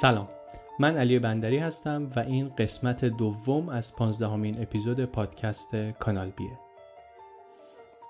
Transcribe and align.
سلام. 0.00 0.28
من 0.78 0.96
علی 0.96 1.18
بندری 1.18 1.58
هستم 1.58 2.10
و 2.16 2.20
این 2.20 2.48
قسمت 2.48 3.04
دوم 3.04 3.68
از 3.68 3.96
پانزدهمین 3.96 4.62
اپیزود 4.62 5.04
پادکست 5.04 5.76
کانال 5.76 6.30
بیه. 6.30 6.58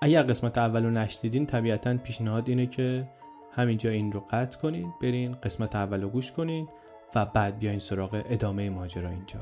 اگر 0.01 0.23
قسمت 0.23 0.57
اول 0.57 0.83
رو 0.83 0.91
نشدیدین 0.91 1.45
طبیعتا 1.45 1.97
پیشنهاد 1.97 2.49
اینه 2.49 2.65
که 2.65 3.07
همینجا 3.51 3.89
این 3.89 4.11
رو 4.11 4.19
قطع 4.31 4.59
کنین 4.59 4.93
برین 5.01 5.35
قسمت 5.43 5.75
اول 5.75 6.01
رو 6.01 6.09
گوش 6.09 6.31
کنین 6.31 6.67
و 7.15 7.25
بعد 7.25 7.59
بیاین 7.59 7.79
سراغ 7.79 8.23
ادامه 8.29 8.69
ماجرا 8.69 9.09
اینجا. 9.09 9.39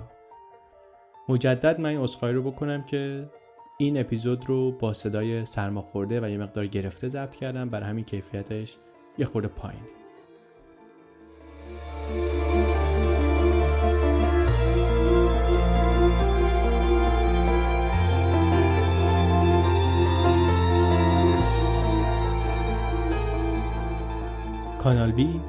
مجدد 1.29 1.79
من 1.79 1.89
این 1.89 1.99
اصخایی 1.99 2.33
رو 2.33 2.51
بکنم 2.51 2.83
که 2.83 3.29
این 3.77 3.99
اپیزود 3.99 4.49
رو 4.49 4.71
با 4.71 4.93
صدای 4.93 5.45
سرماخورده 5.45 6.21
و 6.21 6.29
یه 6.29 6.37
مقدار 6.37 6.67
گرفته 6.67 7.09
ضبط 7.09 7.35
کردم 7.35 7.69
برای 7.69 7.89
همین 7.89 8.05
کیفیتش 8.05 8.77
یه 9.17 9.25
خورده 9.25 9.47
پایین 9.47 10.04
کانال 24.85 25.11
بی 25.11 25.41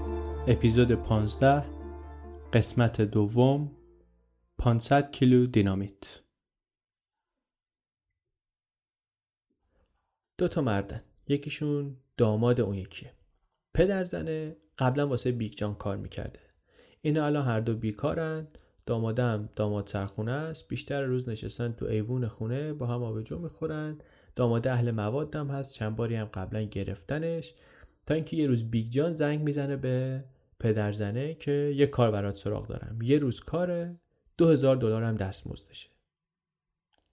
اپیزود 0.47 0.93
15 0.93 1.65
قسمت 2.53 3.01
دوم 3.01 3.71
500 4.59 5.11
کیلو 5.11 5.47
دینامیت. 5.47 6.21
دو 10.39 10.49
تا 10.49 10.61
مردن 10.61 11.03
یکیشون 11.29 11.97
داماد 12.17 12.61
اون 12.61 12.75
یکیه. 12.75 13.13
پدر 13.75 14.05
زنه 14.05 14.57
قبلا 14.79 15.09
واسه 15.09 15.33
بیگ 15.33 15.53
جان 15.53 15.75
کار 15.75 15.97
می‌کرده. 15.97 16.41
اینا 17.03 17.27
الان 17.27 17.47
هر 17.47 17.61
دو 17.61 17.75
بیکارن 17.75 18.49
دامادم 18.87 19.49
داماد 19.57 19.89
سرخونه 19.89 20.33
است 20.33 20.69
بیشتر 20.69 21.03
روز 21.03 21.29
نشستن 21.29 21.73
تو 21.73 21.87
ایوون 21.87 22.29
خونه 22.29 22.73
با 22.73 22.87
هم 22.87 23.03
آبجو 23.03 23.39
می‌خورن. 23.39 23.99
داماد 24.37 24.69
اهل 24.69 24.91
موادم 24.91 25.49
هست 25.49 25.75
چند 25.75 25.97
باری 25.97 26.15
هم 26.15 26.27
قبلا 26.27 26.63
گرفتنش. 26.63 27.55
تا 28.07 28.15
اینکه 28.15 28.37
یه 28.37 28.47
روز 28.47 28.71
بیگ 28.71 28.91
جان 28.91 29.15
زنگ 29.15 29.41
می‌زنه 29.41 29.77
به 29.77 30.25
پدر 30.61 30.93
زنه 30.93 31.35
که 31.35 31.73
یه 31.77 31.87
کار 31.87 32.11
برات 32.11 32.37
سراغ 32.37 32.67
دارم. 32.67 32.99
یه 33.03 33.19
روز 33.19 33.41
کاره 33.41 34.01
دو 34.39 34.49
هزار 34.49 34.77
دلار 34.77 35.03
هم 35.03 35.17
دستمزدشه 35.17 35.89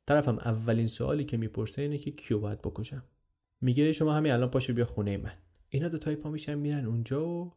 طرفم 0.05 0.37
اولین 0.37 0.87
سوالی 0.87 1.23
که 1.23 1.37
می‌پرسه 1.37 1.81
اینه 1.81 1.97
که 1.97 2.11
کیو 2.11 2.39
باید 2.39 2.61
بکشم؟ 2.61 3.03
میگه 3.61 3.91
شما 3.91 4.13
همین 4.13 4.31
الان 4.31 4.49
پاشو 4.49 4.73
بیا 4.73 4.85
خونه 4.85 5.17
من. 5.17 5.31
اینا 5.69 5.87
دو 5.87 5.97
تای 5.97 6.15
پا 6.15 6.29
میشن 6.29 6.55
میرن 6.55 6.85
اونجا 6.85 7.27
و 7.27 7.53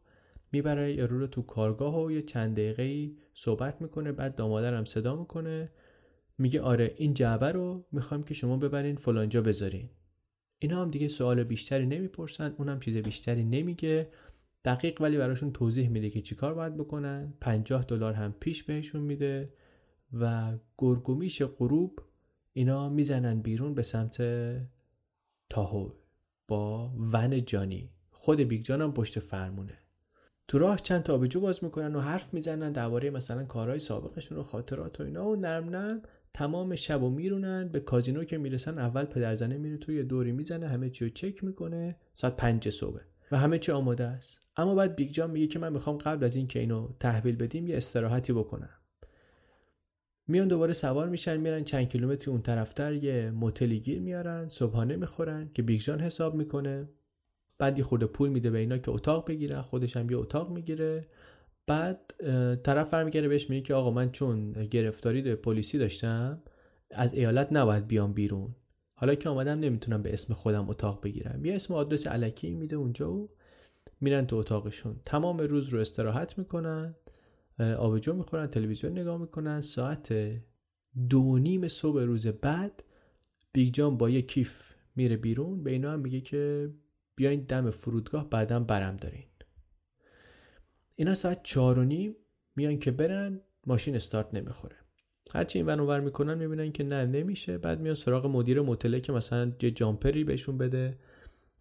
می‌بره 0.51 0.93
یارو 0.93 1.19
رو 1.19 1.27
تو 1.27 1.41
کارگاه 1.41 2.03
و 2.03 2.11
یه 2.11 2.21
چند 2.21 2.53
دقیقه 2.55 3.11
صحبت 3.33 3.81
می‌کنه 3.81 4.11
بعد 4.11 4.35
دامادرم 4.35 4.85
صدا 4.85 5.15
می‌کنه. 5.15 5.71
میگه 6.37 6.61
آره 6.61 6.93
این 6.97 7.13
جعبه 7.13 7.51
رو 7.51 7.85
می‌خوایم 7.91 8.23
که 8.23 8.33
شما 8.33 8.57
ببرین 8.57 8.95
فلانجا 8.95 9.41
بذارین. 9.41 9.89
اینا 10.59 10.81
هم 10.81 10.91
دیگه 10.91 11.07
سوال 11.07 11.43
بیشتری 11.43 11.85
نمی‌پرسن 11.85 12.55
اونم 12.57 12.79
چیز 12.79 12.97
بیشتری 12.97 13.43
نمیگه. 13.43 14.09
دقیق 14.65 15.01
ولی 15.01 15.17
براشون 15.17 15.51
توضیح 15.51 15.89
میده 15.89 16.09
که 16.09 16.21
چیکار 16.21 16.53
باید 16.53 16.77
بکنن. 16.77 17.33
50 17.41 17.83
دلار 17.83 18.13
هم 18.13 18.35
پیش 18.39 18.63
بهشون 18.63 19.01
میده 19.01 19.53
و 20.13 20.57
گرگومیش 20.77 21.41
غروب 21.41 21.99
اینا 22.53 22.89
می‌زنن 22.89 23.41
بیرون 23.41 23.73
به 23.73 23.83
سمت 23.83 24.21
تاهو 25.49 25.91
با 26.47 26.91
ون 27.13 27.45
جانی. 27.45 27.89
خود 28.11 28.39
بیگ 28.39 28.65
جان 28.65 28.81
هم 28.81 28.93
پشت 28.93 29.19
فرمونه. 29.19 29.77
تو 30.47 30.57
راه 30.57 30.79
چند 30.79 31.03
تا 31.03 31.13
آبجو 31.13 31.39
باز 31.39 31.63
می‌کنن 31.63 31.95
و 31.95 31.99
حرف 31.99 32.33
می‌زنن 32.33 32.71
درباره 32.71 33.09
مثلا 33.09 33.43
کارهای 33.45 33.79
سابقشون 33.79 34.37
و 34.37 34.43
خاطرات 34.43 34.99
و 34.99 35.03
اینا 35.03 35.27
و 35.27 35.35
نرم 35.35 35.69
نرم 35.69 36.01
تمام 36.37 36.75
شب 36.75 37.03
و 37.03 37.09
میرونن 37.09 37.67
به 37.67 37.79
کازینو 37.79 38.23
که 38.23 38.37
می‌رسن 38.37 38.79
اول 38.79 39.05
پدرزنه 39.05 39.57
میره 39.57 39.77
تو 39.77 39.90
یه 39.90 40.03
دوری 40.03 40.31
می‌زنه 40.31 40.67
همه 40.67 40.89
چی 40.89 41.05
رو 41.05 41.11
چک 41.11 41.43
می‌کنه 41.43 41.95
ساعت 42.15 42.35
پنج 42.35 42.69
صبح. 42.69 42.99
و 43.31 43.37
همه 43.37 43.59
چی 43.59 43.71
آماده 43.71 44.03
است. 44.03 44.47
اما 44.57 44.75
بعد 44.75 44.95
بیگ 44.95 45.11
جان 45.11 45.31
میگه 45.31 45.47
که 45.47 45.59
من 45.59 45.73
می‌خوام 45.73 45.97
قبل 45.97 46.23
از 46.23 46.35
اینکه 46.35 46.59
اینو 46.59 46.89
تحویل 46.99 47.35
بدیم 47.35 47.67
یه 47.67 47.77
استراحتی 47.77 48.33
بکنم. 48.33 48.69
میان 50.27 50.47
دوباره 50.47 50.73
سوار 50.73 51.09
میشن 51.09 51.37
میرن 51.37 51.63
چند 51.63 51.89
کیلومتر 51.89 52.31
اون 52.31 52.41
طرفتر 52.41 52.93
یه 52.93 53.31
موتلی 53.31 53.79
گیر 53.79 53.99
میارن 53.99 54.47
صبحانه 54.47 54.95
می‌خورن 54.95 55.49
که 55.53 55.61
بیگ 55.61 55.81
جان 55.81 55.99
حساب 55.99 56.35
می‌کنه. 56.35 56.89
بعد 57.57 57.81
خرده 57.81 58.05
پول 58.05 58.29
میده 58.29 58.49
به 58.49 58.57
اینا 58.57 58.77
که 58.77 58.91
اتاق 58.91 59.27
بگیرن 59.27 59.61
خودش 59.61 59.97
هم 59.97 60.09
یه 60.09 60.17
اتاق 60.17 60.51
می‌گیره. 60.51 61.07
بعد 61.67 62.13
طرف 62.63 62.89
برمیگرده 62.89 63.27
بهش 63.27 63.49
میگه 63.49 63.61
که 63.61 63.73
آقا 63.73 63.91
من 63.91 64.11
چون 64.11 64.51
گرفتاری 64.51 65.35
پلیسی 65.35 65.77
داشتم 65.77 66.41
از 66.91 67.13
ایالت 67.13 67.47
نباید 67.51 67.87
بیام 67.87 68.13
بیرون. 68.13 68.55
حالا 68.95 69.15
که 69.15 69.29
آمدم 69.29 69.59
نمی‌تونم 69.59 70.01
به 70.01 70.13
اسم 70.13 70.33
خودم 70.33 70.69
اتاق 70.69 71.03
بگیرم. 71.03 71.45
یه 71.45 71.55
اسم 71.55 71.73
آدرس 71.73 72.07
الکی 72.07 72.55
میده 72.55 72.75
اونجا 72.75 73.13
و 73.13 73.29
میرن 74.01 74.25
تو 74.25 74.35
اتاقشون. 74.35 74.95
تمام 75.05 75.37
روز 75.37 75.69
رو 75.69 75.79
استراحت 75.79 76.37
می‌کنن 76.37 76.95
آبجو 77.59 78.13
می‌خورن 78.13 78.47
تلویزیون 78.47 78.99
نگاه 78.99 79.17
می‌کنن. 79.17 79.61
ساعت 79.61 80.13
دو 81.09 81.37
نیم 81.37 81.67
صبح 81.67 82.01
روز 82.01 82.27
بعد 82.27 82.83
بیگ 83.53 83.73
جان 83.73 83.97
با 83.97 84.09
یه 84.09 84.21
کیف 84.21 84.73
میره 84.95 85.17
بیرون. 85.17 85.63
به 85.63 85.71
اینا 85.71 85.91
هم 85.91 85.99
میگه 85.99 86.21
که 86.21 86.69
بیاین 87.15 87.41
دم 87.41 87.69
فرودگاه 87.69 88.29
بعدم 88.29 88.63
برم 88.63 88.97
دارین. 88.97 89.23
اینا 90.99 91.15
ساعت 91.15 91.43
چهار 91.43 91.79
و 91.79 91.83
نیم 91.83 92.15
میان 92.55 92.79
که 92.79 92.91
برن 92.91 93.41
ماشین 93.65 93.95
استارت 93.95 94.33
نمی‌خوره. 94.33 94.75
هرچی 95.33 95.59
این 95.59 95.67
ور 95.67 95.99
می‌کنن 95.99 96.33
می‌بینن 96.33 96.71
که 96.71 96.83
نه 96.83 97.05
نمیشه. 97.05 97.57
بعد 97.57 97.79
میان 97.79 97.95
سراغ 97.95 98.25
مدیر 98.25 98.61
موتله 98.61 98.99
که 99.01 99.11
مثلا 99.11 99.51
یه 99.61 99.71
jumper 99.71 100.16
ی 100.16 100.23
بهشون 100.23 100.57
بده 100.57 100.97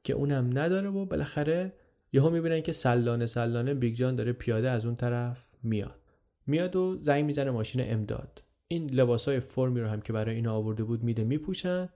که 0.05 0.13
اونم 0.13 0.59
نداره 0.59 0.89
و 0.89 1.05
بالاخره 1.05 1.73
یهو 2.13 2.31
می‌بینن 2.31 2.61
که 2.61 2.73
سلانه 2.73 3.27
سلانه 3.27 3.75
بیگ 3.75 3.95
جان 3.95 4.17
داره 4.17 4.33
پیاده 4.33 4.71
از 4.71 4.87
اون 4.87 4.97
طرف 4.97 5.47
میاد. 5.63 6.01
میاد 6.47 6.77
و 6.77 6.99
زنگ 7.01 7.25
می‌زنه 7.25 7.51
ماشین 7.51 7.93
امداد. 7.93 8.43
این 8.69 8.91
لباسای 8.91 9.41
فرمی 9.41 9.81
رو 9.81 9.89
هم 9.89 10.01
که 10.01 10.13
برای 10.13 10.35
اینا 10.35 10.55
آورده 10.55 10.85
بود 10.85 11.03
میده 11.03 11.25
میپوشن. 11.25 11.89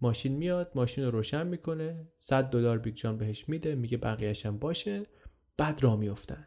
ماشین 0.00 0.32
میاد 0.32 0.72
ماشین 0.74 1.04
رو 1.04 1.10
روشن 1.10 1.46
می‌کنه. 1.46 2.06
100 2.18 2.44
دلار 2.44 2.78
بیگ 2.78 2.94
جان 2.94 3.18
بهش 3.18 3.48
میده 3.48 3.74
میگه 3.74 3.96
بقیه‌اش 3.96 4.46
هم 4.46 4.58
باشه. 4.58 5.02
بعد 5.56 5.84
راه 5.84 5.96
میافتن. 5.96 6.46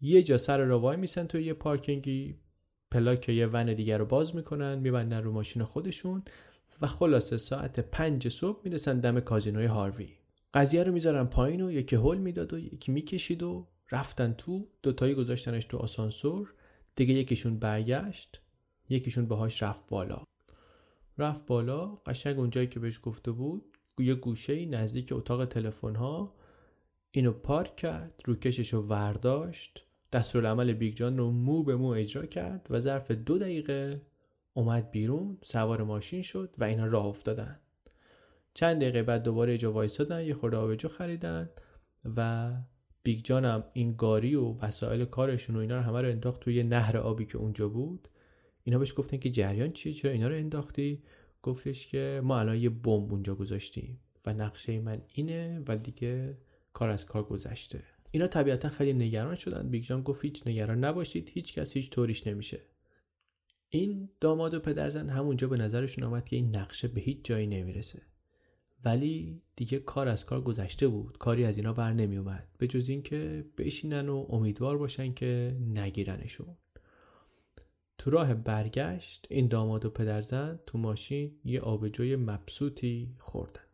یه 0.00 0.22
جا 0.22 0.38
سر 0.38 0.58
رو 0.58 0.78
وایمیسن 0.78 1.26
توی 1.26 1.44
یه 1.44 1.54
پارکینگی 1.54 2.38
پلاک 2.90 3.28
یه 3.28 3.46
ون 3.46 3.74
دیگر 3.74 3.98
رو 3.98 4.04
باز 4.04 4.36
می‌کنن 4.36 4.78
میبندن 4.78 5.22
رو 5.22 5.32
ماشین 5.32 5.64
خودشون 5.64 6.22
و 6.82 6.86
خلاصه 6.86 7.36
ساعت 7.36 7.80
پنج 7.80 8.28
صبح 8.28 8.60
می‌رسن 8.64 9.00
دم 9.00 9.20
کازینوی 9.20 9.66
هاروی. 9.66 10.08
قضیه 10.54 10.84
رو 10.84 10.92
می‌ذارن 10.92 11.24
پایین 11.24 11.60
و 11.60 11.72
یکی 11.72 11.96
هول 11.96 12.18
می‌داد 12.18 12.52
و 12.52 12.58
یکی 12.58 12.92
می‌کشید 12.92 13.42
و 13.42 13.66
رفتن 13.92 14.32
تو 14.32 14.68
دوتایی 14.82 15.14
گذاشتنش 15.14 15.64
تو 15.64 15.76
آسانسور 15.76 16.54
دیگه 16.96 17.14
یکیشون 17.14 17.58
برگشت 17.58 18.40
یکیشون 18.88 19.26
باهاش 19.26 19.62
رفت 19.62 19.88
بالا. 19.88 20.24
رفت 21.18 21.46
بالا 21.46 21.86
قشنگ 21.86 22.38
اونجایی 22.38 22.66
که 22.66 22.80
بهش 22.80 23.00
گفته 23.02 23.30
بود 23.30 23.64
یه 23.98 24.14
گوشه 24.14 24.66
نزدیک 24.66 25.12
اتاق 25.12 25.44
تلفن 25.44 25.94
ها 25.94 26.34
اینو 27.10 27.32
پارک 27.32 27.76
کرد 27.76 28.22
روکشش 28.24 28.74
رو 28.74 28.82
ورداشت. 28.82 29.87
دستورالعمل 30.12 30.72
بیگ 30.72 30.94
جان 30.96 31.18
رو 31.18 31.30
مو 31.30 31.62
به 31.62 31.76
مو 31.76 31.88
اجرا 31.88 32.26
کرد 32.26 32.66
و 32.70 32.80
ظرف 32.80 33.10
دو 33.10 33.38
دقیقه 33.38 34.02
اومد 34.54 34.90
بیرون 34.90 35.38
سوار 35.42 35.82
ماشین 35.82 36.22
شد 36.22 36.54
و 36.58 36.64
اینا 36.64 36.86
راه 36.86 37.06
افتادن. 37.06 37.58
چند 38.54 38.80
دقیقه 38.80 39.02
بعد 39.02 39.22
دوباره 39.22 39.58
جا 39.58 39.72
وایسادن 39.72 40.24
یه 40.24 40.34
خورده 40.34 40.56
آبجو 40.56 40.88
خریدن 40.88 41.50
و 42.16 42.52
بیگ 43.02 43.24
جان 43.24 43.44
هم 43.44 43.64
این 43.72 43.94
گاری 43.98 44.34
و 44.34 44.52
وسایل 44.62 45.04
کارشون 45.04 45.56
و 45.56 45.58
اینا 45.58 45.76
رو 45.76 45.82
همه 45.82 46.02
رو 46.02 46.08
انداخت 46.08 46.40
توی 46.40 46.62
نهر 46.62 46.96
آبی 46.96 47.26
که 47.26 47.38
اونجا 47.38 47.68
بود. 47.68 48.08
اینا 48.64 48.78
بهش 48.78 48.94
گفتن 48.96 49.16
که 49.16 49.30
جریان 49.30 49.72
چیه؟ 49.72 49.92
چرا 49.92 50.10
اینا 50.10 50.28
رو 50.28 50.34
انداختی؟ 50.34 51.02
گفتش 51.42 51.86
که 51.86 52.20
ما 52.24 52.38
الان 52.38 52.56
یه 52.56 52.68
بمب 52.68 53.12
اونجا 53.12 53.34
گذاشتیم 53.34 54.00
و 54.26 54.34
نقشه 54.34 54.80
من 54.80 55.02
اینه 55.14 55.62
و 55.68 55.76
دیگه 55.76 56.38
کار 56.72 56.88
از 56.90 57.06
کار 57.06 57.22
گذشته. 57.22 57.82
اینا 58.10 58.26
طبیعتا 58.26 58.68
خیلی 58.68 58.92
نگران 58.92 59.34
شدن. 59.34 59.68
بیگ 59.68 59.84
جان 59.84 60.02
گفت 60.02 60.24
هیچ 60.24 60.46
نگران 60.46 60.84
نباشید 60.84 61.30
هیچ 61.32 61.52
کس 61.54 61.72
هیچ 61.72 61.90
طوریش 61.90 62.26
نمیشه. 62.26 62.60
این 63.68 64.08
داماد 64.20 64.54
و 64.54 64.60
پدرزن 64.60 65.08
همونجا 65.08 65.48
به 65.48 65.56
نظرشون 65.56 66.04
آمد 66.04 66.24
که 66.24 66.36
این 66.36 66.56
نقشه 66.56 66.88
به 66.88 67.00
هیچ 67.00 67.18
جایی 67.24 67.46
نمی‌رسه. 67.46 68.02
ولی 68.84 69.42
دیگه 69.56 69.78
کار 69.78 70.08
از 70.08 70.26
کار 70.26 70.40
گذشته 70.40 70.88
بود. 70.88 71.18
کاری 71.18 71.44
از 71.44 71.56
اینا 71.56 71.72
بر 71.72 71.92
نمی 71.92 72.16
اومد 72.16 72.48
به 72.58 72.66
جز 72.66 72.88
اینکه 72.88 73.44
بشینن 73.58 74.08
و 74.08 74.26
امیدوار 74.28 74.78
باشن 74.78 75.14
که 75.14 75.56
نگیرنشون. 75.74 76.56
تو 77.98 78.10
راه 78.10 78.34
برگشت 78.34 79.26
این 79.30 79.48
داماد 79.48 79.84
و 79.84 79.90
پدرزن 79.90 80.60
تو 80.66 80.78
ماشین 80.78 81.32
یه 81.44 81.60
آبجوی 81.60 82.16
مبسوطی 82.16 83.14
خوردن. 83.18 83.67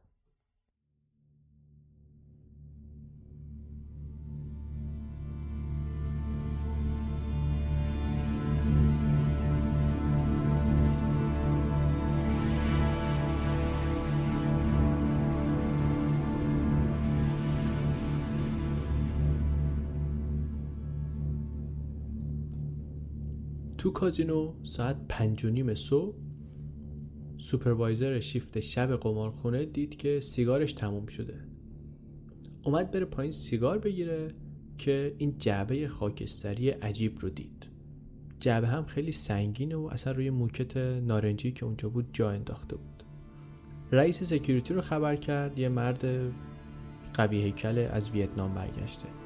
کازینو 23.94 24.54
ساعت 24.62 24.96
پنج 25.08 25.44
و 25.44 25.50
نیم 25.50 25.74
صبح 25.74 26.16
supervisor 27.38 28.20
شیفت 28.20 28.60
شب 28.60 28.96
قمارخونه 28.96 29.64
دید 29.64 29.96
که 29.96 30.20
سیگارش 30.20 30.72
تموم 30.72 31.06
شده. 31.06 31.34
اومد 32.64 32.90
بره 32.90 33.04
پایین 33.04 33.32
سیگار 33.32 33.78
بگیره 33.78 34.28
که 34.78 35.14
این 35.18 35.38
جعبه 35.38 35.88
خاکستری 35.88 36.70
عجیب 36.70 37.18
رو 37.18 37.30
دید. 37.30 37.66
جعبه 38.40 38.66
هم 38.66 38.84
خیلی 38.84 39.12
سنگینه 39.12 39.76
و 39.76 39.88
اصلا 39.92 40.12
روی 40.12 40.30
موکت 40.30 40.76
نارنجی 40.76 41.52
که 41.52 41.66
اونجا 41.66 41.88
بود 41.88 42.06
جا 42.12 42.30
انداخته 42.30 42.76
بود. 42.76 43.04
رئیس 43.92 44.22
security 44.22 44.74
رو 44.74 44.80
خبر 44.80 45.16
کرد 45.16 45.58
یه 45.58 45.68
مرد 45.68 46.04
قوی 47.14 47.42
هیکل 47.42 47.78
از 47.78 48.10
ویتنام 48.10 48.54
برگشته. 48.54 49.23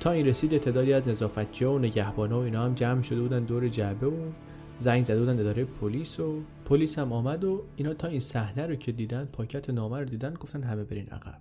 تا 0.00 0.10
این 0.10 0.26
رسید 0.26 0.58
تعدادی 0.58 0.92
از 0.92 1.08
نظافتچی 1.08 1.64
و 1.64 1.78
نگهبانا 1.78 2.40
و 2.40 2.44
اینا 2.44 2.64
هم 2.64 2.74
جمع 2.74 3.02
شده 3.02 3.20
بودن 3.20 3.44
دور 3.44 3.68
جعبه 3.68 4.06
و 4.06 4.32
زنگ 4.78 5.02
زده 5.02 5.20
بودن 5.20 5.40
اداره 5.40 5.64
پلیس 5.64 6.20
و 6.20 6.42
پلیس 6.64 6.98
هم 6.98 7.12
آمد 7.12 7.44
و 7.44 7.62
اینا 7.76 7.94
تا 7.94 8.08
این 8.08 8.20
صحنه 8.20 8.66
رو 8.66 8.74
که 8.74 8.92
دیدن 8.92 9.24
پاکت 9.24 9.70
نامه 9.70 9.98
رو 9.98 10.04
دیدن 10.04 10.34
گفتن 10.34 10.62
همه 10.62 10.84
برین 10.84 11.08
عقب. 11.08 11.40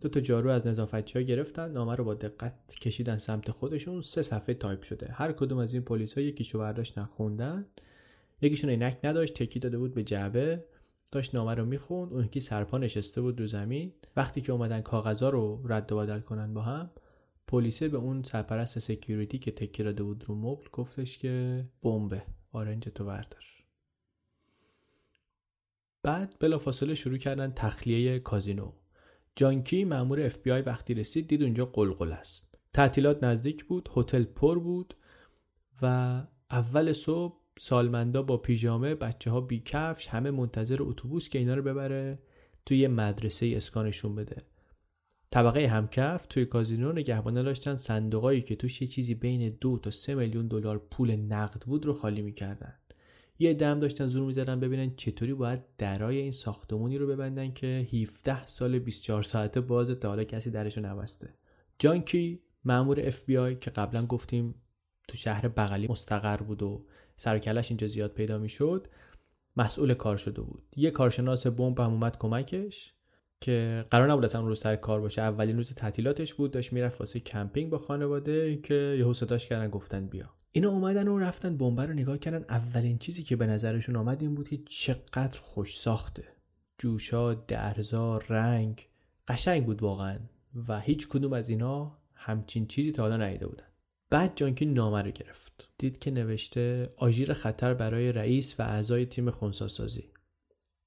دو 0.00 0.08
تا 0.08 0.20
جارو 0.20 0.50
از 0.50 0.66
نظافتچی 0.66 1.18
ها 1.18 1.24
گرفتن 1.24 1.70
نامه 1.70 1.94
رو 1.94 2.04
با 2.04 2.14
دقت 2.14 2.54
کشیدن 2.80 3.18
سمت 3.18 3.50
خودشون 3.50 4.00
سه 4.00 4.22
صفحه 4.22 4.54
تایپ 4.54 4.82
شده. 4.82 5.08
هر 5.12 5.32
کدوم 5.32 5.58
از 5.58 5.74
این 5.74 5.82
پلیس 5.82 6.14
ها 6.14 6.20
یکیشو 6.20 6.58
برداشتن 6.58 7.04
خوندن 7.04 7.66
یکیشون 8.42 8.70
عینک 8.70 8.98
نداشت 9.04 9.34
تکیه 9.34 9.58
داده 9.58 9.78
بود 9.78 9.94
به 9.94 10.04
جعبه. 10.04 10.64
داشت 11.12 11.34
نامه 11.34 11.54
رو 11.54 11.64
می‌خوند 11.64 12.12
اون 12.12 12.24
یکی 12.24 12.40
سرپا 12.40 12.78
نشسته 12.78 13.20
بود 13.20 13.40
رو 13.40 13.46
زمین. 13.46 13.92
وقتی 14.16 14.40
که 14.40 14.52
اومدن 14.52 14.80
کاغذا 14.80 15.30
رو 15.30 15.60
رد 15.68 15.92
و 15.92 15.96
بدل 15.96 16.20
کنن 16.20 16.54
با 16.54 16.62
هم 16.62 16.90
پلیسه 17.52 17.88
به 17.88 17.96
اون 17.96 18.22
سرپرست 18.22 18.78
security 18.78 19.38
که 19.38 19.50
تکیه 19.50 19.82
داده 19.82 20.02
بود 20.02 20.24
رو 20.28 20.34
مبل 20.34 20.68
گفتش 20.72 21.18
که 21.18 21.64
بمبه 21.82 22.22
آرنج 22.52 22.88
تو 22.88 23.04
بردار. 23.04 23.44
بعد 26.02 26.36
بلافاصله 26.40 26.94
شروع 26.94 27.18
کردن 27.18 27.52
تخلیه 27.56 28.18
کازینو. 28.18 28.72
جانکی 29.36 29.84
مامور 29.84 30.26
اف 30.26 30.38
بی 30.38 30.50
آی 30.50 30.62
وقتی 30.62 30.94
رسید 30.94 31.28
دید 31.28 31.42
اونجا 31.42 31.66
غلغله 31.66 32.12
است. 32.12 32.58
تعطیلات 32.72 33.24
نزدیک 33.24 33.64
بود 33.64 33.88
هتل 33.96 34.24
پر 34.24 34.58
بود 34.58 34.94
و 35.82 35.86
اول 36.50 36.92
صبح 36.92 37.40
سالمندا 37.58 38.22
با 38.22 38.36
پیژامه 38.36 38.94
بچه 38.94 39.30
ها 39.30 39.40
بی 39.40 39.62
کفش 39.64 40.06
همه 40.06 40.30
منتظر 40.30 40.76
اتوبوس 40.80 41.28
که 41.28 41.38
اینا 41.38 41.54
رو 41.54 41.62
ببره 41.62 42.18
توی 42.66 42.86
مدرسه 42.86 43.52
اسکانشون 43.56 44.14
بده. 44.14 44.51
طبقه 45.32 45.66
همکف 45.66 46.26
توی 46.26 46.44
کازینو 46.44 46.92
نگهبانه 46.92 47.42
داشتن 47.42 47.76
صندوقایی 47.76 48.42
که 48.42 48.56
توش 48.56 48.82
یه 48.82 48.88
چیزی 48.88 49.14
بین 49.14 49.56
دو 49.60 49.78
تا 49.78 49.90
سه 49.90 50.14
میلیون 50.14 50.48
دلار 50.48 50.78
پول 50.78 51.16
نقد 51.16 51.62
بود 51.62 51.86
رو 51.86 51.92
خالی 51.92 52.22
می‌کردن. 52.22 52.74
یه 53.38 53.54
دم 53.54 53.80
داشتن 53.80 54.06
زور 54.06 54.26
می‌زدن 54.26 54.60
ببینن 54.60 54.94
چطوری 54.96 55.34
باید 55.34 55.60
درای 55.78 56.18
این 56.18 56.32
ساختمونی 56.32 56.98
رو 56.98 57.06
ببندن 57.06 57.52
که 57.52 57.66
17 57.92 58.46
سال 58.46 58.78
24 58.78 59.22
ساعته 59.22 59.60
باز 59.60 59.90
تا 59.90 60.08
حالا 60.08 60.24
کسی 60.24 60.50
درشو 60.50 60.80
نبسته. 60.80 61.34
جانکی 61.78 62.40
مامور 62.64 63.06
اف 63.06 63.24
بی 63.24 63.36
آی 63.36 63.56
که 63.56 63.70
قبلا 63.70 64.06
گفتیم 64.06 64.54
تو 65.08 65.16
شهر 65.16 65.48
بغلی 65.48 65.88
مستقر 65.88 66.36
بود 66.36 66.62
و 66.62 66.86
سرکلش 67.16 67.70
اینجا 67.70 67.86
زیاد 67.86 68.12
پیدا 68.12 68.38
می‌شد 68.38 68.86
مسئول 69.56 69.94
کار 69.94 70.16
شده 70.16 70.42
بود. 70.42 70.62
یه 70.76 70.90
کارشناس 70.90 71.46
بمب 71.46 71.80
هم 71.80 71.90
اومد 71.90 72.18
کمکش. 72.18 72.94
که 73.42 73.84
قرار 73.90 74.12
نبود 74.12 74.24
اصلا 74.24 74.40
رو 74.40 74.54
سر 74.54 74.76
کار 74.76 75.00
باشه. 75.00 75.22
اولین 75.22 75.56
روز 75.56 75.74
تعطیلاتش 75.74 76.34
بود 76.34 76.50
داشت 76.50 76.72
می‌رفت 76.72 77.00
واسه 77.00 77.20
کمپینگ 77.20 77.70
با 77.70 77.78
خانواده 77.78 78.56
که 78.56 78.96
یهو 78.98 79.12
صداش 79.12 79.46
کردن 79.46 79.70
گفتن 79.70 80.06
بیا. 80.06 80.30
اینا 80.52 80.70
اومدن 80.70 81.08
و 81.08 81.18
رفتن 81.18 81.56
بمب 81.56 81.80
رو 81.80 81.92
نگاه 81.92 82.18
کردن. 82.18 82.44
اولین 82.48 82.98
چیزی 82.98 83.22
که 83.22 83.36
به 83.36 83.46
نظرشون 83.46 83.96
آمد 83.96 84.22
این 84.22 84.34
بود 84.34 84.48
که 84.48 84.58
چقدر 84.68 85.40
خوش 85.40 85.78
ساخته. 85.78 86.24
جوشا 86.78 87.34
درزا 87.34 88.18
رنگ. 88.18 88.88
قشنگ 89.28 89.66
بود 89.66 89.82
واقعا. 89.82 90.18
و 90.68 90.80
هیچ 90.80 91.08
کدوم 91.08 91.32
از 91.32 91.48
اینا 91.48 91.98
همچین 92.14 92.66
چیزی 92.66 92.92
تا 92.92 93.02
حالا 93.02 93.16
ندیده 93.16 93.46
بودن. 93.46 93.66
بعد 94.10 94.32
جانکی 94.36 94.66
نامه 94.66 95.02
رو 95.02 95.10
گرفت. 95.10 95.68
دید 95.78 95.98
که 95.98 96.10
نوشته 96.10 96.92
آژیر 96.96 97.32
خطر 97.32 97.74
برای 97.74 98.12
رئیس 98.12 98.54
و 98.58 98.62
اعضای 98.62 99.06
تیم 99.06 99.30
خونساسازی 99.30 100.10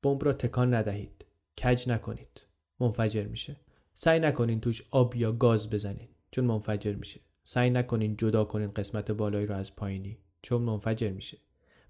بمب 0.04 0.25
را 0.25 0.34
تکان 0.34 0.74
ندهید. 0.74 1.25
کج 1.63 1.90
نکنید. 1.90 2.42
منفجر 2.80 3.28
میشه. 3.28 3.56
سعی 3.94 4.19
نکنین 4.19 4.62
توش 4.62 4.84
آب 4.92 5.16
یا 5.16 5.31
گاز 5.31 5.69
بزنین. 5.69 6.07
چون 6.31 6.46
منفجر 6.46 6.94
میشه. 6.94 7.19
سعی 7.44 7.69
نکنین 7.69 8.18
جدا 8.18 8.46
کنین 8.46 8.72
قسمت 8.72 9.12
بالایی 9.12 9.46
رو 9.46 9.56
از 9.56 9.75
پایینی. 9.75 10.18
چون 10.42 10.62
منفجر 10.62 11.12
میشه. 11.12 11.38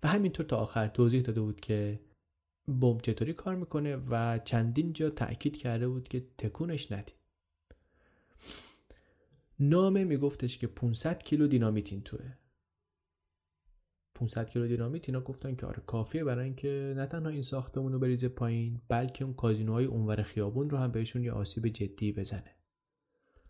و 0.03 0.07
همینطور 0.07 0.45
تا 0.45 0.57
آخر 0.57 0.87
توضیح 0.87 1.21
داده 1.21 1.41
بود 1.41 1.59
که 1.59 1.99
بمب 2.67 3.01
چطوری 3.01 3.33
کار 3.33 3.55
می‌کنه 3.55 3.95
و 3.95 4.39
چندین 4.45 4.93
جا 4.93 5.09
تاکید 5.09 5.57
کرده 5.57 5.87
بود 5.87 6.07
که 6.07 6.25
تکونش 6.37 6.91
ندید. 6.91 7.15
نامه 9.59 10.03
میگفتش 10.03 10.57
که 10.57 10.67
500 10.67 11.23
کیلو 11.23 11.47
دینامیت 11.47 11.91
این 11.91 12.01
توه. 12.01 12.37
500 14.15 14.49
کیلو 14.49 14.67
دینامیت 14.67 15.09
اینا 15.09 15.21
گفتن 15.21 15.55
که 15.55 15.65
آره 15.65 15.81
کافیه 15.87 16.23
برای 16.23 16.45
اینکه 16.45 16.93
نه 16.97 17.05
تنها 17.05 17.29
این 17.29 17.41
ساختمون 17.41 17.93
رو 17.93 17.99
بریزه 17.99 18.27
پایین 18.27 18.81
بلکه 18.87 19.25
اون 19.25 19.33
کازینوهای 19.33 19.85
اونور 19.85 20.21
خیابون 20.21 20.69
رو 20.69 20.77
هم 20.77 20.91
بهشون 20.91 21.23
یه 21.23 21.31
آسیب 21.31 21.67
جدی 21.67 22.11
بزنه. 22.11 22.55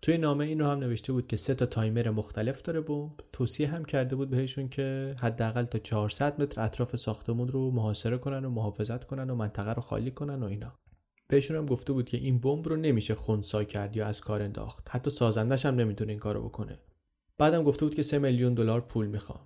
توی 0.01 0.17
نامه 0.17 0.45
این 0.45 0.59
رو 0.59 0.67
هم 0.67 0.79
نوشته 0.79 1.13
بود 1.13 1.27
که 1.27 1.38
سه 1.38 1.56
تا 1.56 1.65
تایمر 1.65 2.09
مختلف 2.09 2.62
داره 2.62 2.81
بمب. 2.81 3.12
توصیه 3.33 3.67
هم 3.67 3.85
کرده 3.85 4.15
بود 4.15 4.29
بهشون 4.29 4.69
که 4.69 5.16
حداقل 5.21 5.63
تا 5.63 5.80
400 5.80 6.42
متر 6.42 6.61
اطراف 6.61 6.95
ساختمون 6.95 7.47
رو 7.47 7.71
محاصره 7.71 8.18
کنن 8.18 8.45
و 8.45 8.49
محافظت 8.49 9.04
کنن 9.04 9.30
و 9.30 9.35
منطقه 9.35 9.73
رو 9.73 9.81
خالی 9.81 10.11
کنن 10.11 10.44
و 10.44 10.45
اینا. 10.45 10.73
بهشون 11.28 11.57
هم 11.57 11.66
گفته 11.66 11.94
بود 11.94 12.09
که 12.09 12.18
این 12.18 12.40
بمب 12.40 12.69
رو 12.69 12.75
نمیشه 12.75 13.16
خونسا 13.16 13.63
کرد 13.63 13.95
یا 13.95 14.07
از 14.07 14.21
کار 14.21 14.42
انداخت. 14.42 14.87
حتی 14.92 15.09
سازندش 15.09 15.66
هم 15.66 15.75
نمی‌تونه 15.75 16.11
این 16.11 16.19
کارو 16.19 16.44
بکنه. 16.44 16.80
بعدم 17.37 17.63
گفته 17.63 17.85
بود 17.85 17.95
که 17.95 18.01
3 18.01 18.19
میلیون 18.19 18.54
دلار 18.54 18.81
پول 18.81 19.07
می‌خوام. 19.07 19.40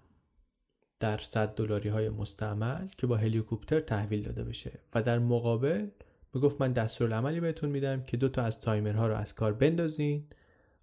در 0.99 1.17
100 1.17 1.55
دلاری 1.55 1.89
های 1.89 2.09
مستعمل 2.09 2.87
که 2.97 3.07
با 3.07 3.17
هلیکوپتر 3.17 3.79
تحویل 3.79 4.23
داده 4.23 4.43
بشه. 4.43 4.79
و 4.95 5.01
در 5.01 5.19
مقابل 5.19 5.87
می‌گفت 6.33 6.61
من 6.61 6.73
دستورالعملی 6.73 7.39
بهتون 7.39 7.69
میدم 7.69 8.03
که 8.03 8.17
دو 8.17 8.29
تا 8.29 8.43
از 8.43 8.59
تایمرها 8.59 9.07
رو 9.07 9.15
از 9.15 9.35
کار 9.35 9.53
بندازین 9.53 10.23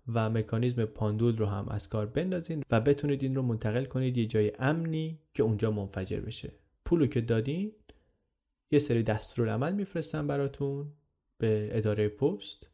و 0.09 0.31
مکانیزم 0.31 0.85
پاندول 0.85 1.37
رو 1.37 1.47
هم 1.47 1.69
از 1.69 1.89
کار 1.89 2.07
بندازین 2.07 2.63
و 2.71 2.81
بتونید 2.81 3.23
این 3.23 3.35
رو 3.35 3.43
منتقل 3.43 3.85
کنید 3.85 4.19
یه 4.19 4.27
جای 4.27 4.53
امنی 4.59 5.19
که 5.35 5.43
اونجا 5.43 5.71
منفجر 5.71 6.21
بشه. 6.21 6.53
پولو 6.85 7.07
که 7.07 7.21
دادین 7.21 7.73
یه 8.71 8.79
سری 8.79 9.03
دستورالعمل 9.03 9.73
میفرستن 9.73 10.27
براتون 10.27 10.93
به 11.39 11.69
اداره 11.73 12.09
پست. 12.09 12.69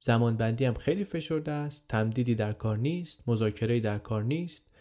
زمان 0.00 0.36
بندی 0.36 0.64
هم 0.64 0.74
خیلی 0.74 1.04
فشرده 1.04 1.52
است 1.52 1.88
تمدیدی 1.88 2.34
در 2.34 2.52
کار 2.52 2.78
نیست 2.78 3.22
مذاکره 3.26 3.80
در 3.80 3.98
کار 3.98 4.22
نیست. 4.22 4.71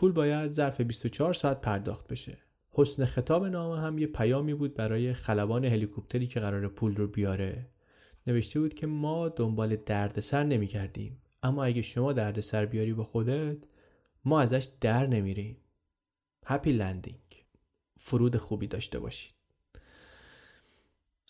پول 0.00 0.12
باید 0.12 0.50
ظرف 0.50 0.80
24 0.80 1.34
ساعت 1.34 1.60
پرداخت 1.60 2.08
بشه. 2.08 2.38
حسن 2.70 3.04
خطاب 3.04 3.46
نامه 3.46 3.80
هم 3.80 3.98
یه 3.98 4.06
پیامی 4.06 4.54
بود 4.54 4.74
برای 4.74 5.12
خلبان 5.12 5.64
هلیکوپتری 5.64 6.26
که 6.26 6.40
قرار 6.40 6.68
پول 6.68 6.96
رو 6.96 7.06
بیاره. 7.06 7.66
نوشته 8.26 8.60
بود 8.60 8.74
که 8.74 8.86
ما 8.86 9.28
دنبال 9.28 9.76
دردسر 9.76 10.44
نمی 10.44 10.66
کردیم 10.66 11.22
اما 11.42 11.64
اگه 11.64 11.82
شما 11.82 12.12
دردسر 12.12 12.66
بیاری 12.66 12.92
با 12.92 13.04
خودت 13.04 13.56
ما 14.24 14.40
ازش 14.40 14.68
در 14.80 15.06
نمیریم. 15.06 15.56
هپی 16.46 16.72
لندینگ 16.72 17.44
فرود 17.98 18.36
خوبی 18.36 18.66
داشته 18.66 18.98
باشید. 18.98 19.34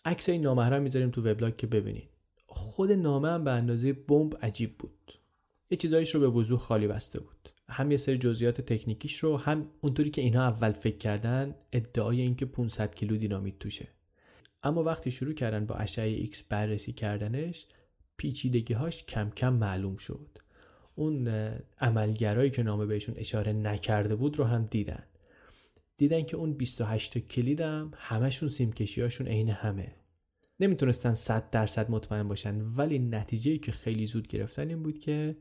عکس 0.04 0.28
این 0.28 0.42
نامه 0.42 0.68
رو 0.68 0.82
می‌ذاریم 0.82 1.10
تو 1.10 1.22
وبلاگ 1.22 1.56
که 1.56 1.66
ببینید 1.66 2.10
خود 2.46 2.92
نامه 2.92 3.30
هم 3.30 3.44
به 3.44 3.50
اندازه 3.50 3.92
بمب 3.92 4.38
عجیب 4.42 4.78
بود. 4.78 5.12
یه 5.70 5.76
چیزایش 5.78 6.14
رو 6.14 6.20
به 6.20 6.28
وضوح 6.28 6.58
خالی 6.58 6.86
بسته 6.86 7.20
بود. 7.20 7.39
هم 7.70 7.90
یه 7.90 7.96
سری 7.96 8.18
جزئیات 8.18 8.60
تکنیکیش 8.60 9.18
رو 9.18 9.36
هم 9.36 9.66
اونطوری 9.80 10.10
که 10.10 10.22
اینا 10.22 10.42
اول 10.42 10.72
فکر 10.72 10.96
کردن 10.96 11.54
ادعای 11.72 12.20
اینکه 12.20 12.46
500 12.46 12.94
کیلو 12.94 13.16
دینامیت 13.16 13.58
توشه. 13.58 13.88
اما 14.62 14.82
وقتی 14.82 15.10
شروع 15.10 15.34
کردن 15.34 15.66
با 15.66 15.74
اشعه 15.74 16.08
ایکس 16.08 16.42
بررسی 16.42 16.92
کردنش 16.92 17.66
پیچیدگی 18.16 18.74
هاش 18.74 19.04
کم 19.04 19.30
کم 19.30 19.52
معلوم 19.52 19.96
شد. 19.96 20.38
اون 20.94 21.28
اهرم‌هایی 21.80 22.50
که 22.50 22.62
نامه 22.62 22.86
بهشون 22.86 23.14
اشاره 23.18 23.52
نکرده 23.52 24.14
بود 24.14 24.38
رو 24.38 24.44
هم 24.44 24.68
دیدن. 24.70 25.02
دیدن 25.96 26.22
که 26.22 26.36
اون 26.36 26.52
28 26.52 27.18
کلیدم 27.18 27.90
همشون 27.96 28.48
سیمکشی 28.48 29.00
هاشون 29.00 29.26
عین 29.28 29.48
همه. 29.48 29.94
نمی‌تونستن 30.60 31.14
100 31.14 31.50
درصد 31.50 31.90
مطمئن 31.90 32.28
باشن 32.28 32.60
ولی 32.60 32.98
نتیجه 32.98 33.58
که 33.58 33.72
خیلی 33.72 34.06
زود 34.06 34.28
گرفتن 34.28 34.68
این 34.68 34.82
بود 34.82 34.98
که 34.98 35.36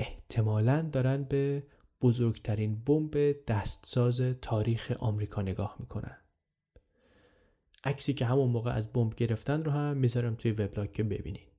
احتمالا 0.00 0.82
دارن 0.92 1.22
به 1.22 1.62
بزرگترین 2.02 2.84
بمب 2.84 3.44
دستساز 3.46 4.20
تاریخ 4.20 4.96
آمریکا 4.98 5.42
نگاه 5.42 5.76
می‌کنن. 5.78 6.16
عکسی 7.84 8.14
که 8.14 8.26
همون 8.26 8.50
موقع 8.50 8.70
از 8.70 8.92
بمب 8.92 9.14
گرفتن 9.14 9.64
رو 9.64 9.70
هم 9.70 9.96
می‌ذارم 9.96 10.34
توی 10.34 10.50
وبلاگ 10.52 10.92
که 10.92 11.02
ببینید 11.02 11.49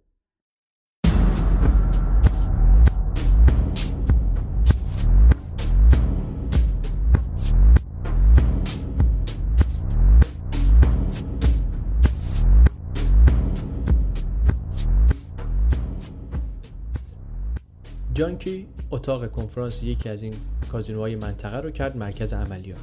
جانکی 18.22 18.68
اتاق 18.92 19.32
کنفرانس 19.32 19.84
یکی 19.84 20.10
از 20.10 20.24
این 20.24 20.34
کازینوهای 20.72 21.16
منطقه 21.16 21.58
رو 21.58 21.72
کرد 21.72 21.98
مرکز 21.98 22.34
عملیات. 22.34 22.80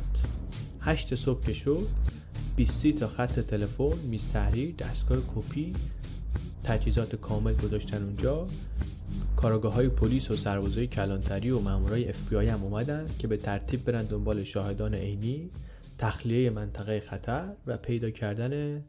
هشت 0.80 1.14
صبح 1.14 1.46
که 1.46 1.52
شد 1.52 1.86
20 2.56 2.86
تا 2.86 3.08
خط 3.08 3.40
تلفن 3.40 3.98
میز 3.98 4.32
تحریر 4.32 4.74
دستگاه 4.74 5.18
کپی 5.34 5.72
تجهیزات 6.64 7.16
کامل 7.16 7.54
گذاشتن 7.54 8.02
اونجا. 8.02 8.46
کاراگاه 9.36 9.72
های 9.72 9.88
پلیس 9.88 10.30
و 10.30 10.36
سربازای 10.36 10.86
کلانتری 10.86 11.50
و 11.50 11.58
مامورای 11.58 12.08
اف 12.08 12.32
هم 12.32 12.64
اومدن 12.64 13.06
که 13.18 13.28
به 13.28 13.36
ترتیب 13.36 13.84
برن 13.84 14.04
دنبال 14.04 14.44
شاهدان 14.44 14.94
عینی 14.94 15.50
تخلیه 15.98 16.50
منطقه 16.50 17.00
خطر 17.00 17.52
و 17.66 17.76
پیدا 17.76 18.10
کردن 18.10 18.84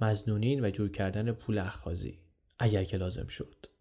مزنونین 0.00 0.64
و 0.64 0.70
جور 0.70 0.90
کردن 0.90 1.32
پول 1.32 1.58
اخخازی. 1.58 2.18
اگر 2.58 2.84
که 2.84 2.96
لازم 2.96 3.26
شد. 3.26 3.73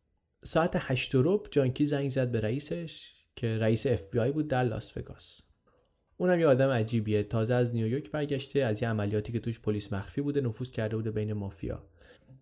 ساعت 0.44 0.72
هشت 0.76 1.16
و 1.16 1.44
جانکی 1.52 1.86
زنگ 1.86 2.10
زد 2.10 2.32
به 2.32 2.40
رئیسش 2.40 3.14
که 3.36 3.58
رئیس 3.58 3.88
اف 3.88 4.16
بود 4.34 4.48
در 4.48 4.64
لاس 4.64 4.98
وگاس. 4.98 5.42
اونم 6.18 6.40
یه 6.40 6.48
آدم 6.48 6.70
عجیبیه. 6.70 7.24
تازه 7.24 7.54
از 7.54 7.76
نیویورک 7.76 8.12
برگشته 8.12 8.60
از 8.60 8.82
یه 8.82 8.90
عملیاتی 8.90 9.32
که 9.32 9.40
توش 9.40 9.60
پلیس 9.60 9.94
مخفی 9.94 10.22
بوده 10.22 10.42
نفوذ 10.42 10.72
کرده 10.72 10.96
بوده 10.96 11.12
بین 11.12 11.34
مافیا. 11.34 11.84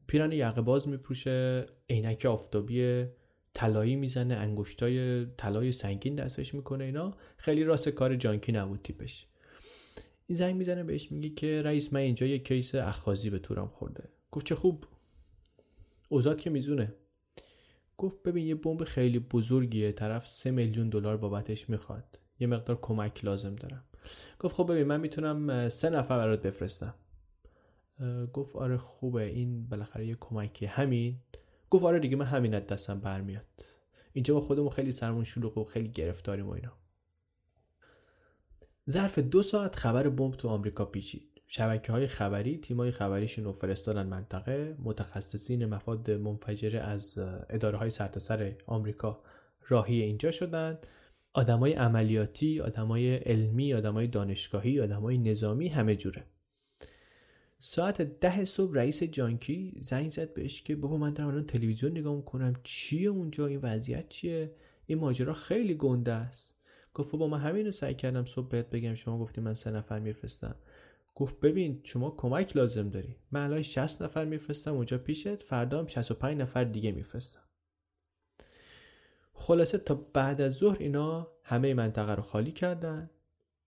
پیرهن 0.07 0.31
یقه 0.31 0.61
باز 0.61 0.87
میپوشه 0.87 1.65
عینک 1.89 2.25
آفتابی 2.25 3.05
طلایی 3.53 3.95
می‌زنه 3.95 4.33
انگشترای 4.35 5.25
طلای 5.25 5.71
سنگین 5.71 6.15
دستش 6.15 6.53
می‌کنه 6.53 6.83
اینا. 6.83 7.17
خیلی 7.37 7.63
راست 7.63 7.89
کار 7.89 8.15
جانکی 8.15 8.51
نبود 8.51 8.79
تیپش. 8.83 9.27
این 10.27 10.37
زنگ 10.37 10.55
می‌زنه 10.55 10.83
بهش 10.83 11.11
میگه 11.11 11.29
که 11.29 11.61
رئیس 11.61 11.93
من 11.93 11.99
اینجا 11.99 12.25
یه 12.25 12.39
case 12.39 12.75
اخاذی 12.75 13.29
به 13.29 13.39
تورم 13.39 13.67
خورده. 13.67 14.09
گفت 14.31 14.45
چه 14.45 14.55
خوب. 14.55 14.85
اوزاد 16.09 16.41
که 16.41 16.49
میزونه. 16.49 16.93
گفت 18.01 18.23
ببین 18.23 18.47
یه 18.47 18.55
بمب 18.55 18.83
خیلی 18.83 19.19
بزرگیه 19.19 19.91
طرف 19.91 20.27
سه 20.27 20.51
میلیون 20.51 20.89
دلار 20.89 21.17
بابتش 21.17 21.69
می‌خواد. 21.69 22.19
یه 22.39 22.47
مقدار 22.47 22.79
کمک 22.81 23.25
لازم 23.25 23.55
دارم. 23.55 23.83
گفت 24.39 24.55
خب 24.55 24.71
ببین 24.71 24.83
من 24.83 24.99
می‌تونم 24.99 25.69
سه 25.69 25.89
نفر 25.89 26.17
برات 26.17 26.41
بفرستم. 26.41 26.93
گفت 28.33 28.55
آره 28.55 28.77
خوبه 28.77 29.25
این 29.25 29.67
بالاخره 29.67 30.07
یه 30.07 30.17
کمکی 30.19 30.65
همین؟ 30.65 31.15
گفت 31.69 31.83
آره 31.85 31.99
دیگه 31.99 32.15
من 32.15 32.25
همین 32.25 32.53
از 32.53 32.67
دستم 32.67 32.99
برمیاد. 32.99 33.45
اینجا 34.13 34.33
با 34.33 34.41
خودمون 34.41 34.69
خیلی 34.69 34.91
سرمون 34.91 35.23
شلوغ 35.23 35.57
و 35.57 35.63
خیلی 35.63 35.89
گرفتاریم 35.89 36.47
و 36.47 36.51
اینا. 36.51 36.73
ظرف 38.89 39.19
دو 39.19 39.43
ساعت 39.43 39.75
خبر 39.75 40.09
بمب 40.09 40.35
تو 40.35 40.47
آمریکا 40.47 40.85
پیچید. 40.85 41.30
شبکه 41.53 41.91
های 41.91 42.07
خبری 42.07 42.57
تیمای 42.57 42.91
خبریشون 42.91 43.45
رو 43.45 43.53
فرستادن 43.53 44.07
منطقه. 44.07 44.75
متخصصین 44.79 45.65
مفاد 45.65 46.11
منفجره 46.11 46.79
از 46.79 47.17
اداره 47.49 47.77
های 47.77 47.89
سرتاسر 47.89 48.55
آمریکا 48.65 49.21
راهی 49.67 50.01
اینجا 50.01 50.31
شدن. 50.31 50.79
آدمای 51.33 51.73
عملیاتی 51.73 52.61
آدمای 52.61 53.15
علمی 53.15 53.73
آدمای 53.73 54.07
دانشگاهی 54.07 54.81
آدمای 54.81 55.17
نظامی 55.17 55.67
همه 55.67 55.95
جوره. 55.95 56.23
ساعت 57.59 58.01
ده 58.01 58.45
صبح 58.45 58.75
رئیس 58.75 59.03
جانکی 59.03 59.81
زنگ 59.81 60.11
زد 60.11 60.33
بهش 60.33 60.61
که 60.61 60.75
بابا 60.75 60.97
من 60.97 61.13
دارم 61.13 61.29
الان 61.29 61.45
تلویزیون 61.45 61.91
نگاه 61.91 62.15
می‌کنم. 62.15 62.53
چیه 62.63 63.09
اونجا؟ 63.09 63.47
این 63.47 63.59
وضعیت 63.63 64.09
چیه؟ 64.09 64.51
این 64.85 64.97
ماجرا 64.97 65.33
خیلی 65.33 65.75
گنده 65.75 66.11
است. 66.11 66.55
گفت 66.93 67.11
بابا 67.11 67.27
من 67.27 67.39
همین 67.39 67.65
رو 67.65 67.71
سعی 67.71 67.95
کردم 67.95 68.25
صبح 68.25 68.47
بهت 68.47 68.69
بگم. 68.69 68.95
شما 68.95 69.19
گفتی 69.19 69.41
من 69.41 69.53
سه 69.53 69.71
نفر 69.71 69.99
میفرستم. 69.99 70.55
گفت 71.15 71.39
ببین 71.39 71.81
شما 71.83 72.11
کمک 72.11 72.57
لازم 72.57 72.89
داری. 72.89 73.15
من 73.31 73.43
الان 73.43 73.61
60 73.61 74.01
نفر 74.01 74.25
میفرستم 74.25 74.73
اونجا 74.73 74.97
پیشت 74.97 75.43
فردا 75.43 75.79
هم 75.79 75.87
65 75.87 76.41
نفر 76.41 76.63
دیگه 76.63 76.91
میفرستم. 76.91 77.41
خلاصه 79.33 79.77
تا 79.77 79.95
بعد 79.95 80.41
از 80.41 80.53
ظهر 80.53 80.77
اینا 80.79 81.27
همه 81.43 81.73
منطقه 81.73 82.15
رو 82.15 82.21
خالی 82.23 82.51
کردن 82.51 83.09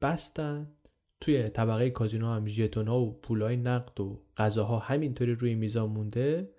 بستن. 0.03 0.73
توی 1.21 1.49
طبقه 1.49 1.91
کازینو 1.91 2.27
هم 2.27 2.47
ژتونا 2.47 3.01
و 3.01 3.21
پولای 3.21 3.57
نقد 3.57 4.01
و 4.01 4.23
غذاها 4.37 4.79
همینطوری 4.79 5.35
روی 5.35 5.55
میزا 5.55 5.91
مونده. 5.91 6.51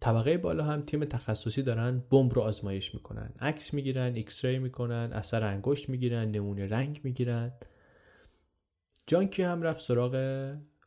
طبقه 0.00 0.38
بالا 0.38 0.64
هم 0.64 0.82
تیم 0.82 1.04
تخصصی 1.04 1.62
دارن 1.62 2.02
بمب 2.10 2.34
رو 2.34 2.42
آزمایش 2.42 2.94
می‌کنن. 2.94 3.34
عکس 3.40 3.74
می‌گیرن 3.74 4.14
X-ray 4.14 4.58
می‌کنن 4.58 5.10
اثر 5.12 5.44
انگشت 5.44 5.88
می‌گیرن 5.88 6.30
نمونه 6.30 6.66
رنگ 6.66 7.00
می‌گیرن. 7.04 7.52
جانکی 9.08 9.42
هم 9.42 9.62
رفت 9.62 9.80
سراغ 9.80 10.14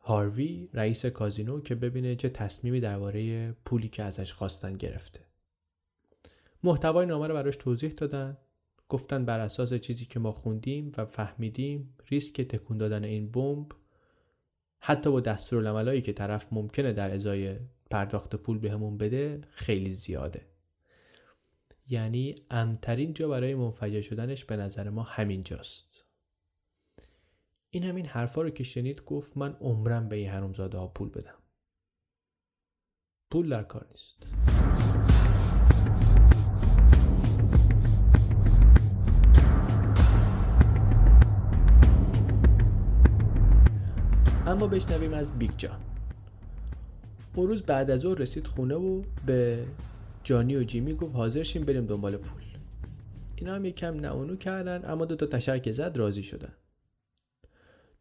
هاروی 0.01 0.69
رئیس 0.73 1.05
کازینو 1.05 1.61
که 1.61 1.75
ببینه 1.75 2.15
چه 2.15 2.29
تصمیمی 2.29 2.79
درباره 2.79 3.51
پولی 3.51 3.87
که 3.87 4.03
ازش 4.03 4.33
خواستن 4.33 4.73
گرفته. 4.73 5.19
محتوای 6.63 7.05
نامه 7.05 7.27
رو 7.27 7.33
براش 7.33 7.55
توضیح 7.55 7.91
دادن. 7.91 8.37
گفتن 8.89 9.25
بر 9.25 9.39
اساس 9.39 9.73
چیزی 9.73 10.05
که 10.05 10.19
ما 10.19 10.31
خوندیم 10.31 10.91
و 10.97 11.05
فهمیدیم 11.05 11.93
ریسک 12.09 12.41
تکون 12.41 12.77
دادن 12.77 13.03
این 13.03 13.31
بمب 13.31 13.71
حتی 14.79 15.11
با 15.11 15.19
دستورالعملایی 15.19 16.01
که 16.01 16.13
طرف 16.13 16.47
ممکنه 16.51 16.93
در 16.93 17.11
ازای 17.11 17.55
پرداخت 17.91 18.35
پول 18.35 18.59
بهمون 18.59 18.97
بده 18.97 19.41
خیلی 19.49 19.91
زیاده. 19.91 20.45
یعنی 21.89 22.35
امترین 22.51 23.13
جا 23.13 23.27
برای 23.27 23.55
منفجر 23.55 24.01
شدنش 24.01 24.45
به 24.45 24.55
نظر 24.55 24.89
ما 24.89 25.03
همین 25.03 25.43
جاست 25.43 26.10
این 27.73 27.83
همین 27.83 28.05
حرفا 28.05 28.41
رو 28.41 28.49
که 28.49 28.63
شنید 28.63 29.03
گفت 29.05 29.37
من 29.37 29.53
عمرم 29.61 30.09
به 30.09 30.15
این 30.15 30.29
حرومزاده 30.29 30.77
ها 30.77 30.87
پول 30.87 31.09
بدم. 31.09 31.37
پول 33.31 33.49
در 33.49 33.63
کار 33.63 33.87
نیست. 33.91 34.27
اما 44.45 44.67
بشنویم 44.67 45.13
از 45.13 45.39
بیگ 45.39 45.51
جان 45.57 45.81
اون 47.35 47.47
روز 47.47 47.63
بعد 47.63 47.91
از 47.91 47.99
ظهر 47.99 48.17
رسید 48.17 48.47
خونه 48.47 48.75
و 48.75 49.03
به 49.25 49.65
جانی 50.23 50.55
و 50.55 50.63
جیمی 50.63 50.93
گفت 50.93 51.15
حاضر 51.15 51.43
شیم 51.43 51.63
بریم 51.63 51.85
دنبال 51.85 52.17
پول. 52.17 52.43
اینا 53.35 53.55
هم 53.55 53.65
یکم 53.65 53.99
نه 53.99 54.14
و 54.14 54.21
نو 54.21 54.35
کردن 54.35 54.81
اما 54.85 55.05
دو 55.05 55.15
تا 55.15 55.25
تشر 55.25 55.52
که 55.52 55.71
زد 55.71 55.97
راضی 55.97 56.23
شدن. 56.23 56.53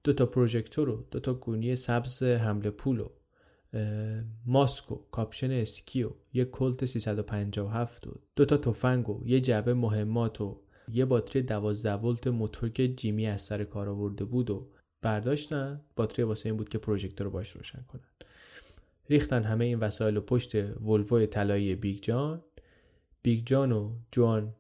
دو 0.05 0.13
تا 0.13 0.27
پروژکتور 0.27 0.89
و 0.89 1.05
دو 1.11 1.21
تا 1.21 1.35
گونی 1.35 1.77
سبز 1.77 2.23
حمل 2.23 2.71
پول 2.71 3.01
و 3.01 3.09
ماسک 4.47 4.93
و 4.93 4.95
کاپشن 5.11 5.51
اسکی 5.51 6.03
و 6.03 6.11
یه 6.33 6.45
کلت 6.45 6.85
357 6.85 8.07
و 8.07 8.11
دو 8.37 8.45
تا 8.45 8.57
تفنگ 8.57 9.09
و 9.09 9.23
یه 9.27 9.41
جعبه 9.41 9.75
مهمات 9.75 10.41
و 10.41 10.61
یه 10.93 11.05
باتری 11.05 11.43
12 11.43 11.95
ولت 11.95 12.27
موتور 12.27 12.69
که 12.69 12.89
جیمی 12.89 13.27
از 13.27 13.43
سر 13.43 13.65
کار 13.65 13.89
آورده 13.89 14.25
بود 14.25 14.51
و 14.51 14.67
برداشتن. 15.03 15.81
باتری 15.97 16.23
واسه 16.23 16.49
این 16.49 16.57
بود 16.57 16.69
که 16.69 16.79
پروژکتور 16.79 17.25
رو 17.25 17.31
باش 17.31 17.51
روشن 17.51 17.83
کنن. 17.89 18.09
ریختن 19.11 19.43
همه 19.43 19.65
این 19.65 19.79
وسایل 19.79 20.17
و 20.17 20.21
پشت 20.21 20.55
ولوو 20.81 21.27
طلایی 21.27 21.75
بیگ 21.75 22.03
جان. 22.03 22.43
بیگ 23.23 23.47
جان 23.47 23.73
و 23.73 23.93
جوان 24.13 24.55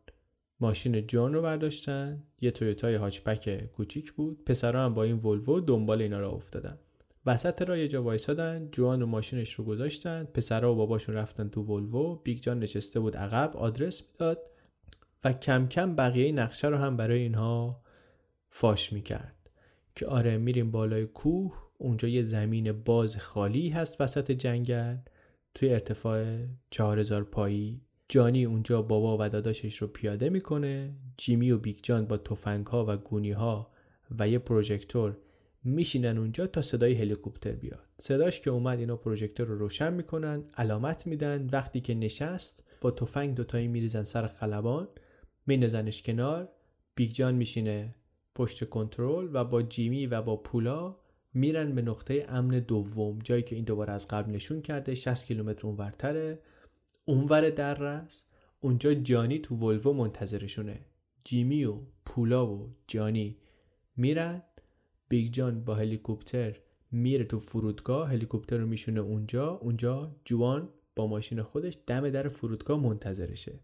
ماشین 0.61 1.07
جان 1.07 1.35
رو 1.35 1.43
برداشتن. 1.43 2.23
یه 2.41 2.51
تویوتای 2.51 2.95
hatchback 2.95 3.67
کوچیک 3.67 4.13
بود. 4.13 4.45
پسرا 4.45 4.85
هم 4.85 4.95
با 4.95 5.03
این 5.03 5.17
ولوو 5.17 5.61
دنبال 5.61 6.03
اینا 6.03 6.21
راه 6.21 6.31
افتادن. 6.31 6.79
وسط 7.27 7.63
راه 7.63 7.77
یه 7.77 7.89
جا 7.89 8.03
وایسادن. 8.03 8.69
جوان 8.73 9.03
و 9.03 9.07
ماشینش 9.07 9.53
رو 9.53 9.65
گذاشتن. 9.65 10.25
پسرا 10.25 10.73
و 10.73 10.77
باباشون 10.77 11.15
رفتن 11.15 11.49
تو 11.49 11.63
ولوو 11.63 12.15
بیگ 12.15 12.41
جان 12.41 12.59
نشسته 12.59 13.01
بود 13.01 13.17
عقب. 13.17 13.57
آدرس 13.57 14.03
می‌داد. 14.13 14.39
و 15.25 15.33
کم 15.33 15.69
کم 15.69 15.95
بقیه 15.95 16.33
نقشه 16.33 16.69
رو 16.69 16.77
هم 16.77 16.97
برای 16.97 17.21
اینها 17.21 17.81
فاش 18.49 18.93
می‌کرد. 18.93 19.51
که 19.95 20.07
آره 20.07 20.39
میریم 20.39 20.71
بالای 20.71 21.07
کوه. 21.07 21.71
اونجا 21.79 22.09
یه 22.09 22.23
زمین 22.23 22.73
باز 22.73 23.17
خالی 23.17 23.69
هست 23.69 24.01
وسط 24.01 24.31
جنگل. 24.31 24.97
توی 25.55 25.73
ارتفاع 25.73 26.39
4000 26.71 27.25
پایی 27.25 27.81
جانی 28.11 28.45
اونجا 28.45 28.83
بابا 28.83 29.17
و 29.21 29.29
داداشش 29.29 29.77
رو 29.77 29.87
پیاده 29.87 30.29
می‌کنه. 30.29 30.95
جیمی 31.17 31.51
و 31.51 31.59
بیگ 31.59 31.77
جان 31.83 32.07
با 32.07 32.17
تفنگ 32.17 32.67
ها 32.67 32.85
و 32.89 32.97
گونی 32.97 33.33
ها 33.33 33.71
و 34.19 34.29
یه 34.29 34.39
پروژکتور 34.39 35.17
میشینن 35.65 36.19
اونجا 36.19 36.47
تا 36.47 36.63
صدای 36.63 36.95
هلیکوپتر 36.95 37.53
بیاد. 37.53 37.85
صداش 37.99 38.41
که 38.41 38.51
اومد 38.51 38.79
اینا 38.79 38.97
پروژکتور 38.97 39.47
رو 39.47 39.59
روشن 39.59 39.93
می‌کنن 39.93 40.45
علامت 40.57 41.07
میدن. 41.07 41.49
وقتی 41.53 41.81
که 41.81 41.95
نشست 41.95 42.65
با 42.81 42.91
تفنگ 42.91 43.35
دوتایی 43.35 43.69
میریزن 43.69 44.05
سر 44.05 44.27
خلبان 44.27 44.89
میندازنش 45.47 46.03
کنار. 46.03 46.49
بیگ 46.95 47.11
جان 47.11 47.35
میشینه 47.35 47.95
پشت 48.35 48.69
کنترل 48.69 49.29
و 49.33 49.45
با 49.45 49.63
جیمی 49.63 50.07
و 50.07 50.23
با 50.23 50.37
پولا 50.37 50.97
میرن 51.35 51.75
به 51.75 51.83
نقطه 51.83 52.27
امن 52.29 52.59
دوم 52.59 53.19
جایی 53.19 53.43
که 53.43 53.57
این 53.57 53.65
دوباره 53.65 53.93
از 53.93 54.09
قبل 54.09 54.33
نشون 54.33 54.63
کرده 54.63 54.95
60 54.95 55.27
کیلومتر 55.27 55.67
اونورتره. 55.67 56.39
اونور 57.05 57.51
در 57.51 57.85
است 57.85 58.31
اونجا 58.61 58.95
جانی 58.95 59.39
تو 59.39 59.57
ولوو 59.57 59.93
منتظرشونه. 59.93 60.81
جیمی 61.25 61.65
و 61.65 61.81
پولا 62.07 62.47
و 62.47 62.75
جانی. 62.87 63.37
میرن 63.97 64.43
بیگ 65.09 65.33
جان 65.33 65.65
با 65.65 65.75
هلیکوپتر 65.75 66.57
میره 66.93 67.25
تو 67.25 67.39
فرودگاه 67.39 68.09
هلیکوپتر 68.09 68.57
رو 68.57 68.67
میشونه 68.67 69.01
اونجا 69.01 69.49
اونجا 69.49 70.17
جوان 70.25 70.69
با 70.97 71.07
ماشین 71.07 71.43
خودش 71.43 71.79
دم 71.87 72.11
در 72.11 72.29
فرودگاه 72.29 72.81
منتظرشه. 72.81 73.61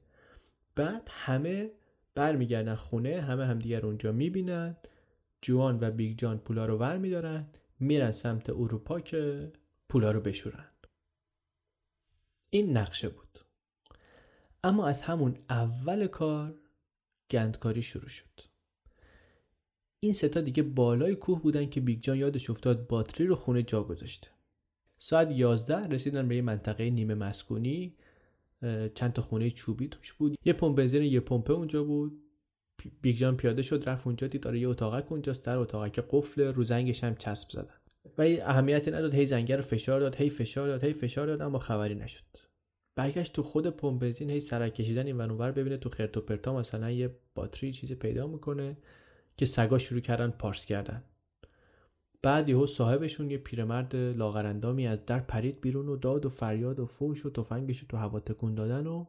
بعد 0.75 1.09
همه 1.11 1.71
برمیگردن 2.14 2.75
خونه 2.75 3.21
همه 3.21 3.47
همدیگر 3.47 3.87
اونجا 3.87 4.12
می‌بینن. 4.12 4.76
جوان 5.43 5.78
و 5.81 5.90
بیگ 5.90 6.19
جان 6.19 6.38
پولا 6.38 6.66
رو 6.66 6.78
ور 6.78 6.99
میدارن 6.99 7.47
میرن 7.81 8.12
سمت 8.12 8.50
اروپا 8.50 9.00
که 9.00 9.52
پولا 9.88 10.11
رو 10.11 10.21
بشورن. 10.21 10.69
این 12.50 12.76
نقشه 12.76 13.09
بود. 13.09 13.25
اما 14.67 14.87
از 14.87 15.03
همون 15.03 15.39
اول 15.51 16.07
کار 16.07 16.55
گندکاری 17.31 17.83
شروع 17.83 18.09
شد. 18.09 18.41
این 20.01 20.13
سه 20.12 20.31
تا 20.31 20.41
دیگه 20.41 20.63
بالای 20.63 21.15
کوه 21.15 21.43
بودن 21.43 21.67
که 21.67 21.81
بیگ 21.81 22.01
جان 22.01 22.17
یادش 22.17 22.51
افتاد 22.51 22.87
باتری 22.87 23.27
رو 23.27 23.37
خونه 23.37 23.63
جا 23.63 23.83
گذاشته. 23.83 24.29
ساعت 24.99 25.33
11 25.33 25.87
رسیدن 25.87 26.29
به 26.29 26.37
یه 26.37 26.43
منطقه 26.43 26.91
نیمه 26.91 27.15
مسکونی 27.15 27.95
چند 28.95 29.13
تا 29.13 29.23
خونه 29.23 29.51
چوبی 29.51 29.89
توش 29.89 30.13
بود. 30.13 30.39
یه 30.45 30.53
پمپ 30.53 30.77
بنزین 30.77 31.03
یه 31.03 31.21
پمپه 31.21 31.53
اونجا 31.53 31.85
بود. 31.85 32.23
بیگ 33.03 33.17
جان 33.17 33.37
پیاده 33.37 33.63
شد 33.63 33.89
رفت 33.89 34.07
اونجا 34.07 34.27
دید 34.27 34.41
داره 34.41 34.61
یه 34.61 34.69
اتاقک 34.69 35.13
اونجاست 35.13 35.45
در 35.45 35.57
اتاقک 35.57 36.05
قفله 36.11 36.43
رو 36.43 36.65
زنگش 36.65 37.05
هم 37.05 37.15
چسب 37.17 37.51
زدن. 37.51 37.75
و 38.19 38.23
اهمیتی 38.23 38.91
نداد 38.91 39.15
هی 39.15 39.27
زنگر 39.27 39.57
رو 39.57 39.63
فشار 39.63 40.01
داد 40.01 40.17
هی 40.17 40.31
فشار 40.31 40.69
داد 40.69 40.85
هی 40.85 40.93
فشار 40.93 41.27
داد 41.27 41.43
اما 41.43 41.59
خبری 41.59 41.95
نشد. 41.95 42.46
برگشت 42.97 43.33
تو 43.33 43.43
خود 43.43 43.67
پمپ 43.67 44.00
بنزین 44.00 44.31
هی 44.31 44.41
سرک 44.41 44.75
کشیدن 44.75 45.07
این 45.07 45.21
اونور 45.21 45.53
ببینه 45.53 45.76
تو 45.76 45.88
خرت 45.88 46.17
و 46.17 46.21
پرتا 46.21 46.57
مثلا 46.57 46.91
یه 46.91 47.17
باتری 47.35 47.73
چیزی 47.73 47.95
پیدا 47.95 48.26
می‌کنه 48.26 48.76
که 49.37 49.47
سگا 49.47 49.79
شروع 49.79 50.00
کردن 50.00 50.31
پارس 50.31 50.65
کردن. 50.65 51.05
بعد 52.23 52.49
یهو 52.49 52.67
صاحبشون 52.67 53.31
یه 53.31 53.38
پیرمرد 53.38 53.97
لاغرندامی 53.97 54.87
از 54.87 55.07
در 55.07 55.21
پرید 55.21 55.61
بیرون 55.61 55.88
و 55.88 55.97
داد 55.97 56.26
و 56.26 56.29
فریاد 56.29 56.81
و 56.81 56.87
فوش 56.87 57.26
و 57.26 57.31
تفنگش 57.31 57.85
تو 57.88 57.97
هوا 57.97 58.21
تکون 58.21 58.55
دادن 58.55 58.87
و 58.87 59.07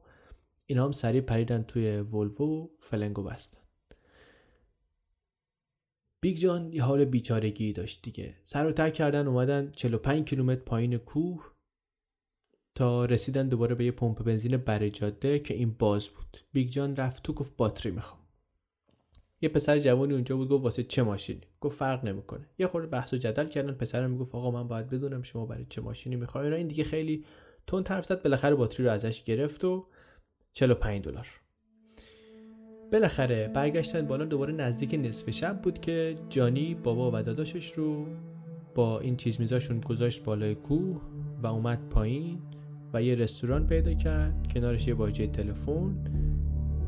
اینا 0.66 0.86
هم 0.86 0.92
سریع 0.92 1.22
پریدن 1.22 1.64
توی 1.64 2.00
ولوو 2.00 2.70
فلنگو 2.80 3.24
بستن. 3.24 3.60
بیگ 6.22 6.38
جان 6.38 6.74
یه 6.74 6.84
حال 6.84 7.06
بیچارگی 7.06 7.74
داشت 7.74 8.02
دیگه. 8.02 8.36
سر 8.44 8.66
و 8.66 8.72
ته 8.72 8.94
کردن 8.94 9.28
اومدن 9.28 9.72
45 9.72 10.24
کیلومتر 10.24 10.62
پایین 10.62 10.98
کوه. 10.98 11.57
تا 12.78 13.06
رسیدن 13.06 13.48
دوباره 13.48 13.76
به 13.76 13.86
یه 13.86 13.92
پمپ 13.92 14.24
بنزین 14.24 14.58
بر 14.58 14.90
جاده 14.90 15.40
که 15.40 15.54
این 15.54 15.76
باز 15.80 16.08
بود. 16.08 16.38
بیگ 16.54 16.70
جان 16.70 16.96
رفت 16.96 17.24
تو 17.24 17.34
گفت 17.34 17.58
باتری 17.58 17.92
می‌خوام. 17.92 18.20
یه 19.42 19.50
پسر 19.50 19.80
جوانی 19.80 20.14
اونجا 20.14 20.38
بود 20.38 20.50
گفت 20.50 20.64
واسه 20.64 20.84
چه 20.84 21.04
ماشینی؟ 21.04 21.42
گفت 21.62 21.78
فرق 21.78 22.06
نمی‌کنه. 22.06 22.46
یه 22.60 22.68
خورده 22.68 22.88
بحث 22.88 23.14
و 23.14 23.18
جدل 23.18 23.48
کردن 23.48 23.72
پسرم 23.72 24.12
می‌گفت 24.12 24.36
آقا 24.36 24.52
من 24.52 24.68
باید 24.68 24.90
بدونم 24.90 25.22
شما 25.22 25.46
برای 25.46 25.66
چه 25.70 25.82
ماشینی 25.82 26.16
می‌خوای 26.16 26.54
این 26.54 26.68
دیگه 26.68 26.84
خیلی 26.84 27.26
تون 27.68 27.84
طرف 27.84 28.06
زد 28.06 28.24
بالاخره 28.24 28.56
باتری 28.56 28.86
رو 28.86 28.92
ازش 28.92 29.24
گرفت 29.24 29.66
و 29.66 29.86
45 30.54 31.02
دلار. 31.02 31.28
بالاخره 32.92 33.48
برگشتن 33.48 34.08
بالا 34.08 34.26
دوباره 34.26 34.54
نزدیک 34.54 34.94
نصف 34.94 35.32
شب 35.32 35.62
بود 35.62 35.80
که 35.80 36.18
جانی 36.30 36.76
بابا 36.76 37.12
و 37.14 37.24
داداشش 37.24 37.72
رو 37.72 38.08
با 38.76 39.00
این 39.00 39.18
چیز 39.18 39.40
میزاشون 39.40 39.80
گذاشت 39.80 40.24
بالای 40.24 40.56
کوه 40.56 41.02
و 41.44 41.48
اومد 41.48 41.90
پایین. 41.90 42.42
و 42.94 43.02
یه 43.02 43.16
رستوران 43.16 43.68
پیدا 43.68 43.94
کرد. 43.94 44.48
کنارش 44.54 44.88
یه 44.88 44.94
واژه 44.94 45.28
تلفن. 45.28 45.96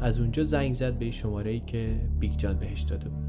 از 0.02 0.20
اونجا 0.20 0.44
زنگ 0.44 0.74
زد 0.74 0.98
به 0.98 1.12
شماره 1.12 1.52
ای 1.52 1.60
که 1.60 1.96
بیگ 2.20 2.38
جان 2.38 2.60
بهش 2.60 2.82
داده 2.82 3.10
بود. 3.10 3.29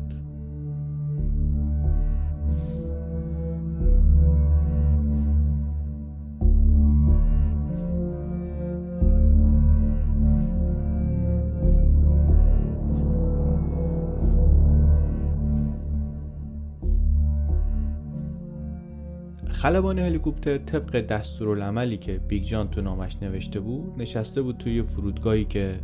خلبان 19.61 19.99
هلیکوپتر 19.99 20.59
طبق 20.59 21.01
دستورالعملی 21.01 21.96
که 21.96 22.18
بیگ 22.18 22.42
جان 22.42 22.70
تو 22.70 22.81
نامش 22.81 23.16
نوشته 23.23 23.61
بود 23.61 23.94
نشسته 23.99 24.42
بود 24.42 24.57
توی 24.57 24.83
فرودگاهی 24.83 25.44
که 25.44 25.81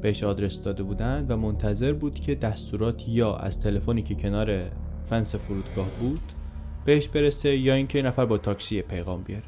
بهش 0.00 0.24
آدرس 0.24 0.60
داده 0.60 0.82
بودند 0.82 1.30
و 1.30 1.36
منتظر 1.36 1.92
بود 1.92 2.14
که 2.14 2.34
دستورات 2.34 3.08
یا 3.08 3.36
از 3.36 3.60
تلفنی 3.60 4.02
که 4.02 4.14
کنار 4.14 4.62
فنس 5.06 5.34
فرودگاه 5.34 5.90
بود 6.00 6.20
بهش 6.84 7.08
برسه 7.08 7.56
یا 7.56 7.74
اینکه 7.74 8.02
نفر 8.02 8.24
با 8.24 8.38
تاکسی 8.38 8.82
پیغام 8.82 9.22
بیاره. 9.22 9.44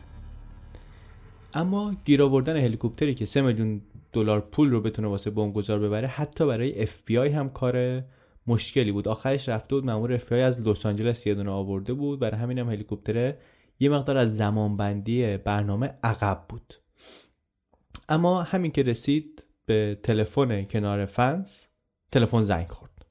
اما 1.54 1.94
گیر 2.04 2.22
آوردن 2.22 2.56
هلیکوپتری 2.56 3.14
که 3.14 3.26
3 3.26 3.42
میلیون 3.42 3.80
دلار 4.12 4.40
پول 4.40 4.70
رو 4.70 4.80
بتونه 4.80 5.08
واسه 5.08 5.30
بمبگذار 5.30 5.78
ببره 5.78 6.08
حتی 6.08 6.46
برای 6.46 6.82
اف 6.82 7.10
هم 7.10 7.48
کار 7.48 8.02
مشکلی 8.46 8.92
بود. 8.92 9.08
آخرش 9.08 9.48
رفته 9.48 9.74
بود 9.74 9.84
مامور 9.84 10.12
اف 10.12 10.32
از 10.32 10.60
لس 10.60 10.86
آنجلس 10.86 11.26
یه 11.26 11.34
دونه 11.34 11.50
آورده 11.50 11.92
بود. 11.92 12.18
برای 12.18 12.40
همین 12.40 12.58
هم 12.58 12.70
هلیکوپتر 12.70 13.34
یه 13.80 13.88
مقدار 13.88 14.16
از 14.16 14.36
زمانبندی 14.36 15.36
برنامه 15.36 15.94
عقب 16.02 16.44
بود. 16.48 16.74
اما 18.08 18.42
همین 18.42 18.70
که 18.70 18.82
رسید 18.82 19.48
به 19.66 19.98
تلفن 20.02 20.64
کنار 20.64 21.06
فنس 21.06 21.68
تلفن 22.12 22.42
زنگ 22.42 22.68
خورد. 22.68 23.06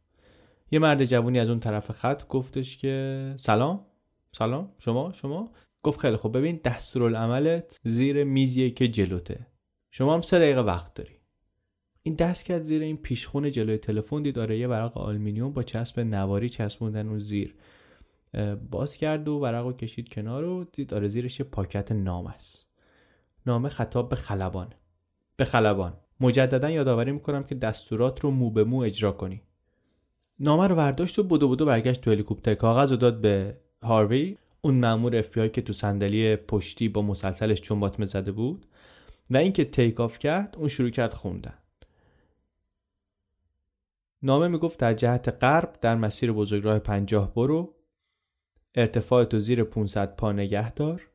یه 0.71 0.79
مرد 0.79 1.05
جوونی 1.05 1.39
از 1.39 1.49
اون 1.49 1.59
طرف 1.59 1.91
خط 1.91 2.27
گفتش 2.27 2.77
که 2.77 3.33
سلام 3.37 3.85
سلام 4.31 4.71
شما 4.77 5.11
شما؟ 5.13 5.51
گفت 5.83 5.99
خیلی 5.99 6.17
خب 6.17 6.37
ببین 6.37 6.59
دستورالعملت 6.63 7.79
زیر 7.83 8.23
میزیه 8.23 8.69
که 8.69 8.87
جلوته. 8.87 9.47
شما 9.91 10.13
هم 10.13 10.21
سه 10.21 10.39
دقیقه 10.39 10.61
وقت 10.61 10.93
داری. 10.93 11.19
این 12.03 12.15
دست 12.15 12.45
کرد 12.45 12.61
زیر 12.61 12.81
این 12.81 12.97
پیشخون 12.97 13.51
جلوی 13.51 13.77
تلفن 13.77 14.21
دید 14.21 14.35
داره 14.35 14.57
یه 14.57 14.67
ورق 14.67 14.97
آلمینیوم 14.97 15.53
با 15.53 15.63
چسب 15.63 15.99
نواری 15.99 16.49
چسبوندن 16.49 17.07
اون 17.07 17.19
زیر. 17.19 17.55
باز 18.71 18.97
کرد 18.97 19.27
و 19.27 19.39
ورق 19.39 19.65
رو 19.65 19.73
کشید 19.73 20.09
کنار 20.09 20.43
و 20.43 20.63
دید 20.63 20.87
داره 20.87 21.07
زیرش 21.07 21.39
یه 21.39 21.45
پاکت 21.45 21.91
نامه 21.91 22.27
است. 22.27 22.67
نامه 23.45 23.69
خطاب 23.69 24.09
به 24.09 24.15
خلبان. 24.15 24.73
به 25.37 25.45
خلبان. 25.45 25.93
مجددا 26.19 26.69
یادآوری 26.69 27.11
می‌کنم 27.11 27.43
که 27.43 27.55
دستورات 27.55 28.21
رو 28.21 28.31
مو 28.31 28.49
به 28.49 28.63
مو 28.63 28.79
اجرا 28.79 29.11
کنی. 29.11 29.41
نامه 30.39 30.67
رو 30.67 30.75
برداشت 30.75 31.19
و 31.19 31.23
بدو 31.23 31.49
بدو 31.49 31.65
برگشت 31.65 32.01
تو 32.01 32.11
هلیکوپتر. 32.11 32.55
کاغذ 32.55 32.91
رو 32.91 32.97
داد 32.97 33.21
به 33.21 33.57
هاروی. 33.83 34.37
اون 34.61 34.79
مامور 34.79 35.15
اف 35.15 35.37
که 35.37 35.61
تو 35.61 35.73
صندلی 35.73 36.35
پشتی 36.35 36.89
با 36.89 37.01
مسلسلش 37.01 37.61
چنباتمه 37.61 38.05
زده 38.05 38.31
بود 38.31 38.65
و 39.31 39.37
اینکه 39.37 39.65
take 39.65 39.99
off 39.99 40.19
کرد 40.19 40.55
اون 40.57 40.67
شروع 40.67 40.89
کرد 40.89 41.13
خوندن. 41.13 41.57
نامه 44.21 44.47
می‌گفت 44.47 44.79
در 44.79 44.93
جهت 44.93 45.29
غرب 45.43 45.77
در 45.81 45.95
مسیر 45.95 46.31
بزرگراه 46.31 46.79
پنجاه 46.79 47.33
برو 47.33 47.73
ارتفاع 48.75 49.25
تو 49.25 49.39
زیر 49.39 49.63
500 49.63 50.15
پا 50.15 50.31
نگه 50.31 50.73
دار. 50.73 51.07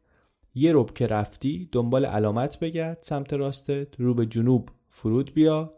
یه 0.54 0.72
رب 0.74 0.94
که 0.94 1.06
رفتی 1.06 1.68
دنبال 1.72 2.06
علامت 2.06 2.58
بگرد 2.58 2.98
سمت 3.00 3.32
راستت 3.32 4.00
رو 4.00 4.14
به 4.14 4.26
جنوب 4.26 4.70
فرود 4.88 5.34
بیا. 5.34 5.74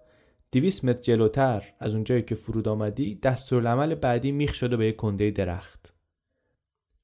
200 0.52 0.84
متر 0.84 1.02
جلوتر 1.02 1.64
از 1.78 1.94
اونجایی 1.94 2.22
که 2.22 2.34
فرود 2.34 2.68
آمدی 2.68 3.14
دستورالعمل 3.14 3.94
بعدی 3.94 4.32
میخ 4.32 4.54
شده 4.54 4.76
به 4.76 4.86
یک 4.86 4.96
کنده 4.96 5.30
درخت. 5.30 5.94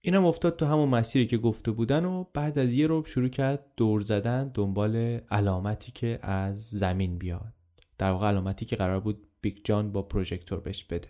اینم 0.00 0.24
افتاد 0.24 0.56
تو 0.56 0.66
همون 0.66 0.88
مسیری 0.88 1.26
که 1.26 1.38
گفته 1.38 1.70
بودن 1.70 2.04
و 2.04 2.24
بعد 2.34 2.58
از 2.58 2.72
یه 2.72 2.86
رب 2.90 3.06
شروع 3.06 3.28
کرد 3.28 3.64
دور 3.76 4.00
زدن 4.00 4.48
دنبال 4.54 4.96
علامتی 5.30 5.92
که 5.92 6.18
از 6.22 6.68
زمین 6.68 7.18
بیاد. 7.18 7.52
در 7.98 8.10
واقع 8.10 8.26
علامتی 8.26 8.64
که 8.64 8.76
قرار 8.76 9.00
بود 9.00 9.26
بیگ 9.40 9.58
جان 9.64 9.92
با 9.92 10.02
پروژکتور 10.02 10.60
بهش 10.60 10.84
بده. 10.84 11.08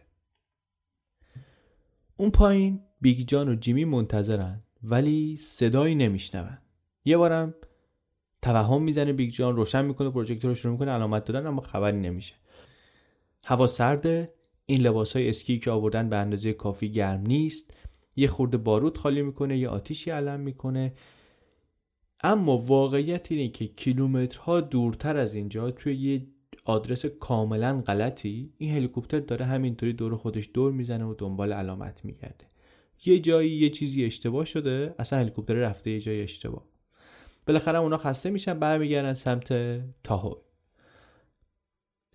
اون 2.17 2.31
پایین 2.31 2.81
بیگ 3.07 3.29
جان 3.29 3.49
و 3.49 3.55
جیمی 3.55 3.85
منتظرن 3.85 4.61
ولی 4.83 5.37
صدایی 5.37 5.95
نمیشنون. 5.95 6.59
یه 7.05 7.17
بارم 7.17 7.55
توهم 8.43 8.83
می‌زنه 8.83 9.13
بیگ 9.13 9.31
جان 9.31 9.57
روشن 9.57 9.85
می‌کنه 9.85 10.11
پروژکتور 10.11 10.51
رو 10.51 10.55
شروع 10.55 10.73
می‌کنه 10.73 10.91
علامت 10.91 11.25
دادن 11.25 11.47
اما 11.47 11.61
خبری 11.61 11.97
نمیشه. 11.97 12.35
هوا 13.45 13.67
سرده 13.67 14.33
این 14.67 14.81
لباس 14.81 15.13
های 15.17 15.31
اسکی 15.31 15.59
که 15.59 15.71
آوردن 15.71 16.09
به 16.09 16.17
اندازه 16.17 16.53
کافی 16.53 16.93
گرم 16.93 17.21
نیست. 17.21 17.71
یه 18.17 18.29
خورده 18.29 18.57
بارود 18.57 18.99
خالی 18.99 19.23
می‌کنه 19.23 19.59
یه 19.59 19.69
آتیشی 19.69 20.11
علم 20.11 20.41
می‌کنه. 20.41 20.93
اما 22.25 22.59
واقعیت 22.59 23.33
اینه 23.33 23.49
که 23.49 23.67
کیلومترها 23.67 24.61
دورتر 24.61 25.17
از 25.17 25.35
اینجا 25.35 25.71
توی 25.71 25.97
یه 25.97 26.27
آدرس 26.65 27.07
کاملا 27.07 27.83
غلطی 27.87 28.53
این 28.59 28.71
هلیکوپتر 28.71 29.21
داره 29.21 29.45
همینطوری 29.45 29.93
دور 29.93 30.17
خودش 30.17 30.51
دور 30.55 30.73
می‌زنه 30.73 31.05
و 31.05 31.15
دنبال 31.19 31.53
علامت 31.53 32.05
میگرده. 32.05 32.45
یه 33.05 33.19
جایی 33.19 33.51
یه 33.51 33.71
چیزی 33.71 34.05
اشتباه 34.05 34.45
شده 34.45 34.95
اصلا 34.99 35.19
هلیکوپتر 35.19 35.55
رفته 35.55 35.91
یه 35.91 36.01
جای 36.01 36.23
اشتباه. 36.23 36.65
بالاخره 37.47 37.79
اونا 37.79 37.97
خسته 37.97 38.31
میشن 38.31 38.59
برمیگردن 38.59 39.15
سمت 39.15 39.53
تاهوی 40.03 40.41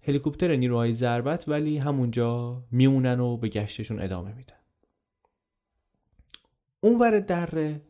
هلیکوپتر 0.03 0.55
نیروهای 0.55 0.93
ضربت 0.93 1.43
ولی 1.47 1.77
همونجا 1.77 2.63
میمونن 2.71 3.19
و 3.19 3.37
به 3.37 3.47
گشتشون 3.47 3.99
ادامه 3.99 4.33
میدن. 4.33 4.55
اونور 6.81 7.19
دره 7.19 7.81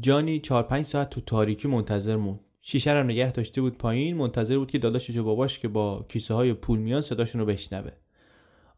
جانی 0.00 0.40
4 0.40 0.62
5 0.62 0.86
ساعت 0.86 1.10
تو 1.10 1.20
تاریکی 1.20 1.68
منتظر 1.68 2.16
موند. 2.16 2.40
شیشه 2.62 2.92
رو 2.92 3.02
نگه 3.02 3.32
داشته 3.32 3.60
بود 3.60 3.78
پایین 3.78 4.16
منتظر 4.16 4.58
بود 4.58 4.70
که 4.70 4.78
داداشش 4.78 5.16
و 5.16 5.24
باباش 5.24 5.58
که 5.58 5.68
با 5.68 6.06
کیسه 6.08 6.34
های 6.34 6.54
پول 6.54 6.78
میان 6.78 7.00
صداشون 7.00 7.40
رو 7.40 7.46
بشنوه. 7.46 7.90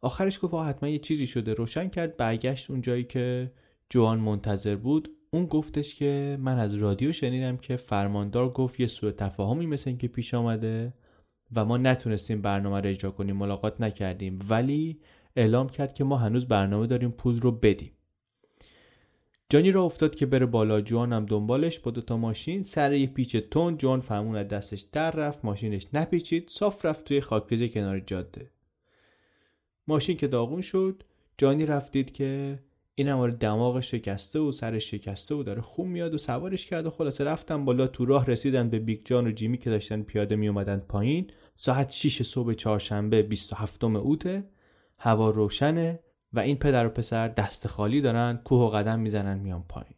آخرش 0.02 0.38
گفت 0.42 0.54
حتما 0.54 0.88
یه 0.88 0.98
چیزی 0.98 1.26
شده. 1.26 1.54
روشن 1.54 1.88
کرد 1.88 2.16
برگشت 2.16 2.70
اون 2.70 2.80
جایی 2.80 3.04
که 3.04 3.52
جوان 3.90 4.18
منتظر 4.18 4.76
بود. 4.76 5.08
اون 5.30 5.46
گفتش 5.46 5.94
که 5.94 6.38
من 6.40 6.58
از 6.58 6.74
رادیو 6.74 7.12
شنیدم 7.12 7.56
که 7.56 7.76
فرماندار 7.76 8.48
گفت 8.48 8.80
یه 8.80 8.86
سوء 8.86 9.10
تفاهمی 9.10 9.66
مثل 9.66 9.90
این 9.90 9.98
که 9.98 10.08
پیش 10.08 10.34
آمده 10.34 10.92
و 11.54 11.64
ما 11.64 11.76
نتونستیم 11.76 12.42
برنامه 12.42 12.80
رو 12.80 12.88
اجرا 12.88 13.10
کنیم 13.10 13.36
ملاقات 13.36 13.80
نکردیم. 13.80 14.38
ولی 14.48 15.00
اعلام 15.36 15.68
کرد 15.68 15.94
که 15.94 16.04
ما 16.04 16.16
هنوز 16.16 16.48
برنامه 16.48 16.86
داریم 16.86 17.10
پول 17.10 17.40
رو 17.40 17.52
بدیم. 17.52 17.92
جانی 19.48 19.70
را 19.70 19.82
افتاد 19.82 20.14
که 20.14 20.26
بره 20.26 20.46
بالا. 20.46 20.80
جوان 20.80 21.12
هم 21.12 21.26
دنبالش 21.26 21.78
با 21.78 21.90
دوتا 21.90 22.16
ماشین. 22.16 22.62
سر 22.62 22.92
یه 22.92 23.06
پیچ 23.06 23.36
تون 23.36 23.76
جوان 23.76 24.00
فهمون 24.00 24.36
از 24.36 24.48
دستش 24.48 24.80
در 24.80 25.10
رفت 25.10 25.44
ماشینش 25.44 25.86
نپیچید. 25.92 26.48
صاف 26.48 26.84
رفت 26.84 27.04
توی 27.04 27.20
خاکریزه 27.20 27.68
کنار 27.68 28.00
جاده. 28.00 28.51
ماشین 29.86 30.16
که 30.16 30.26
داغون 30.26 30.60
شد. 30.60 31.02
جانی 31.38 31.66
رفتید 31.66 32.12
که 32.12 32.58
این 32.94 33.08
هم 33.08 33.30
دماغ 33.30 33.80
شکسته 33.80 34.38
و 34.38 34.52
سرش 34.52 34.90
شکسته 34.90 35.34
و 35.34 35.42
داره 35.42 35.62
خون 35.62 35.88
میاد 35.88 36.14
و 36.14 36.18
سوارش 36.18 36.66
کرد 36.66 36.86
و 36.86 36.90
خلاصه 36.90 37.24
رفتن 37.24 37.64
بالا. 37.64 37.86
تو 37.86 38.04
راه 38.04 38.26
رسیدن 38.26 38.70
به 38.70 38.78
بیگ 38.78 39.00
جان 39.04 39.26
و 39.26 39.30
جیمی 39.30 39.58
که 39.58 39.70
داشتن 39.70 40.02
پیاده 40.02 40.36
می 40.36 40.48
اومدن 40.48 40.78
پایین. 40.78 41.30
ساعت 41.54 41.92
6 41.92 42.22
صبح 42.22 42.52
چهارشنبه 42.52 43.22
27 43.22 43.84
اوته 43.84 44.44
هوا 44.98 45.30
روشنه 45.30 46.00
و 46.32 46.40
این 46.40 46.56
پدر 46.56 46.86
و 46.86 46.90
پسر 46.90 47.28
دست 47.28 47.66
خالی 47.66 48.00
دارن 48.00 48.40
کوه 48.44 48.60
و 48.60 48.68
قدم 48.68 49.00
می‌زنن 49.00 49.38
میان 49.38 49.64
پایین. 49.68 49.94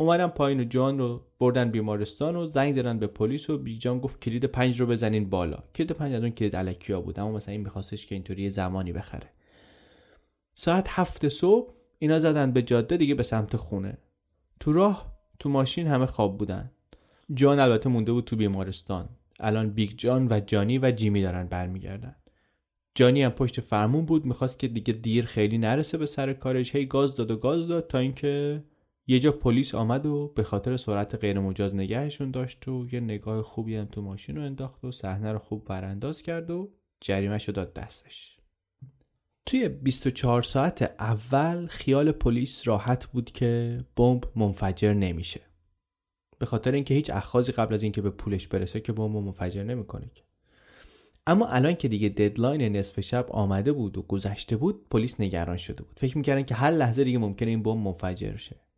اومدن 0.00 0.26
پایین 0.26 0.60
و 0.60 0.64
جان 0.64 0.98
رو 0.98 1.26
بردن 1.38 1.70
بیمارستان 1.70 2.36
و 2.36 2.46
زنگ 2.46 2.72
زدن 2.72 2.98
به 2.98 3.06
پلیس 3.06 3.50
و 3.50 3.58
بیگ 3.58 3.80
جان 3.80 3.98
گفت 3.98 4.20
کلید 4.20 4.44
پنج 4.44 4.80
رو 4.80 4.86
بزنین 4.86 5.30
بالا. 5.30 5.58
کلید 5.74 5.92
پنج 5.92 6.14
از 6.14 6.22
اون 6.22 6.30
کلید 6.30 6.56
الکیا 6.56 7.00
بود 7.00 7.20
اما 7.20 7.32
مثلا 7.32 7.52
این 7.52 7.60
میخواستش 7.60 8.06
که 8.06 8.14
اینطوری 8.14 8.50
زمانی 8.50 8.92
بخره. 8.92 9.30
ساعت 10.54 10.86
هفت 10.88 11.28
صبح 11.28 11.74
اینا 11.98 12.18
زدن 12.18 12.52
به 12.52 12.62
جاده 12.62 12.96
دیگه 12.96 13.14
به 13.14 13.22
سمت 13.22 13.56
خونه. 13.56 13.98
تو 14.60 14.72
راه 14.72 15.12
تو 15.38 15.48
ماشین 15.48 15.86
همه 15.86 16.06
خواب 16.06 16.38
بودن. 16.38 16.70
جان 17.34 17.58
البته 17.58 17.88
مونده 17.88 18.12
بود 18.12 18.24
تو 18.24 18.36
بیمارستان. 18.36 19.08
الان 19.40 19.70
بیگ 19.70 19.90
جان 19.96 20.28
و 20.30 20.40
جانی 20.46 20.78
و 20.78 20.90
جیمی 20.90 21.22
دارن 21.22 21.46
برمیگردن. 21.46 22.16
جانی 22.94 23.22
هم 23.22 23.30
پشت 23.30 23.60
فرمون 23.60 24.04
بود 24.04 24.26
می‌خواست 24.26 24.58
که 24.58 24.68
دیگه 24.68 24.92
دیر 24.92 25.24
خیلی 25.24 25.58
نرسه 25.58 25.98
به 25.98 26.06
سر 26.06 26.32
کارش. 26.32 26.76
هی 26.76 26.86
گاز 26.86 27.16
داد 27.16 27.30
و 27.30 27.36
گاز 27.36 27.68
داد 27.68 27.86
تا 27.86 27.98
اینکه 27.98 28.62
یه 29.10 29.20
جا 29.20 29.32
پلیس 29.32 29.74
آمد 29.74 30.06
و 30.06 30.32
به 30.36 30.42
خاطر 30.42 30.76
سرعت 30.76 31.14
غیر 31.14 31.38
مجاز 31.38 31.74
نگهشون 31.74 32.30
داشت 32.30 32.68
و 32.68 32.86
یه 32.92 33.00
نگاه 33.00 33.42
خوبی 33.42 33.76
هم 33.76 33.84
تو 33.84 34.02
ماشین 34.02 34.36
رو 34.36 34.42
انداخت 34.42 34.84
و 34.84 34.92
صحنه 34.92 35.32
رو 35.32 35.38
خوب 35.38 35.64
برانداز 35.64 36.22
کرد 36.22 36.50
و 36.50 36.70
جریمه 37.00 37.36
رو 37.36 37.52
داد 37.52 37.74
دستش. 37.74 38.38
توی 39.46 39.68
24 39.68 40.42
ساعت 40.42 40.82
اول 40.98 41.66
خیال 41.66 42.12
پلیس 42.12 42.68
راحت 42.68 43.06
بود 43.06 43.32
که 43.32 43.84
بمب 43.96 44.24
منفجر 44.36 44.94
نمیشه. 44.94 45.40
به 46.38 46.46
خاطر 46.46 46.72
اینکه 46.72 46.94
هیچ 46.94 47.10
اخاذی 47.10 47.52
قبل 47.52 47.74
از 47.74 47.82
اینکه 47.82 48.02
به 48.02 48.10
پولش 48.10 48.48
برسه 48.48 48.80
که 48.80 48.92
بمب 48.92 49.16
منفجر 49.16 49.62
نمی‌کنه 49.62 50.10
اما 51.26 51.46
الان 51.46 51.74
که 51.74 51.88
دیگه 51.88 52.08
deadline 52.08 52.76
نصف 52.76 53.00
شب 53.00 53.26
آمده 53.30 53.72
بود 53.72 53.98
و 53.98 54.02
گذشته 54.02 54.56
بود 54.56 54.88
پلیس 54.88 55.20
نگران 55.20 55.56
شده 55.56 55.82
بود. 55.82 55.98
فکر 55.98 56.18
می‌کردن 56.18 56.42
که 56.42 56.54
هر 56.54 56.70
لحظه 56.70 57.04
دیگه 57.04 57.18
ممکنه 57.18 57.50
این 57.50 57.62
بمب 57.62 57.86
منفجر 57.86 58.36
شه. 58.36 58.69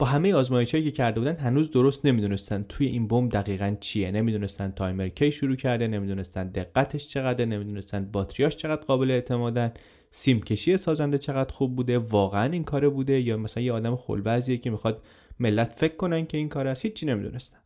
با 0.00 0.06
همه 0.06 0.34
آزمایشهایی 0.34 0.84
که 0.84 0.90
کرده 0.90 1.20
بودن 1.20 1.36
هنوز 1.36 1.70
درست 1.70 2.06
نمی‌دونستن 2.06 2.64
توی 2.68 2.86
این 2.86 3.08
بمب 3.08 3.32
دقیقا 3.32 3.76
چیه. 3.80 4.10
نمی‌دونستن 4.10 4.70
تایمر 4.70 5.08
کی 5.08 5.32
شروع 5.32 5.56
کرده 5.56 5.86
نمی‌دونستن 5.86 6.48
دقتش 6.48 7.06
چقدر 7.06 7.44
نمی‌دونستن 7.44 8.04
باتریاش 8.04 8.56
چقدر 8.56 8.82
قابل 8.82 9.10
اعتمادن. 9.10 9.72
سیم 10.10 10.40
کشی 10.42 10.76
سازنده 10.76 11.18
چقدر 11.18 11.52
خوب 11.52 11.76
بوده 11.76 11.98
واقعا 11.98 12.52
این 12.52 12.64
کاره 12.64 12.88
بوده؟ 12.88 13.20
یا 13.20 13.36
مثلا 13.36 13.62
یه 13.62 13.72
آدم 13.72 13.96
خل 13.96 14.19
وضعیه 14.19 14.56
که 14.56 14.70
می‌خواد 14.70 15.02
ملت 15.38 15.72
فکر 15.76 15.96
کنن 15.96 16.26
که 16.26 16.38
این 16.38 16.48
کار 16.48 16.66
است؟ 16.66 16.84
هیچی 16.84 17.06
نمی‌دونستن. 17.06 17.58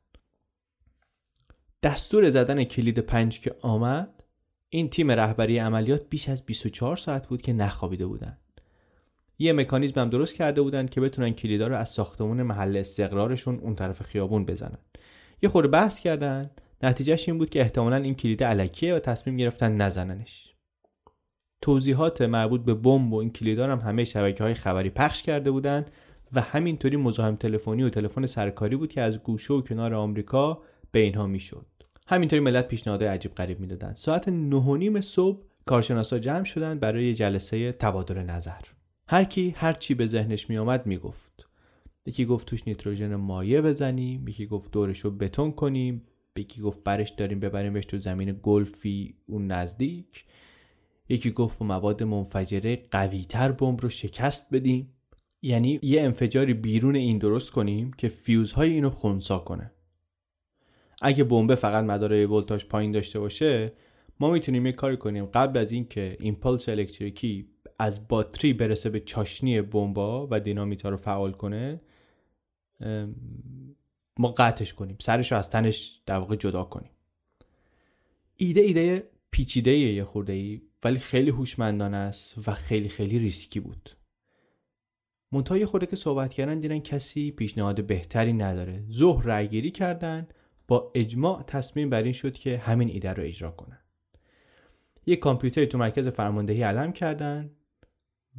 دستور 1.83 2.31
زدن 2.31 2.65
کلید 2.65 2.99
پنج 2.99 3.41
که 3.41 3.55
آمد 3.61 4.25
این 4.69 4.91
تیم 4.91 5.11
رهبری 5.11 5.59
عملیات 5.59 6.03
بیش 6.11 6.29
از 6.29 6.47
24 6.47 6.97
ساعت 6.97 7.29
بود 7.29 7.43
که 7.43 7.53
نخوابیده 7.53 8.07
بودن. 8.07 8.39
یه 9.39 9.53
مکانیزم 9.53 10.01
هم 10.01 10.11
درست 10.11 10.35
کرده 10.35 10.63
بودن 10.63 10.87
که 10.87 11.01
بتونن 11.01 11.31
کلیدا 11.31 11.67
رو 11.67 11.77
از 11.77 11.89
ساختمون 11.89 12.43
محل 12.43 12.77
استقرارشون 12.77 13.59
اون 13.59 13.75
طرف 13.75 14.03
خیابون 14.03 14.47
بزنن. 14.47 14.79
یه 15.43 15.49
خورده 15.49 15.69
بحث 15.69 16.01
کردن. 16.01 16.51
نتیجهش 16.83 17.29
این 17.29 17.39
بود 17.39 17.51
که 17.51 17.61
احتمالا 17.61 17.97
این 17.97 18.15
کلید 18.15 18.45
علکیه 18.45 18.95
و 18.95 18.99
تصمیم 18.99 19.37
گرفتن 19.37 19.77
نزننش. 19.77 20.55
توضیحات 21.63 22.23
مربوط 22.23 22.61
به 22.61 22.75
بمب 22.75 23.13
و 23.13 23.17
این 23.17 23.31
کلیدا 23.31 23.73
هم 23.73 23.79
همه 23.79 24.05
شبکه 24.05 24.45
های 24.45 24.55
خبری 24.55 24.91
پخش 24.91 25.23
کرده 25.23 25.51
بودن 25.51 25.87
و 26.33 26.41
همینطوری 26.41 26.97
مزاحم 26.97 27.37
تلفنی 27.37 27.83
و 27.83 27.91
تلفن 27.91 28.27
سرکاری 28.27 28.77
بود 28.77 28.93
که 28.93 29.03
از 29.03 29.19
گوشه 29.19 29.55
و 29.55 29.61
کنار 29.61 29.95
آمریکا 29.95 30.63
به 30.93 30.99
اینها 30.99 31.27
می‌شد. 31.27 31.67
همینطوری 32.07 32.41
ملت 32.41 32.69
پیشنهادهای 32.69 33.11
عجیب 33.11 33.35
غریب 33.35 33.61
می‌دادن. 33.61 33.95
ساعت 33.95 34.29
نه 34.29 34.77
نیم 34.77 35.01
صبح 35.01 35.43
کارشناسا 35.67 36.19
جمع 36.19 36.45
شدن 36.45 36.79
برای 36.79 37.15
جلسه 37.15 37.73
تبادل 37.73 38.19
نظر. 38.19 38.61
هر 39.09 39.25
کی 39.25 39.51
هر 39.51 39.73
چی 39.73 39.95
به 39.95 40.07
ذهنش 40.07 40.51
می 40.51 40.59
آمد 40.59 40.87
می 40.87 40.99
گفت 40.99 41.49
یکی 42.07 42.25
گفت 42.25 42.47
توش 42.47 42.69
نیتروژن 42.69 43.15
مایع 43.15 43.61
بزنیم 43.61 44.29
یکی 44.29 44.47
گفت 44.47 44.71
دورش 44.71 45.01
رو 45.01 45.11
بتون 45.11 45.53
کنیم 45.53 46.03
یکی 46.39 46.63
گفت 46.63 46.85
برش 46.85 47.11
داریم 47.11 47.41
ببریمش 47.41 47.87
تو 47.87 47.99
زمین 47.99 48.41
گلفی 48.43 49.15
اون 49.27 49.47
نزدیک. 49.47 50.25
یکی 51.09 51.31
گفت 51.31 51.59
با 51.59 51.67
مواد 51.67 52.03
منفجره 52.03 52.77
قویتر 52.91 53.53
بمب 53.53 53.81
رو 53.81 53.89
شکست 53.89 54.55
بدیم. 54.55 54.91
یعنی 55.43 55.81
یه 55.83 56.03
انفجاری 56.03 56.55
بیرون 56.55 56.97
این 56.97 57.19
درست 57.19 57.51
کنیم 57.51 57.93
که 57.93 58.09
فیوزهای 58.09 58.73
اینو 58.73 58.91
خونسا 58.91 59.39
کنه. 59.39 59.71
اگه 61.03 61.25
بمب 61.25 61.55
فقط 61.55 61.85
مدارای 61.85 62.25
ولتاژ 62.25 62.65
پایین 62.65 62.93
داشته 62.93 63.21
باشه 63.21 63.73
ما 64.21 64.31
می‌تونیم 64.31 64.67
یه 64.67 64.73
کاری 64.73 64.97
کنیم. 64.97 65.27
قبل 65.27 65.59
از 65.59 65.73
اینکه 65.73 66.17
impulse 66.21 66.69
الکتریکی 66.69 67.49
از 67.79 68.09
باتری 68.09 68.53
برسه 68.53 68.91
به 68.91 69.01
چاشنی 69.01 69.63
بمبا 69.63 70.29
و 70.31 70.41
دینامیتا 70.41 70.89
رو 70.89 70.97
فعال 70.97 71.33
کنه 71.33 71.81
ما 74.19 74.29
قطعش 74.29 74.75
کنیم. 74.75 74.97
سرش 75.01 75.33
رو 75.33 75.39
از 75.39 75.51
تنش 75.51 76.03
در 76.07 76.19
واقع 76.19 76.37
جدا 76.37 76.65
کنیم. 76.65 76.91
ایده 78.37 78.61
ایده 78.61 79.11
پیچیده 79.31 79.71
یه 79.71 80.05
خورده 80.05 80.33
ای 80.33 80.61
ولی 80.85 80.99
خیلی 80.99 81.31
هوشمندانه 81.31 81.97
است 81.97 82.49
و 82.49 82.53
خیلی 82.53 82.89
خیلی 82.89 83.19
ریسکی 83.19 83.61
بود. 83.61 83.91
منتها 85.33 85.59
یه 85.59 85.67
خورده 85.67 85.87
که 85.87 85.97
صحبت 85.97 86.33
کردن 86.33 86.61
دیدن 86.61 86.79
کسی 86.79 87.31
پیشنهاد 87.31 87.87
بهتری 87.87 88.33
نداره. 88.33 88.85
ظهر 88.93 89.27
رأیگیری 89.27 89.71
کردن. 89.71 90.29
با 90.69 90.93
اجماع 90.95 91.43
تصمیم 91.43 91.91
بر 91.91 92.03
این 92.03 92.13
شد 92.13 92.33
که 92.33 92.59
همین 92.59 92.89
ایده 92.89 93.13
رو 93.13 93.23
اجرا 93.23 93.51
کنن. 93.51 93.79
یک 95.07 95.19
کامپیوتر 95.19 95.65
تو 95.65 95.79
مرکز 95.79 96.09
فرماندهی 96.09 96.63
علم 96.63 96.93
کردن. 96.93 97.51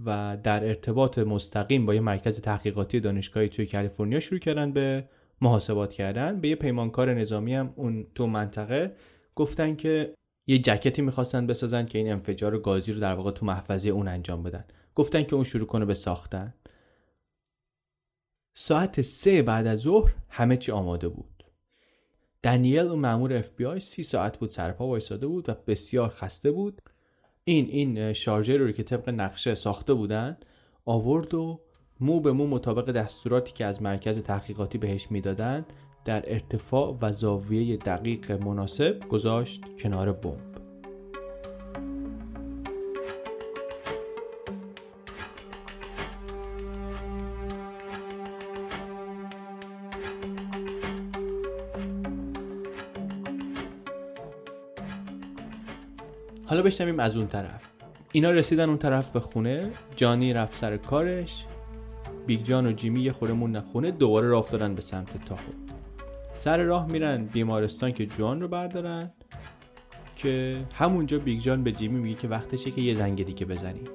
و 0.06 0.38
در 0.44 0.68
ارتباط 0.68 1.20
مستقیم 1.20 1.86
با 1.86 1.94
یه 1.94 2.00
مرکز 2.00 2.42
تحقیقاتی 2.42 3.00
دانشگاهی 3.00 3.50
توی 3.50 3.66
کالیفرنیا 3.66 4.20
شروع 4.20 4.40
کردن 4.40 4.72
به 4.72 5.10
محاسبات 5.42 5.94
کردن. 5.94 6.42
به 6.42 6.48
یه 6.48 6.56
پیمانکار 6.56 7.14
نظامی 7.14 7.54
هم 7.54 7.74
اون 7.76 8.08
تو 8.16 8.28
منطقه 8.28 8.96
گفتن 9.36 9.76
که 9.76 10.14
یه 10.48 10.58
جکتی 10.58 11.02
می‌خواستن 11.02 11.48
بسازن 11.48 11.86
که 11.86 11.98
این 11.98 12.12
انفجار 12.12 12.60
گازی 12.60 12.92
رو 12.92 13.00
در 13.00 13.14
واقع 13.14 13.32
تو 13.32 13.46
محفظه 13.46 13.90
اون 13.90 14.08
انجام 14.08 14.44
بدن. 14.44 14.66
گفتن 14.96 15.24
که 15.24 15.36
اون 15.36 15.44
شروع 15.44 15.68
کنه 15.68 15.86
به 15.86 15.94
ساختن. 15.94 16.54
ساعت 18.54 19.02
سه 19.02 19.42
بعد 19.42 19.68
از 19.68 19.80
ظهر 19.80 20.12
همه 20.30 20.58
چی 20.58 20.72
آماده 20.72 21.08
بود. 21.08 21.44
دنیل 22.44 22.86
و 22.86 22.96
مامور 22.96 23.34
اف 23.34 23.52
بی 23.52 23.66
آی 23.66 23.80
سی 23.80 24.04
ساعت 24.04 24.38
بود 24.38 24.50
سرپا 24.50 24.88
وایساده 24.88 25.28
بود 25.28 25.50
و 25.50 25.54
بسیار 25.68 26.10
خسته 26.10 26.52
بود. 26.52 26.82
این 27.48 27.70
این 27.70 28.14
شارژر 28.14 28.58
رو 28.58 28.72
که 28.72 28.84
طبق 28.84 29.10
نقشه 29.10 29.56
ساخته 29.56 29.94
بودن 29.94 30.38
آورد 30.86 31.34
و 31.34 31.60
مو 32.00 32.20
به 32.20 32.32
مو 32.32 32.48
مطابق 32.48 32.92
دستوراتی 32.92 33.54
که 33.54 33.66
از 33.66 33.82
مرکز 33.82 34.24
تحقیقاتی 34.24 34.78
بهش 34.78 35.12
می‌دادن 35.12 35.66
در 36.06 36.34
ارتفاع 36.34 36.98
و 37.02 37.14
زاویه 37.14 37.78
دقیق 37.78 38.32
مناسب 38.32 39.00
گذاشت 39.10 39.64
کنار 39.80 40.12
بمب. 40.12 40.55
بشنویم 56.66 57.00
از 57.00 57.16
اون 57.16 57.28
طرف. 57.28 57.62
اینا 58.12 58.32
رسیدن 58.32 58.70
اون 58.70 58.78
طرف 58.78 59.12
به 59.12 59.20
خونه. 59.20 59.70
جانی 59.96 60.34
رفت 60.34 60.56
سر 60.56 60.78
کارش. 60.78 61.46
بیگ 62.28 62.44
جان 62.44 62.68
و 62.68 62.72
جیمی 62.72 63.02
یه 63.02 63.12
خورده 63.12 63.34
موندن 63.34 63.60
خونه 63.60 63.92
دوباره 63.92 64.28
راه 64.28 64.40
افتادن 64.40 64.76
به 64.76 64.82
سمت 64.82 65.26
تاهو. 65.26 65.52
سر 66.34 66.58
راه 66.58 66.92
میرن 66.92 67.26
بیمارستان 67.26 67.92
که 67.92 68.06
جوان 68.06 68.42
رو 68.42 68.48
بردارن 68.48 69.12
که 70.16 70.58
همونجا 70.74 71.20
بیگ 71.20 71.40
جان 71.40 71.64
به 71.64 71.72
جیمی 71.72 72.00
میگه 72.00 72.16
که 72.16 72.28
وقتشه 72.28 72.72
که 72.72 72.82
یه 72.82 72.96
زنگ 72.96 73.26
دیگه 73.26 73.46
بزنیم. 73.46 73.86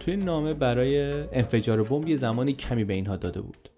توی 0.00 0.16
نامه 0.16 0.54
برای 0.54 1.12
انفجار 1.32 1.82
بمب 1.82 2.08
یه 2.08 2.16
زمانی 2.16 2.52
کمی 2.52 2.84
به 2.84 2.94
اینها 2.94 3.16
داده 3.16 3.40
بود. 3.40 3.68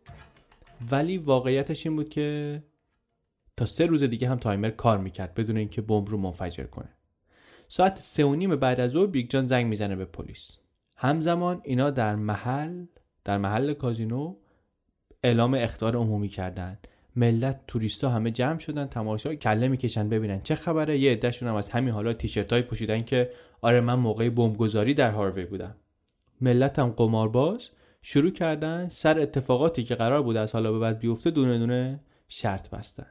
ولی 0.91 1.19
واقعیتش 1.19 1.87
این 1.87 1.97
بود 1.97 2.09
که 2.09 2.63
تا 3.57 3.67
سه 3.67 3.87
روز 3.87 4.03
دیگه 4.03 4.29
هم 4.29 4.37
تایمر 4.37 4.71
کار 4.71 4.99
می‌کرد 4.99 5.35
بدون 5.35 5.57
اینکه 5.57 5.83
بمب 5.83 6.09
رو 6.09 6.19
منفجر 6.19 6.65
کنه. 6.65 6.89
ساعت 7.73 7.99
سه 8.01 8.25
و 8.25 8.35
نیم 8.35 8.57
بعد 8.57 8.81
از 8.81 8.91
ظهر 8.91 9.07
بیگ 9.07 9.31
جان 9.31 9.47
زنگ 9.47 9.67
می‌زنه 9.67 9.97
به 9.97 10.05
پلیس. 10.05 10.59
همزمان 10.97 11.61
اینا 11.65 11.91
در 11.91 12.17
محل 12.17 12.85
در 13.25 13.39
محل 13.39 13.73
کازینو 13.73 14.37
اعلام 15.23 15.55
اخطار 15.55 15.97
عمومی 15.97 16.29
کردند 16.29 16.89
ملت 17.17 17.61
توریستا 17.67 18.11
همه 18.11 18.31
جمع 18.31 18.59
شدن 18.59 18.87
تماشا 18.87 19.35
کله 19.35 19.69
می‌کشن 19.69 20.09
ببینن 20.09 20.41
چه 20.43 20.55
خبره. 20.55 20.99
یه 20.99 21.13
عدهشون 21.13 21.49
هم 21.49 21.55
از 21.55 21.71
همین 21.71 21.95
حالا 21.95 22.13
تیشرت 22.13 22.53
هایی 22.53 22.63
پوشیدن 22.63 23.03
که 23.03 23.31
آره 23.61 23.81
من 23.81 23.95
موقع 23.95 24.29
بمبگذاری 24.29 24.95
در 24.95 25.11
هاروی 25.11 25.45
بودم. 25.45 25.75
ملت 26.41 26.79
هم 26.79 26.89
قمارباز 26.91 27.69
شروع 28.03 28.31
کردن 28.31 28.89
سر 28.93 29.21
اتفاقاتی 29.21 29.85
که 29.85 29.95
قرار 29.95 30.23
بود 30.23 30.37
از 30.37 30.53
حالا 30.53 30.73
به 30.73 30.79
بعد 30.79 30.99
بیفته 30.99 31.31
دونه 31.31 31.59
دونه 31.59 32.01
شرط 32.29 32.71
بستن. 32.71 33.07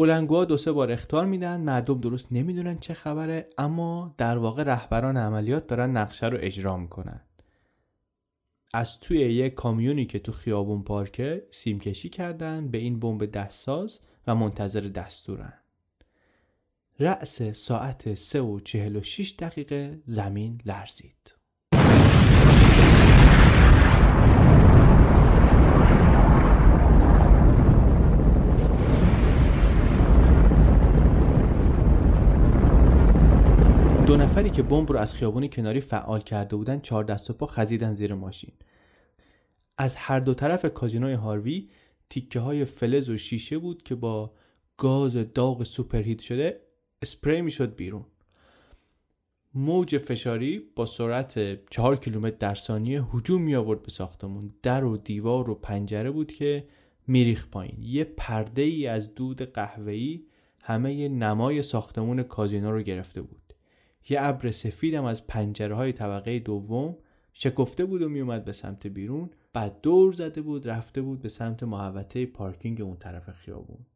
بلنگوها 0.00 0.44
دو 0.44 0.56
سه 0.56 0.72
بار 0.72 0.92
اختار 0.92 1.26
میدن 1.26 1.60
مردم 1.60 2.00
درست 2.00 2.32
نمی‌دونن 2.32 2.78
چه 2.78 2.94
خبره 2.94 3.48
اما 3.58 4.14
در 4.18 4.38
واقع 4.38 4.62
رهبران 4.62 5.16
عملیات 5.16 5.66
دارن 5.66 5.96
نقشه 5.96 6.26
رو 6.28 6.38
اجرا 6.40 6.76
می‌کنن. 6.76 7.20
از 8.74 9.00
توی 9.00 9.18
یک 9.18 9.54
کامیونی 9.54 10.06
که 10.06 10.18
تو 10.18 10.32
خیابون 10.32 10.82
پارکه 10.82 11.46
سیمکشی 11.50 12.08
کردن 12.08 12.68
به 12.68 12.78
این 12.78 13.00
بمب 13.00 13.24
دستساز 13.24 14.00
و 14.26 14.34
منتظر 14.34 14.80
دستورن. 14.80 15.54
رأس 17.00 17.42
ساعت 17.42 18.14
سه 18.14 18.40
و 18.40 18.60
چهل 18.60 18.96
و 18.96 19.02
شیش 19.02 19.34
دقیقه 19.38 20.02
زمین 20.04 20.60
لرزید 20.64 21.40
دو 34.10 34.16
نفری 34.40 34.50
که 34.50 34.62
بمب 34.62 34.92
رو 34.92 34.98
از 34.98 35.14
خیابون 35.14 35.48
کناری 35.48 35.80
فعال 35.80 36.20
کرده 36.20 36.56
بودن 36.56 36.80
چهار 36.80 37.04
دست 37.04 37.30
و 37.30 37.32
پا 37.32 37.46
خزیدن 37.46 37.94
زیر 37.94 38.14
ماشین. 38.14 38.52
از 39.78 39.96
هر 39.96 40.20
دو 40.20 40.34
طرف 40.34 40.66
کازینوی 40.74 41.12
هاروی 41.12 41.68
تیکه 42.10 42.40
های 42.40 42.64
فلز 42.64 43.08
و 43.08 43.16
شیشه 43.16 43.58
بود 43.58 43.82
که 43.82 43.94
با 43.94 44.32
گاز 44.76 45.16
داغ 45.16 45.64
سوپرهیت 45.64 46.20
شده 46.20 46.60
اسپری 47.02 47.42
می‌شد 47.42 47.76
بیرون. 47.76 48.04
موج 49.54 49.98
فشاری 49.98 50.62
با 50.76 50.86
سرعت 50.86 51.64
چهار 51.70 51.96
کیلومتر 51.96 52.36
در 52.36 52.54
ثانیه 52.54 53.02
هجوم 53.02 53.42
می 53.42 53.54
آورد 53.54 53.82
به 53.82 53.90
ساختمون. 53.90 54.50
در 54.62 54.84
و 54.84 54.96
دیوار 54.96 55.50
و 55.50 55.54
پنجره 55.54 56.10
بود 56.10 56.32
که 56.32 56.64
میریخ 57.06 57.48
پایین. 57.48 57.76
یه 57.82 58.04
پرده 58.04 58.62
ای 58.62 58.86
از 58.86 59.14
دود 59.14 59.42
قهوه‌ای 59.42 60.24
همه 60.60 61.08
نمای 61.08 61.62
ساختمون 61.62 62.22
کازینو 62.22 62.72
رو 62.72 62.82
گرفته 62.82 63.22
بود. 63.22 63.39
یه 64.10 64.18
ابر 64.20 64.50
سفیدم 64.50 65.04
از 65.04 65.26
پنجره 65.26 65.74
های 65.74 65.92
طبقه 65.92 66.38
دوم 66.38 66.96
شکفته 67.32 67.84
بود 67.84 68.02
و 68.02 68.08
میومد 68.08 68.44
به 68.44 68.52
سمت 68.52 68.86
بیرون. 68.86 69.30
بعد 69.52 69.80
دور 69.80 70.12
زده 70.12 70.42
بود 70.42 70.68
رفته 70.68 71.02
بود 71.02 71.20
به 71.20 71.28
سمت 71.28 71.62
محوطه 71.62 72.26
پارکینگ 72.26 72.80
اون 72.80 72.96
طرف 72.96 73.30
خیابون. 73.30 73.86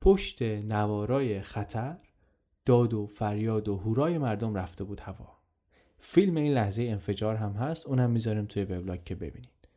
پشت 0.00 0.42
نوارای 0.42 1.40
خطر 1.40 1.96
داد 2.66 2.94
و 2.94 3.06
فریاد 3.06 3.68
و 3.68 3.76
هورای 3.76 4.18
مردم 4.18 4.54
رفته 4.54 4.84
بود 4.84 5.00
هوا. 5.00 5.38
فیلم 5.98 6.36
این 6.36 6.52
لحظه 6.52 6.82
انفجار 6.82 7.36
هم 7.36 7.52
هست 7.52 7.86
اونم 7.86 8.10
می‌ذاریم 8.10 8.46
توی 8.46 8.62
وبلاگ 8.62 9.04
که 9.04 9.14
ببینید. 9.14 9.68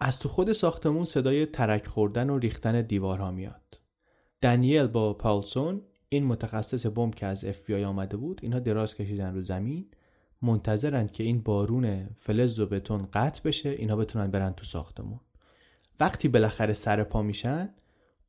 از 0.00 0.18
تو 0.18 0.28
خود 0.28 0.52
ساختمون 0.52 1.04
صدای 1.04 1.46
ترک 1.46 1.86
خوردن 1.86 2.30
و 2.30 2.38
ریختن 2.38 2.82
دیوارها 2.82 3.30
میاد. 3.30 3.80
دنیل 4.42 4.86
با 4.86 5.14
پالسون 5.14 5.82
این 6.12 6.24
متخصص 6.24 6.86
بمب 6.86 7.14
که 7.14 7.26
از 7.26 7.44
اف 7.44 7.70
آمده 7.70 8.16
بود 8.16 8.40
اینها 8.42 8.58
دراز 8.58 8.94
کشیدن 8.94 9.34
رو 9.34 9.42
زمین 9.42 9.86
منتظرند 10.42 11.10
که 11.10 11.24
این 11.24 11.42
بارون 11.42 12.06
فلز 12.18 12.60
و 12.60 12.66
بتون 12.66 13.08
قطع 13.12 13.42
بشه 13.44 13.68
اینها 13.68 13.96
بتونن 13.96 14.30
برن 14.30 14.52
تو 14.52 14.64
ساختمون. 14.64 15.20
وقتی 16.00 16.28
بالاخره 16.28 16.72
سر 16.72 17.04
پا 17.04 17.22
میشن 17.22 17.74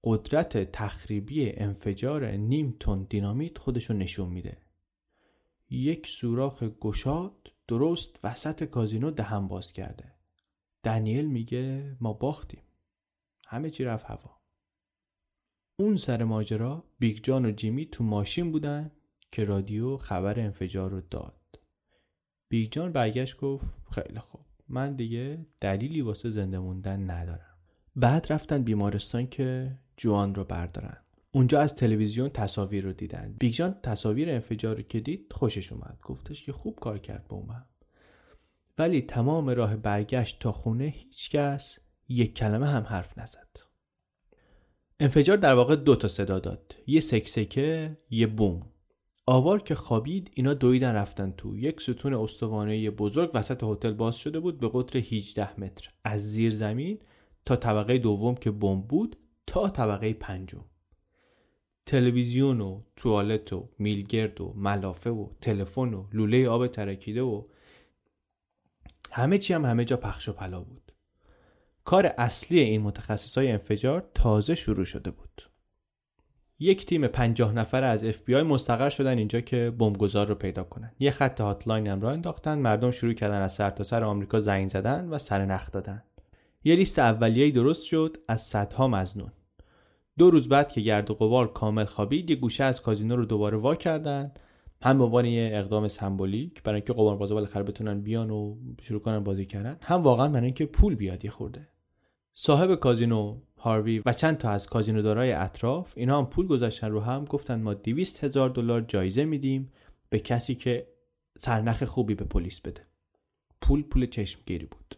قدرت 0.03 0.71
تخریبی 0.71 1.51
انفجار 1.51 2.25
نیم 2.25 2.77
تن 2.79 3.03
دینامیت 3.03 3.57
خودشون 3.57 3.97
نشون 3.97 4.29
میده. 4.29 4.57
یک 5.69 6.07
سوراخ 6.07 6.63
گشاد 6.63 7.51
درست 7.67 8.19
وسط 8.23 8.63
کازینو 8.63 9.11
دهن 9.11 9.47
باز 9.47 9.73
کرده. 9.73 10.13
دنیل 10.83 11.25
میگه 11.25 11.95
ما 12.01 12.13
باختیم. 12.13 12.63
همه 13.47 13.69
چی 13.69 13.83
رفت 13.83 14.05
هوا. 14.05 14.40
اون 15.75 15.97
سر 15.97 16.23
ماجرا 16.23 16.84
بیگ 16.99 17.23
جان 17.23 17.45
و 17.45 17.51
جیمی 17.51 17.86
تو 17.86 18.03
ماشین 18.03 18.51
بودن 18.51 18.91
که 19.31 19.43
رادیو 19.43 19.97
خبر 19.97 20.39
انفجار 20.39 20.89
رو 20.91 21.01
داد. 21.01 21.60
بیگ 22.49 22.71
جان 22.71 22.91
برگشت 22.91 23.38
گفت 23.38 23.65
خیلی 23.91 24.19
خوب 24.19 24.41
من 24.69 24.95
دیگه 24.95 25.45
دلیلی 25.62 26.01
واسه 26.01 26.29
زنده 26.29 26.60
موندن 26.60 27.12
ندارم. 27.12 27.57
بعد 27.95 28.34
رفتن 28.34 28.63
بیمارستان 28.63 29.27
که 29.27 29.77
جوان 29.97 30.36
رو 30.36 30.43
بردارن. 30.43 30.97
اونجا 31.31 31.62
از 31.62 31.75
تلویزیون 31.75 32.29
تصاویر 32.29 32.84
رو 32.84 32.93
دیدن. 32.93 33.36
بیگ 33.39 33.53
جان 33.53 33.75
تصاویر 33.84 34.29
انفجار 34.29 34.75
رو 34.75 34.81
که 34.81 34.99
دید 34.99 35.34
خوشش 35.34 35.71
اومد. 35.71 35.97
گفتش 36.01 36.43
که 36.43 36.53
خوب 36.53 36.79
کار 36.79 36.97
کرد 36.99 37.27
بمبم 37.27 37.65
ولی 38.77 39.01
تمام 39.01 39.49
راه 39.49 39.75
برگشت 39.75 40.39
تا 40.39 40.51
خونه 40.51 40.86
هیچکس 40.86 41.79
یک 42.10 42.36
کلمه 42.36 42.67
هم 42.67 42.84
حرف 42.84 43.17
نزد. 43.17 43.70
انفجار 45.01 45.37
در 45.37 45.53
واقع 45.53 45.75
دو 45.75 45.95
تا 45.95 46.07
صدا 46.07 46.39
داد. 46.39 46.75
یه 46.87 46.99
سکسکه 46.99 47.97
یه 48.09 48.27
بوم. 48.27 48.61
آوار 49.25 49.61
که 49.61 49.75
خوابید 49.75 50.31
اینا 50.33 50.53
دویدن 50.53 50.95
رفتن 50.95 51.33
تو. 51.37 51.57
یک 51.57 51.81
ستون 51.81 52.13
استوانه 52.13 52.89
بزرگ 52.89 53.31
وسط 53.33 53.63
هتل 53.63 53.93
باز 53.93 54.15
شده 54.15 54.39
بود 54.39 54.59
به 54.59 54.69
قطر 54.73 54.99
18 54.99 55.59
متر. 55.59 55.89
از 56.03 56.31
زیر 56.31 56.53
زمین 56.53 56.99
تا 57.45 57.55
طبقه 57.55 57.97
دوم 57.97 58.35
که 58.35 58.51
بمب 58.51 58.87
بود 58.87 59.15
تا 59.47 59.69
طبقه 59.69 60.13
پنجم. 60.13 60.65
تلویزیون 61.85 62.61
و 62.61 62.81
توالت 62.95 63.53
و 63.53 63.69
میلگرد 63.79 64.41
و 64.41 64.53
ملافه 64.55 65.09
و 65.09 65.29
تلفن 65.41 65.93
و 65.93 66.07
لوله 66.13 66.47
آب 66.49 66.67
ترکیده 66.67 67.21
و 67.21 67.43
همه 69.11 69.37
چی 69.37 69.53
هم 69.53 69.65
همه 69.65 69.85
جا 69.85 69.97
پخش 69.97 70.29
و 70.29 70.33
پلا 70.33 70.61
بود. 70.61 70.90
کار 71.83 72.13
اصلی 72.17 72.59
این 72.59 72.81
متخصص 72.81 73.37
های 73.37 73.51
انفجار 73.51 74.09
تازه 74.13 74.55
شروع 74.55 74.85
شده 74.85 75.11
بود. 75.11 75.41
یک 76.59 76.85
تیم 76.85 77.07
پنجاه 77.07 77.53
نفر 77.53 77.83
از 77.83 78.11
FBI 78.11 78.29
مستقر 78.29 78.89
شدن 78.89 79.17
اینجا 79.17 79.41
که 79.41 79.73
بمبگذار 79.77 80.27
رو 80.27 80.35
پیدا 80.35 80.63
کنن. 80.63 80.91
یه 80.99 81.11
خط 81.11 81.41
هاتلاین 81.41 81.87
هم 81.87 82.01
را 82.01 82.11
انداختن، 82.11 82.59
مردم 82.59 82.91
شروع 82.91 83.13
کردن 83.13 83.41
از 83.41 83.53
سرتاسر 83.53 83.99
سر 83.99 84.03
آمریکا 84.03 84.39
زنگ 84.39 84.69
زدن 84.69 85.09
و 85.09 85.19
سرنخ 85.19 85.71
دادن. 85.71 86.03
یه 86.63 86.75
لیست 86.75 86.99
اولیه‌ای 86.99 87.51
درست 87.51 87.85
شد 87.85 88.17
از 88.27 88.41
صدها 88.41 88.87
مزنون. 88.87 89.31
دو 90.17 90.31
روز 90.31 90.49
بعد 90.49 90.71
که 90.71 90.81
گرد 90.81 91.11
و 91.11 91.13
غبار 91.13 91.53
کامل 91.53 91.85
خوابید، 91.85 92.29
یه 92.29 92.35
گوشه 92.35 92.63
از 92.63 92.81
کازینو 92.81 93.15
رو 93.15 93.25
دوباره 93.25 93.57
وا 93.57 93.75
کردن. 93.75 94.31
هم 94.81 94.97
به 94.97 95.03
عنوان 95.03 95.25
یه 95.25 95.49
اقدام 95.53 95.87
سمبولیک 95.87 96.63
برای 96.63 96.75
اینکه 96.75 96.93
قماربازا 96.93 97.35
بالاخره 97.35 97.63
بتونن 97.63 98.01
بیان 98.01 98.29
و 98.29 98.55
شروع 98.81 99.01
کنن 99.01 99.19
بازی 99.19 99.45
کردن 99.45 99.77
هم 99.81 100.03
واقعا 100.03 100.27
برای 100.27 100.45
اینکه 100.45 100.65
پول 100.65 100.95
بیاد 100.95 101.25
یه 101.25 101.31
خورده. 101.31 101.67
صاحب 102.33 102.75
کازینو 102.75 103.37
هاروی 103.57 104.01
و 104.05 104.13
چند 104.13 104.37
تا 104.37 104.49
از 104.49 104.67
کازینودارای 104.67 105.31
اطراف 105.31 105.93
اینا 105.95 106.17
هم 106.17 106.25
پول 106.25 106.47
گذاشتن 106.47 106.91
رو 106.91 106.99
هم 106.99 107.25
گفتن 107.25 107.61
ما 107.61 107.73
200 107.73 108.23
هزار 108.23 108.49
دلار 108.49 108.81
جایزه 108.81 109.25
میدیم 109.25 109.71
به 110.09 110.19
کسی 110.19 110.55
که 110.55 110.87
سرنخ 111.37 111.83
خوبی 111.83 112.15
به 112.15 112.25
پلیس 112.25 112.61
بده. 112.61 112.81
پول 113.61 113.83
پول 113.83 114.05
چشمگیری 114.05 114.65
بود. 114.65 114.95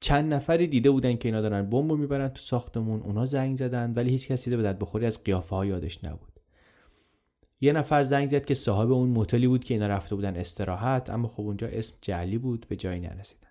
چند 0.00 0.34
نفری 0.34 0.66
دیده 0.66 0.90
بودن 0.90 1.16
که 1.16 1.28
اینا 1.28 1.40
دارن 1.40 1.70
بمب 1.70 1.92
می‌برن 1.92 2.28
تو 2.28 2.42
ساختمون 2.42 3.00
اونا 3.00 3.26
زنگ 3.26 3.56
زدن 3.56 3.92
ولی 3.96 4.10
هیچ 4.10 4.28
کسی 4.28 4.56
به 4.56 4.72
بخوری 4.72 5.06
از 5.06 5.24
قیافه 5.24 5.56
ها 5.56 5.66
یادش 5.66 6.04
نبود. 6.04 6.31
یه 7.64 7.72
نفر 7.72 8.04
زنگ 8.04 8.28
زد 8.28 8.44
که 8.44 8.54
صاحب 8.54 8.92
اون 8.92 9.08
موتلی 9.08 9.46
بود 9.46 9.64
که 9.64 9.74
اینا 9.74 9.86
رفته 9.86 10.14
بودن 10.14 10.36
استراحت 10.36 11.10
اما 11.10 11.28
خب 11.28 11.40
اونجا 11.40 11.66
اسم 11.66 11.94
جعلی 12.00 12.38
بود 12.38 12.66
به 12.68 12.76
جایی 12.76 13.00
نرسیدن. 13.00 13.48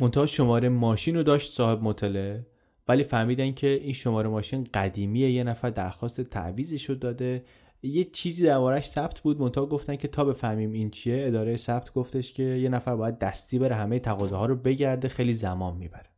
منتها 0.00 0.26
شماره 0.26 0.68
ماشین 0.68 1.16
رو 1.16 1.22
داشت 1.22 1.52
صاحب 1.52 1.82
مطلع 1.82 2.40
ولی 2.88 3.04
فهمیدن 3.04 3.52
که 3.52 3.66
این 3.66 3.92
شماره 3.92 4.28
ماشین 4.28 4.66
قدیمیه 4.74 5.30
یه 5.30 5.44
نفر 5.44 5.70
درخواست 5.70 6.20
تعویزش 6.20 6.84
رو 6.84 6.94
داده. 6.94 7.44
یه 7.82 8.04
چیزی 8.04 8.44
دربارش 8.44 8.84
ثبت 8.84 9.20
بود 9.20 9.40
منتها 9.40 9.66
گفتن 9.66 9.96
که 9.96 10.08
تا 10.08 10.24
بفهمیم 10.24 10.72
این 10.72 10.90
چیه 10.90 11.26
اداره 11.26 11.56
ثبت 11.56 11.92
گفتش 11.92 12.32
که 12.32 12.42
یه 12.42 12.68
نفر 12.68 12.96
باید 12.96 13.18
دستی 13.18 13.58
بره 13.58 13.74
همه 13.74 13.98
تقاضاها 13.98 14.46
رو 14.46 14.56
بگرده 14.56 15.08
خیلی 15.08 15.32
زمان 15.32 15.76
می‌بره. 15.76 16.10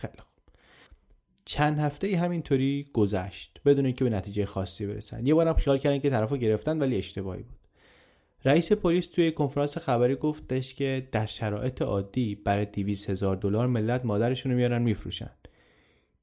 خیلی 0.00 0.12
چند 1.44 1.78
هفته 1.78 2.06
ای 2.06 2.14
همینطوری 2.14 2.86
گذشت 2.92 3.60
بدون 3.64 3.86
اینکه 3.86 4.04
به 4.04 4.10
نتیجه 4.10 4.46
خاصی 4.46 4.86
برسن. 4.86 5.26
یه 5.26 5.34
بارم 5.34 5.54
خیال 5.54 5.78
کردن 5.78 5.98
که 5.98 6.10
طرفو 6.10 6.36
گرفتن 6.36 6.78
ولی 6.78 6.96
اشتباهی 6.96 7.42
بود. 7.42 7.58
رئیس 8.44 8.72
پلیس 8.72 9.06
توی 9.06 9.32
کنفرانس 9.32 9.78
خبری 9.78 10.14
گفتش 10.14 10.74
که 10.74 11.08
در 11.12 11.26
شرایط 11.26 11.82
عادی 11.82 12.34
برای 12.34 12.64
200 12.64 13.10
هزار 13.10 13.36
دلار 13.36 13.66
ملت 13.66 14.04
مادرشون 14.04 14.52
رو 14.52 14.58
میارن 14.58 14.82
میفروشن. 14.82 15.30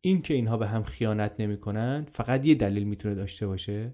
این 0.01 0.21
که 0.21 0.33
اینها 0.33 0.57
به 0.57 0.67
هم 0.67 0.83
خیانت 0.83 1.31
نمی‌کنن 1.39 2.07
فقط 2.11 2.45
یه 2.45 2.55
دلیل 2.55 2.83
می‌تونه 2.83 3.15
داشته 3.15 3.47
باشه؟ 3.47 3.93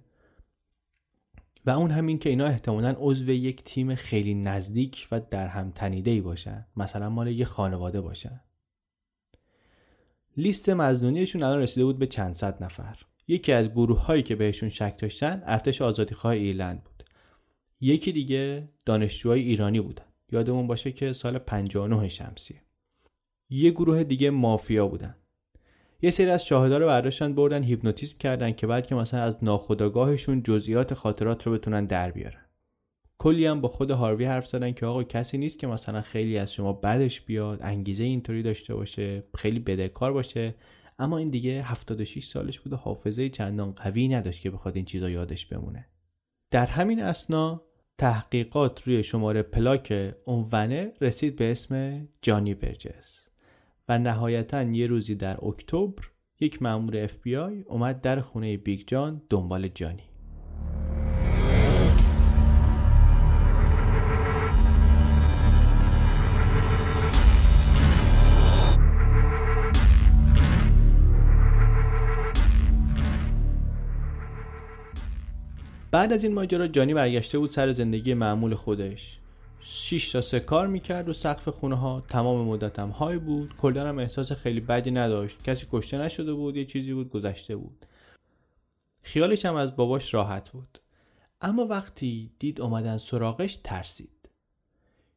و 1.65 1.69
اون 1.69 1.91
همین 1.91 2.19
که 2.19 2.29
اینا 2.29 2.45
احتمالا 2.45 2.95
عضو 2.97 3.31
یک 3.31 3.63
تیم 3.63 3.95
خیلی 3.95 4.33
نزدیک 4.33 5.07
و 5.11 5.19
در 5.19 5.47
هم 5.47 5.71
تنیده 5.71 6.11
ای 6.11 6.21
باشن. 6.21 6.65
مثلا 6.77 7.09
مال 7.09 7.27
یه 7.27 7.45
خانواده 7.45 8.01
باشن. 8.01 8.41
لیست 10.38 10.69
مزنونیشون 10.69 11.43
الان 11.43 11.60
رسیده 11.60 11.86
بود 11.86 12.00
به 12.00 12.08
چند 12.08 12.36
صد 12.36 12.63
نفر. 12.63 12.98
یکی 13.28 13.52
از 13.52 13.69
گروه 13.69 14.00
هایی 14.00 14.24
که 14.24 14.36
بهشون 14.36 14.69
شک 14.69 14.95
داشتن 14.98 15.43
ارتش 15.45 15.82
آزادیخواه 15.82 16.34
ایرلند 16.34 16.84
بود. 16.84 17.04
یکی 17.82 18.12
دیگه 18.12 18.69
دانشجوهای 18.86 19.41
ایرانی 19.41 19.82
بودن. 19.82 20.06
یادمون 20.32 20.67
باشه 20.67 20.91
که 20.91 21.13
سال 21.13 21.38
59 21.38 22.10
شمسیه. 22.10 22.62
یه 23.50 23.71
گروه 23.71 24.04
دیگه 24.04 24.30
مافیا 24.30 24.88
بودن. 24.88 25.15
یه 26.02 26.12
سری 26.12 26.30
از 26.30 26.45
شاهدا 26.45 26.78
رو 26.78 26.86
برداشتن 26.86 27.36
بردن 27.36 27.63
هیپنوتیزم 27.63 28.17
کردن 28.17 28.52
که 28.52 28.67
بلکه 28.67 28.95
مثلا 28.95 29.21
از 29.21 29.43
ناخودآگاهشون 29.43 30.43
جزئیات 30.43 30.93
خاطرات 30.93 31.48
رو 31.48 31.54
بتونن 31.54 31.86
در 31.86 32.12
بیارن. 32.12 32.44
کلی 33.17 33.45
هم 33.45 33.62
با 33.62 33.67
خود 33.67 33.91
هاروی 33.91 34.25
حرف 34.25 34.47
زدن 34.47 34.71
که 34.71 34.86
آقا 34.86 35.04
کسی 35.04 35.38
نیست 35.38 35.60
که 35.60 35.67
مثلا 35.67 36.01
خیلی 36.01 36.38
از 36.38 36.54
شما 36.54 36.73
بدش 36.73 37.21
بیاد 37.21 37.60
انگیزه 37.62 38.04
اینطوری 38.04 38.43
داشته 38.43 38.75
باشه 38.75 39.23
خیلی 39.36 39.60
بدهکار 39.60 40.13
باشه. 40.13 40.56
اما 40.99 41.17
این 41.17 41.30
دیگه 41.30 41.62
76 41.63 42.25
سالش 42.25 42.60
بود 42.60 42.73
و 42.73 42.75
حافظه 42.75 43.30
چندان 43.30 43.71
قوی 43.71 44.08
نداشت 44.08 44.41
که 44.41 44.49
بخواد 44.49 44.75
این 44.75 44.86
چیزا 44.86 45.10
یادش 45.10 45.45
بمونه. 45.45 45.86
در 46.51 46.65
همین 46.65 47.04
اثنا 47.03 47.62
تحقیقات 47.97 48.84
روی 48.84 49.04
شماره 49.04 49.41
پلاک 49.41 50.13
اون 50.27 50.54
ونه 50.54 50.93
رسید 51.01 51.36
به 51.36 51.51
اسم 51.51 52.01
جانی 52.21 52.54
برجس 52.54 53.28
و 53.89 53.97
نهایتا 53.97 54.63
یه 54.63 54.88
روزی 54.88 55.15
در 55.15 55.45
اکتبر 55.45 56.04
اف 56.39 56.60
بی 57.23 57.36
آی 57.36 57.62
اومد 57.62 58.01
در 58.01 58.21
خونه 58.21 58.58
بیگ 58.58 58.84
جان 58.88 59.21
دنبال 59.30 59.67
جانی. 59.67 60.14
بعد 75.95 76.13
از 76.13 76.23
این 76.23 76.34
ماجرا 76.34 76.67
جانی 76.67 76.93
برگشته 76.93 77.39
بود 77.39 77.49
سر 77.49 77.71
زندگی 77.71 78.13
معمول 78.13 78.55
خودش. 78.55 79.19
6 79.60 80.12
تا 80.12 80.21
سه 80.21 80.39
کار 80.39 80.67
می‌کرد 80.67 81.10
و 81.10 81.13
سقف 81.13 81.49
خونه 81.49 81.75
ها 81.75 82.03
تمام 82.10 82.47
مدت 82.47 82.79
هم 82.79 82.89
های 82.89 83.17
بود. 83.17 83.55
کلا 83.58 83.88
هم 83.88 83.99
احساس 83.99 84.31
خیلی 84.31 84.60
بدی 84.60 84.91
نداشت. 84.91 85.43
کسی 85.43 85.67
کشته 85.71 85.97
نشده 85.97 86.34
بود 86.34 86.58
یه 86.58 86.65
چیزی 86.65 86.93
بود 86.93 87.10
گذشته 87.10 87.55
بود. 87.55 87.86
خیالش 89.01 89.45
هم 89.45 89.55
از 89.55 89.75
باباش 89.75 90.13
راحت 90.13 90.49
بود. 90.49 90.79
اما 91.41 91.65
وقتی 91.65 92.31
دید 92.39 92.62
اومدن 92.62 92.97
سراغش 92.97 93.55
ترسید. 93.63 94.29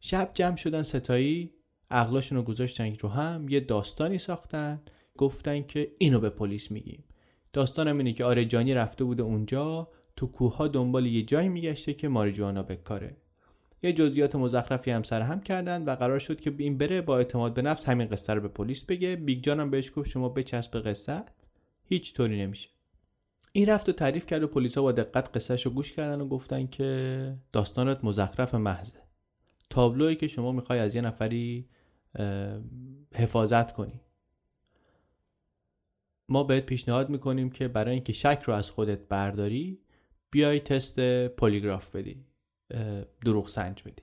شب 0.01 0.31
جمع 0.35 0.57
شدن 0.57 0.83
ستایی 0.83 1.51
عقلاشون 1.91 2.39
رو 2.39 2.45
گذاشتن 2.45 2.95
رو 2.95 3.09
هم 3.09 3.49
یه 3.49 3.61
داستانی 3.61 4.19
ساختن. 4.19 4.81
گفتن 5.17 5.63
که 5.63 5.93
اینو 5.99 6.21
به 6.21 6.31
پلیس 6.31 6.71
میگیم. 6.71 7.05
داستانم 7.53 7.99
اینه 7.99 8.13
که 8.13 8.25
آره 8.25 8.45
جانی 8.45 8.75
رفته 8.75 9.05
بوده 9.05 9.23
اونجا. 9.23 9.89
تو 10.19 10.27
کوه 10.27 10.69
دنبال 10.69 11.07
یه 11.07 11.23
جایی 11.23 11.49
میگشته 11.49 11.95
که 11.95 12.09
ماریجوانا 12.09 12.63
بکاره 12.63 13.17
یه 13.83 13.93
جزئیات 13.93 14.37
مزخرفی 14.37 14.91
هم 14.91 15.03
سر 15.03 15.23
هم 15.23 15.41
کردن 15.41 15.85
و 15.85 15.97
قرار 15.97 16.19
شد 16.19 16.41
که 16.41 16.55
این 16.59 16.79
بره 16.79 17.01
با 17.01 17.19
اعتماد 17.19 17.55
به 17.55 17.63
نفس 17.63 17.89
همین 17.89 18.09
قصه 18.09 18.35
رو 18.35 18.41
به 18.41 18.49
پلیس 18.49 18.85
بگه. 18.85 19.17
بیگ 19.17 19.45
جان 19.45 19.61
هم 19.61 19.71
بهش 19.71 19.93
گفت 19.97 20.11
شما 20.11 20.29
بچسب 20.29 20.79
قصه. 20.79 21.25
هیچ 21.85 22.15
طوری 22.15 22.43
نمیشه. 22.43 22.69
این 23.53 23.69
رفت 23.69 23.89
و 23.89 23.93
تعریف 23.93 24.27
کرد 24.27 24.43
و 24.43 24.47
پلیسا 24.47 24.83
با 24.83 24.93
دقت 24.93 25.37
قصهش 25.37 25.67
رو 25.67 25.73
گوش 25.73 25.93
کردن 25.93 26.21
و 26.21 26.29
گفتن 26.29 26.67
که 26.67 27.35
داستانت 27.53 28.05
مزخرف 28.05 28.55
محضه. 28.55 28.99
تابلویی 29.71 30.17
که 30.17 30.27
شما 30.27 30.53
می‌خوای 30.53 30.79
از 30.79 30.95
یه 30.95 31.01
نفری 31.01 31.69
حفاظت 33.15 33.73
کنی. 33.73 34.01
ما 36.29 36.45
بهت 36.45 36.67
پیشنهاد 36.67 37.11
می‌کنیم 37.11 37.51
که 37.51 37.69
برای 37.69 37.95
اینکه 37.95 38.13
شک 38.13 38.43
رو 38.45 38.55
از 38.55 38.71
خودت 38.71 39.09
برداری 39.09 39.79
بیای 40.31 40.61
تست 40.61 41.01
پلیگراف 41.29 41.97
بدی 41.97 42.25
دروغ 43.25 43.49
سنج 43.49 43.83
بدی. 43.83 44.03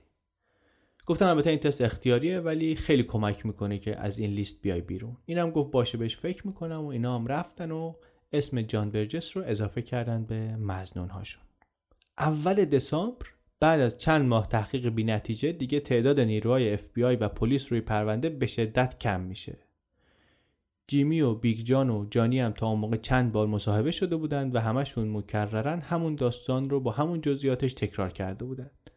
گفتم 1.06 1.26
البته 1.26 1.50
این 1.50 1.58
تست 1.58 1.80
اختیاریه 1.80 2.40
ولی 2.40 2.74
خیلی 2.74 3.02
کمک 3.02 3.46
می‌کنه 3.46 3.78
که 3.78 4.00
از 4.00 4.18
این 4.18 4.30
لیست 4.30 4.62
بیای 4.62 4.80
بیرون. 4.80 5.16
اینم 5.26 5.50
گفت 5.50 5.70
باشه 5.70 5.98
بهش 5.98 6.16
فکر 6.16 6.46
می‌کنم 6.46 6.84
و 6.84 6.86
اینا 6.86 7.18
هم 7.18 7.26
رفتن 7.26 7.70
و 7.70 7.94
اسم 8.32 8.62
جان 8.62 8.90
برجس 8.90 9.36
رو 9.36 9.42
اضافه 9.46 9.82
کردن 9.82 10.24
به 10.24 10.56
مزنون 10.56 11.08
هاشون 11.08 11.42
اول 12.18 12.64
دسامبر 12.64 13.26
بعد 13.60 13.80
از 13.80 13.98
چند 13.98 14.26
ماه 14.26 14.48
تحقیق 14.48 14.88
بی 14.88 15.04
نتیجه 15.04 15.52
دیگه 15.52 15.80
تعداد 15.80 16.20
نیروهای 16.20 16.78
FBI 16.78 17.16
و 17.20 17.28
پلیس 17.28 17.72
روی 17.72 17.80
پرونده 17.80 18.28
به 18.28 18.46
شدت 18.46 18.98
کم 18.98 19.20
میشه. 19.20 19.65
جیمی 20.88 21.20
و 21.20 21.34
بیگ 21.34 21.58
جان 21.58 21.90
و 21.90 22.06
جانی 22.10 22.40
هم 22.40 22.52
تا 22.52 22.68
اون 22.68 22.78
موقع 22.78 22.96
چند 22.96 23.32
بار 23.32 23.46
مصاحبه 23.46 23.90
شده 23.90 24.16
بودند 24.16 24.54
و 24.54 24.58
همشون 24.58 25.08
مکررا 25.08 25.80
همون 25.80 26.14
داستان 26.14 26.70
رو 26.70 26.80
با 26.80 26.90
همون 26.90 27.20
جزئیاتش 27.20 27.74
تکرار 27.74 28.10
کرده 28.10 28.44
بودند. 28.44 28.90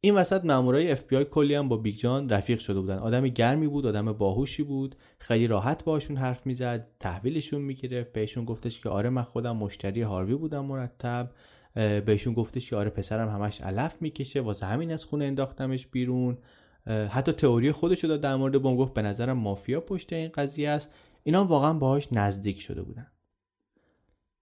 این 0.00 0.14
وسط 0.14 0.44
مامورای 0.44 0.92
اف 0.92 1.04
بی 1.04 1.16
آی 1.16 1.24
کلی 1.24 1.54
هم 1.54 1.68
با 1.68 1.76
بیگ 1.76 1.94
جان 1.94 2.28
رفیق 2.28 2.58
شده 2.58 2.80
بودن 2.80 2.98
آدم 2.98 3.28
گرمی 3.28 3.68
بود 3.68 3.86
آدم 3.86 4.12
باهوشی 4.12 4.62
بود 4.62 4.96
خیلی 5.18 5.46
راحت 5.46 5.84
باشون 5.84 6.16
حرف 6.16 6.46
می‌زد 6.46 6.88
تحویلشون 7.00 7.60
می‌گرفت. 7.60 8.12
بهشون 8.12 8.44
گفتش 8.44 8.80
که 8.80 8.88
آره 8.88 9.10
من 9.10 9.22
خودم 9.22 9.56
مشتری 9.56 10.02
هاروی 10.02 10.34
بودم 10.34 10.64
مرتب. 10.64 11.30
بهشون 11.74 12.34
گفتش 12.34 12.70
که 12.70 12.76
آره 12.76 12.90
پسرم 12.90 13.28
همش 13.28 13.60
علف 13.60 14.02
می‌کشه 14.02 14.40
واسه 14.40 14.66
همین 14.66 14.92
از 14.92 15.04
خونه 15.04 15.24
انداختمش 15.24 15.86
بیرون. 15.86 16.38
حتی 16.86 17.32
تئوری 17.32 17.72
خودش 17.72 18.04
رو 18.04 18.16
در 18.16 18.36
مورد 18.36 18.62
بوم 18.62 18.76
گفت 18.76 18.94
به 18.94 19.02
نظرم 19.02 19.38
مافیا 19.38 19.80
پشت 19.80 20.12
این 20.12 20.28
قضیه 20.34 20.68
است. 20.70 20.90
اینا 21.22 21.44
واقعا 21.44 21.72
باهاش 21.72 22.08
نزدیک 22.12 22.60
شده 22.60 22.82
بودن. 22.82 23.06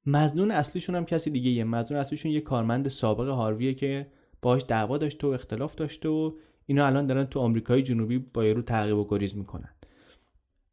مزنون 0.07 0.51
اصلیشون 0.51 0.95
هم 0.95 1.05
کسی 1.05 1.31
دیگه 1.31 1.51
یه 1.51 1.65
مزنون 1.65 2.01
اصلیشون 2.01 2.33
یه 2.33 2.41
کارمند 2.41 2.89
سابق 2.89 3.29
هارویه 3.29 3.75
که 3.75 4.07
باهاش 4.43 4.62
دعوا 4.69 4.99
داشته 4.99 5.27
و 5.27 5.31
اختلاف 5.31 5.75
داشته 5.75 6.09
و 6.09 6.33
اینا 6.67 6.87
الان 6.87 7.07
دارن 7.07 7.25
تو 7.25 7.41
آمریکای 7.41 7.83
جنوبی 7.83 8.19
با 8.19 8.45
یارو 8.45 8.62
تعقیب 8.62 8.97
و 8.97 9.09
گریز 9.09 9.37
می‌کنن. 9.37 9.75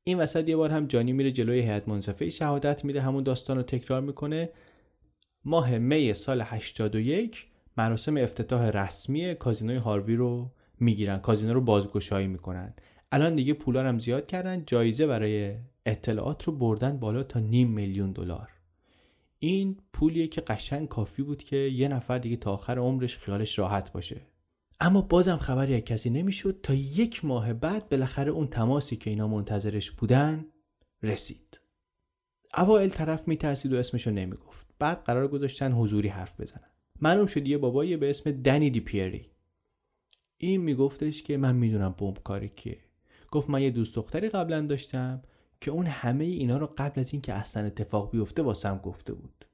این 0.04 0.18
وسط 0.20 0.50
یه 0.50 0.56
بار 0.56 0.70
هم 0.70 0.88
جانی 0.88 1.14
میره 1.14 1.32
جلوی 1.32 1.60
هیئت 1.60 1.88
منصفه 1.88 2.30
شهادت 2.30 2.86
میده 2.86 3.02
همون 3.02 3.24
داستان 3.24 3.58
رو 3.58 3.64
تکرار 3.64 4.02
می‌کنه. 4.02 4.50
ماه 5.46 5.78
می 5.78 6.14
سال 6.14 6.42
81 6.42 7.48
مراسم 7.78 8.18
افتتاح 8.18 8.70
رسمی 8.70 9.36
کازینوی 9.36 9.78
هاروی 9.78 10.16
رو 10.16 10.52
می‌گیرن 10.80 11.18
کازینو 11.18 11.54
رو 11.54 11.62
بازگشایی 11.62 12.28
می‌کنن. 12.28 12.74
الان 13.12 13.36
دیگه 13.36 13.54
پولا 13.54 13.84
هم 13.84 14.00
زیاد 14.00 14.28
کردن 14.28 14.64
جایزه 14.66 15.08
برای 15.08 15.56
اطلاعات 15.86 16.44
رو 16.44 16.54
بردن 16.54 17.00
بالا 17.00 17.24
تا 17.24 17.40
نیم 17.40 17.72
میلیون 17.72 18.12
دلار. 18.12 18.50
این 19.40 19.78
پولیه 19.94 20.28
که 20.28 20.42
قشنگ 20.42 20.88
کافی 20.88 21.24
بود 21.24 21.44
که 21.44 21.56
یه 21.56 21.88
نفر 21.88 22.18
دیگه 22.18 22.36
تا 22.36 22.54
آخر 22.54 22.80
عمرش 22.80 23.18
خیالش 23.18 23.60
راحت 23.60 23.92
باشه. 23.92 24.22
اما 24.80 25.02
بازم 25.02 25.38
خبری 25.38 25.76
از 25.76 25.82
کسی 25.82 26.10
نمی‌شد 26.10 26.60
تا 26.64 26.74
یک 26.74 27.26
ماه 27.26 27.54
بعد 27.54 27.90
بالاخره 27.90 28.32
اون 28.32 28.48
تماسی 28.48 28.96
که 28.96 29.10
اینا 29.10 29.28
منتظرش 29.28 29.92
بودن 29.92 30.46
رسید. 31.04 31.62
اوائل 32.58 32.90
طرف 32.90 33.28
میترسید 33.28 33.74
و 33.74 33.76
اسمشو 33.76 34.12
نمی‌گفت. 34.12 34.68
بعد 34.80 35.04
قرار 35.04 35.28
گذاشتن 35.28 35.72
حضوری 35.72 36.08
حرف 36.08 36.42
بزنن. 36.42 36.70
معلوم 37.02 37.26
شد 37.26 37.48
یه 37.48 37.58
بابایی 37.58 37.98
به 37.98 38.10
اسم 38.10 38.32
دنی 38.32 38.70
دی 38.70 38.80
پیری 38.80 39.32
این 40.38 40.62
میگفتش 40.62 41.24
که 41.24 41.38
من 41.38 41.56
می‌دونم 41.56 41.96
بمب 41.98 42.24
کاری 42.24 42.50
کیه. 42.50 42.80
گفت 43.32 43.50
من 43.50 43.62
یه 43.62 43.70
دوست 43.70 43.96
دختری 43.96 44.30
قبلا 44.30 44.62
داشتم 44.62 45.22
که 45.62 45.72
اون 45.72 45.88
همه 45.88 46.26
اینا 46.26 46.58
رو 46.58 46.74
قبل 46.78 47.02
از 47.02 47.14
اینکه 47.14 47.34
اصلا 47.34 47.66
اتفاق 47.66 48.12
بیفته 48.12 48.42
واسم 48.42 48.78
گفته 48.78 49.14
بود. 49.14 49.46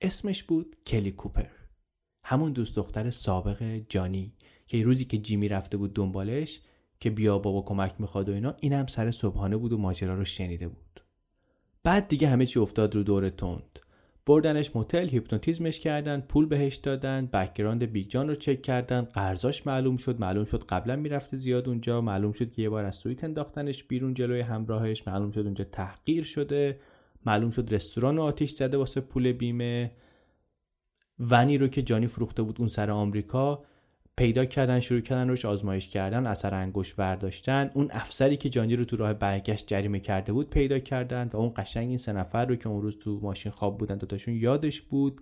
اسمش 0.00 0.42
بود 0.42 0.76
کلی 0.86 1.12
کوپر. 1.12 1.50
همون 2.24 2.52
دوست 2.52 2.76
دختر 2.76 3.10
سابق 3.10 3.62
جانی 3.88 4.32
که 4.66 4.82
روزی 4.82 5.04
که 5.04 5.18
جیمی 5.18 5.48
رفته 5.48 5.76
بود 5.76 5.94
دنبالش 5.94 6.60
که 7.00 7.10
بیا 7.10 7.38
بابا 7.38 7.62
کمک 7.62 7.94
می‌خواد 7.98 8.28
و 8.28 8.32
اینا 8.32 8.54
اینم 8.60 8.86
سر 8.86 9.10
صبحانه 9.10 9.56
بود 9.56 9.72
و 9.72 9.78
ماجرا 9.78 10.14
رو 10.14 10.24
شنیده 10.24 10.68
بود. 10.68 11.04
بعد 11.82 12.08
دیگه 12.08 12.28
همه 12.28 12.46
چی 12.46 12.58
افتاد 12.58 12.94
رو 12.94 13.02
دور 13.02 13.28
تند 13.28 13.73
بردنش 14.26 14.76
موتل 14.76 15.08
هیپنوتیزمش 15.08 15.80
کردن 15.80 16.20
پول 16.20 16.46
بهش 16.46 16.76
دادن 16.76 17.26
background 17.26 17.82
بیگ 17.82 18.08
جان 18.08 18.28
رو 18.28 18.34
چک 18.34 18.62
کردن 18.62 19.02
قرضاش 19.02 19.66
معلوم 19.66 19.96
شد 19.96 20.20
معلوم 20.20 20.44
شد 20.44 20.64
قبلا 20.64 20.96
می‌رفته 20.96 21.36
زیاد 21.36 21.68
اونجا 21.68 22.00
معلوم 22.00 22.32
شد 22.32 22.50
که 22.50 22.62
یه 22.62 22.68
بار 22.68 22.84
از 22.84 22.96
سویت 22.96 23.24
انداختنش 23.24 23.84
بیرون 23.84 24.14
جلوی 24.14 24.40
همراهش 24.40 25.08
معلوم 25.08 25.30
شد 25.30 25.40
اونجا 25.40 25.64
تحقیر 25.64 26.24
شده 26.24 26.80
معلوم 27.26 27.50
شد 27.50 27.74
رستوران 27.74 28.18
آتیش 28.18 28.50
زده 28.50 28.76
واسه 28.76 29.00
پول 29.00 29.32
بیمه. 29.32 29.90
ونی 31.18 31.58
رو 31.58 31.68
که 31.68 31.82
جانی 31.82 32.06
فروخته 32.06 32.42
بود 32.42 32.56
اون 32.58 32.68
سر 32.68 32.90
آمریکا 32.90 33.64
پیدا 34.16 34.44
کردن 34.44 34.80
شروع 34.80 35.00
کردن 35.00 35.28
روش 35.28 35.44
آزمایش 35.44 35.88
کردن 35.88 36.26
اثر 36.26 36.54
انگشت 36.54 36.98
ورداشتن 36.98 37.70
اون 37.74 37.88
افسری 37.90 38.36
که 38.36 38.48
جانی 38.48 38.76
رو 38.76 38.84
تو 38.84 38.96
راه 38.96 39.14
برگشت 39.14 39.66
جریمه 39.66 40.00
کرده 40.00 40.32
بود 40.32 40.50
پیدا 40.50 40.78
کردن 40.78 41.30
و 41.32 41.36
اون 41.36 41.52
قشنگ 41.56 41.88
این 41.88 41.98
سه 41.98 42.12
نفر 42.12 42.46
رو 42.46 42.56
که 42.56 42.68
اون 42.68 42.82
روز 42.82 42.98
تو 42.98 43.20
ماشین 43.22 43.52
خواب 43.52 43.78
بودن 43.78 43.96
دوتاشون 43.96 44.34
یادش 44.34 44.80
بود. 44.80 45.20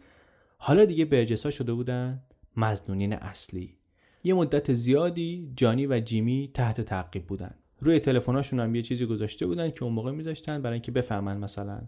حالا 0.58 0.84
دیگه 0.84 1.04
برجسا 1.04 1.50
شده 1.50 1.72
بودن 1.72 2.22
مزنونین 2.56 3.12
اصلی. 3.12 3.76
یه 4.24 4.34
مدت 4.34 4.74
زیادی 4.74 5.52
جانی 5.56 5.86
و 5.86 6.00
جیمی 6.00 6.50
تحت 6.54 6.80
تعقیب 6.80 7.26
بودن. 7.26 7.54
روی 7.80 8.00
تلفن‌هاشون 8.00 8.60
هم 8.60 8.74
یه 8.74 8.82
چیزی 8.82 9.06
گذاشته 9.06 9.46
بودن 9.46 9.70
که 9.70 9.84
اون 9.84 9.92
موقع 9.92 10.10
میذاشتن 10.10 10.62
برای 10.62 10.74
اینکه 10.74 10.92
بفهمن 10.92 11.38
مثلا 11.38 11.80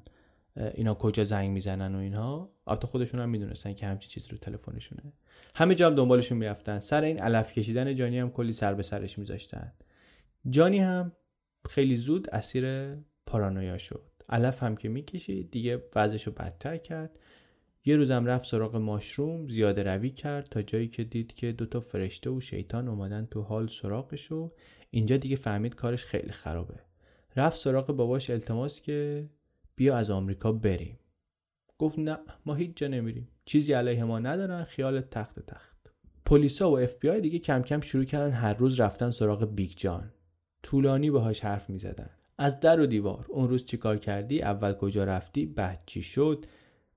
اینا 0.56 0.94
کجا 0.94 1.24
زنگ 1.24 1.50
می‌زنن 1.50 1.94
و 1.94 1.98
اینها. 1.98 2.50
البته 2.66 2.86
خودشون 2.86 3.20
هم 3.20 3.28
می‌دونستن 3.28 3.72
که 3.72 3.86
همچی 3.86 4.08
چیز 4.08 4.32
رو 4.32 4.38
تلفنشونه. 4.38 5.02
همه 5.54 5.74
جا 5.74 5.86
هم 5.86 5.94
دنبالشون 5.94 6.38
می‌رفتن. 6.38 6.80
سر 6.80 7.02
این 7.02 7.18
علف 7.18 7.52
کشیدن 7.52 7.94
جانی 7.94 8.18
هم 8.18 8.30
کلی 8.30 8.52
سر 8.52 8.74
به 8.74 8.82
سرش 8.82 9.18
میذاشتن. 9.18 9.72
جانی 10.50 10.78
هم 10.78 11.12
خیلی 11.68 11.96
زود 11.96 12.30
اسیر 12.30 12.94
پارانویا 13.26 13.78
شد. 13.78 14.02
علف 14.28 14.62
هم 14.62 14.76
که 14.76 14.88
می‌کشید 14.88 15.50
دیگه 15.50 15.82
وضعش 15.96 16.26
رو 16.26 16.32
بدتر 16.32 16.76
کرد. 16.76 17.18
یه 17.84 17.96
روزم 17.96 18.26
رفت 18.26 18.50
سراغ 18.50 18.76
mushroom 18.76 19.48
زیاده 19.48 19.82
روی 19.82 20.10
کرد 20.10 20.44
تا 20.44 20.62
جایی 20.62 20.88
که 20.88 21.04
دید 21.04 21.34
که 21.34 21.52
دوتا 21.52 21.80
فرشته 21.80 22.30
و 22.30 22.40
شیطان 22.40 22.88
اومدن 22.88 23.28
تو 23.30 23.42
حال 23.42 23.68
سراغش 23.68 24.32
و 24.32 24.52
اینجا 24.90 25.16
دیگه 25.16 25.36
فهمید 25.36 25.74
کارش 25.74 26.04
خیلی 26.04 26.32
خرابه. 26.32 26.74
رفت 27.36 27.56
سراغ 27.56 27.86
باباش 27.86 28.30
التماس 28.30 28.80
که 28.80 29.28
بیا 29.76 29.96
از 29.96 30.10
آمریکا 30.10 30.52
بریم. 30.52 30.98
گفت 31.78 31.98
نه 31.98 32.18
ما 32.46 32.54
هیچ 32.54 32.76
جا 32.76 32.88
نمیریم. 32.88 33.28
چیزی 33.44 33.72
علیه 33.72 34.04
ما 34.04 34.18
ندارن 34.18 34.64
خیال 34.64 35.00
تخت 35.00 35.40
تخت. 35.40 35.74
پلیسا 36.26 36.70
و 36.70 36.78
اف 36.78 36.94
بی 36.94 37.08
آی 37.08 37.20
دیگه 37.20 37.38
کم 37.38 37.62
کم 37.62 37.80
شروع 37.80 38.04
کردن 38.04 38.30
هر 38.30 38.54
روز 38.54 38.80
رفتن 38.80 39.10
سراغ 39.10 39.54
بیگ 39.54 39.72
جان. 39.76 40.10
طولانی 40.62 41.10
باهاش 41.10 41.40
حرف 41.40 41.70
می‌زدن. 41.70 42.10
از 42.38 42.60
در 42.60 42.80
و 42.80 42.86
دیوار. 42.86 43.26
اون 43.28 43.48
روز 43.48 43.64
چیکار 43.64 43.96
کردی؟ 43.96 44.42
اول 44.42 44.72
کجا 44.72 45.04
رفتی؟ 45.04 45.46
بعد 45.46 45.82
چی 45.86 46.02
شد؟ 46.02 46.46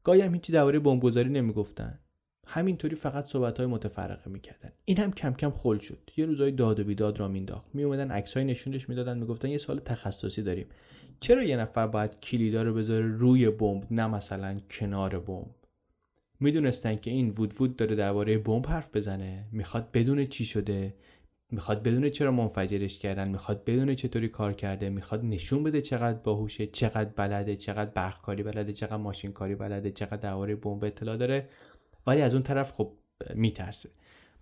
گاهی 0.04 0.22
هم 0.22 0.34
هیچی 0.34 0.54
درباره 0.54 0.80
بمبگذاری 0.80 1.30
نمی‌گفتن. 1.30 2.00
همینطوری 2.48 2.96
فقط 2.96 3.26
صحبت 3.26 3.58
های 3.58 3.68
متفرقه 3.68 4.30
می‌کردن. 4.30 4.72
این 4.86 4.98
هم 4.98 5.12
کم 5.12 5.34
کم 5.34 5.52
خل 5.52 5.78
شد. 5.78 6.10
یه 6.18 6.26
روزای 6.26 6.52
داد 6.52 6.80
و 6.80 6.84
بیداد 6.84 7.20
را 7.20 7.28
مینداخت 7.28 7.76
می 7.76 7.84
اومدن 7.84 8.12
عکسای 8.12 8.44
نشونش 8.44 8.90
می‌دادن. 8.90 9.18
می‌گفتن 9.18 9.50
یه 9.50 9.58
سال 9.58 9.80
تخصصی 9.80 10.44
داریم. 10.44 10.68
چرا 11.20 11.44
یه 11.44 11.58
نفر 11.58 11.88
باید 11.88 12.20
کلیدا 12.20 12.64
رو 12.64 12.74
بذاره 12.74 13.06
روی 13.06 13.50
بمب 13.50 13.84
نه 13.92 14.08
مثلا 14.08 14.58
کنار 14.70 15.20
بمب؟ 15.20 15.56
می‌دونستن 16.40 16.96
که 16.96 17.12
این 17.12 17.30
وود 17.30 17.62
وود 17.62 17.76
داره 17.76 17.96
درباره 17.96 18.38
بمب 18.38 18.68
حرف 18.68 18.96
بزنه. 18.96 19.46
می‌خواد 19.52 19.92
بدون 19.92 20.26
چی 20.26 20.46
شده. 20.46 20.94
می‌خواد 21.52 21.84
بدون 21.84 22.10
چرا 22.10 22.32
منفجرش 22.32 23.00
کردن. 23.00 23.30
می‌خواد 23.30 23.64
بدون 23.66 23.96
چطوری 23.96 24.28
کار 24.28 24.54
کرده. 24.54 24.90
می‌خواد 24.90 25.26
نشون 25.26 25.64
بده 25.64 25.82
چقدر 25.82 26.18
باهوشه 26.18 26.68
چقدر 26.68 27.10
بلده 27.16 27.56
چقدر 27.56 27.92
برقکاری 27.92 28.44
بلده 28.44 28.74
چقدر 28.74 28.98
ماشین 28.98 29.32
کاری 29.32 29.56
بلده 29.56 29.92
چقدر 29.92 30.18
درباره 30.18 30.56
بمب 30.56 30.84
اطلاع 30.84 31.18
داره. 31.18 31.50
ولی 32.08 32.22
از 32.22 32.34
اون 32.34 32.44
طرف 32.44 32.72
خب 32.72 32.94
میترسه. 33.36 33.90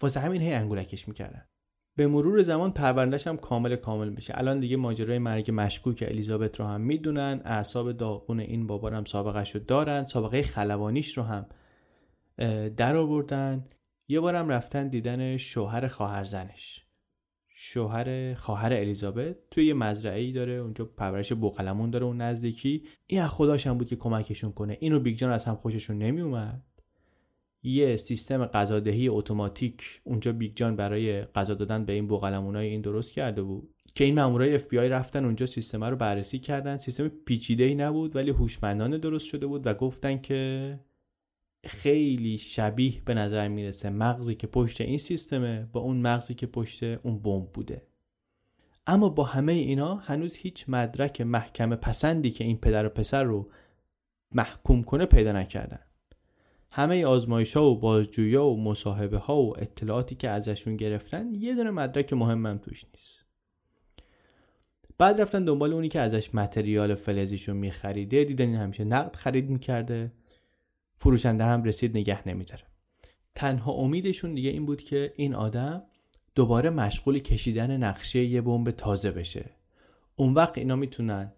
واسه 0.02 0.20
همین 0.20 0.42
هی 0.42 0.54
انگولکش 0.54 1.08
می‌کردن. 1.08 1.46
به 1.98 2.08
مرور 2.08 2.44
زمان 2.44 2.72
پروندهش 2.72 3.28
هم 3.28 3.38
کامل 3.38 3.76
کامل 3.76 4.10
میشه. 4.10 4.34
الان 4.38 4.60
دیگه 4.60 4.78
ماجرای 4.78 5.20
مرگ 5.20 5.52
مشکوک 5.54 6.04
الیزابت 6.08 6.60
رو 6.60 6.66
هم 6.66 6.82
می‌دونن 6.82 7.42
اعصاب 7.46 7.92
داغون 7.92 8.40
این 8.40 8.68
بابا 8.68 8.90
هم 8.90 9.06
سابقش 9.06 9.56
رو 9.56 9.62
دارن 9.62 10.06
سابقه 10.06 10.42
خلبانیش 10.42 11.18
رو 11.18 11.24
هم 11.24 11.46
در 12.78 12.96
آوردن 12.96 13.66
یه 14.08 14.20
بارم 14.20 14.50
رفتن 14.50 14.88
دیدن 14.88 15.38
شوهر 15.38 15.88
خواهرزنش. 15.88 16.82
شوهر 17.58 18.34
خواهر 18.34 18.74
الیزابت 18.74 19.36
توی 19.52 19.66
یه 19.66 19.74
مزرعه 19.74 20.22
ای 20.22 20.32
داره 20.32 20.54
اونجا 20.54 20.86
پرورش 20.86 21.34
بوقلمون 21.34 21.90
داره 21.90 22.06
اون 22.06 22.22
نزدیکی. 22.22 22.84
این 23.08 23.22
از 23.22 23.30
خداش 23.30 23.68
هم 23.68 23.78
بود 23.78 23.88
که 23.88 23.96
کمکشون 23.96 24.52
کنه. 24.52 24.78
این 24.80 24.93
و 24.93 25.00
بیگ 25.00 25.18
جان 25.18 25.32
از 25.32 25.46
هم 25.46 25.56
خوششون 25.56 25.98
نمی 25.98 26.22
اومد 26.22 26.64
یه 27.66 27.96
سیستم 27.96 28.46
غذادهی 28.46 29.08
اتوماتیک 29.08 30.02
اونجا 30.04 30.32
بیگ 30.32 30.52
جان 30.56 30.76
برای 30.76 31.22
غذا 31.22 31.54
دادن 31.54 31.86
به 31.86 31.94
این 31.94 32.08
بوقلمونای 32.08 32.68
این 32.68 32.82
درست 32.82 33.14
کرده 33.14 33.42
بود. 33.42 33.70
که 33.96 34.04
این 34.04 34.16
مامورای 34.16 34.56
اف 34.56 34.68
بی 34.68 34.80
آی 34.80 34.90
رفتن 34.90 35.26
اونجا 35.26 35.46
سیستم 35.46 35.84
رو 35.84 35.96
بررسی 35.96 36.40
کردن. 36.40 36.78
سیستم 36.78 37.08
پیچیده 37.08 37.64
ای 37.64 37.76
نبود 37.76 38.16
ولی 38.16 38.32
هوشمندانه 38.32 38.98
درست 38.98 39.26
شده 39.26 39.48
بود 39.48 39.68
و 39.68 39.74
گفتن 39.74 40.18
که 40.18 40.80
خیلی 41.66 42.38
شبیه 42.38 43.02
به 43.06 43.14
نظر 43.14 43.48
می‌رسه 43.48 43.90
مغزی 43.90 44.36
که 44.36 44.48
پشت 44.48 44.82
این 44.82 44.98
سیستمه 44.98 45.68
با 45.72 45.80
اون 45.80 45.98
مغزی 45.98 46.34
که 46.34 46.48
پشت 46.48 46.84
اون 46.84 47.20
بمب 47.20 47.52
بوده. 47.52 47.88
اما 48.88 49.10
با 49.10 49.24
همه 49.24 49.54
اینا 49.54 49.96
هنوز 49.96 50.36
هیچ 50.36 50.66
مدرک 50.68 51.22
محکم 51.22 51.76
پسندی 51.76 52.32
که 52.32 52.44
این 52.44 52.58
پدر 52.58 52.86
و 52.86 52.90
پسر 52.90 53.24
رو 53.24 53.52
محکوم 54.32 54.84
کنه 54.84 55.06
پیدا 55.06 55.32
نکردن. 55.32 55.80
همه 56.76 57.06
آزمایش 57.06 57.58
ها 57.58 57.66
و 57.66 57.80
بازجویی 57.80 58.36
و 58.36 58.56
مصاحبه 58.56 59.18
ها 59.18 59.42
و 59.42 59.60
اطلاعاتی 59.60 60.16
که 60.16 60.30
ازشون 60.30 60.76
گرفتن 60.78 61.34
یه 61.34 61.56
دونه 61.56 61.72
مدرک 61.72 62.14
مهمم 62.14 62.58
توش 62.58 62.86
نیست. 62.94 63.26
بعد 64.98 65.22
رفتن 65.22 65.46
دنبال 65.46 65.74
اونی 65.74 65.90
که 65.90 66.00
ازش 66.00 66.36
متریال 66.36 66.96
فلزیشو 66.96 67.54
میخریده. 67.54 68.24
دیدن 68.24 68.46
این 68.46 68.56
همیشه 68.56 68.84
نقد 68.84 69.16
خرید 69.16 69.50
می‌کرده. 69.50 70.12
فروشنده 70.96 71.44
هم 71.44 71.64
رسید 71.64 71.98
نگه 71.98 72.28
نمیداره. 72.28 72.64
تنها 73.36 73.72
امیدشون 73.72 74.34
دیگه 74.34 74.50
این 74.50 74.66
بود 74.66 74.82
که 74.82 75.14
این 75.16 75.36
آدم 75.36 75.84
دوباره 76.36 76.70
مشغول 76.70 77.20
کشیدن 77.20 77.78
نقشه 77.78 78.20
یه 78.20 78.42
بمب 78.42 78.72
تازه 78.72 79.12
بشه. 79.12 79.50
اون 80.16 80.34
وقت 80.34 80.58
اینا 80.58 80.76
می‌تونن 80.76 81.32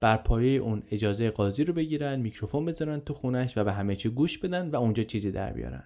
بر 0.00 0.16
پایه 0.16 0.60
اون 0.60 0.82
اجازه 0.90 1.30
قاضی 1.30 1.64
رو 1.64 1.74
بگیرن 1.74 2.20
میکروفون 2.20 2.64
بذارن 2.64 3.00
تو 3.00 3.14
خونش 3.14 3.58
و 3.58 3.64
به 3.64 3.72
همه 3.72 3.96
چی 3.96 4.08
گوش 4.08 4.38
بدن 4.38 4.70
و 4.70 4.76
اونجا 4.76 5.02
چیزی 5.02 5.30
در 5.30 5.52
بیارن. 5.52 5.84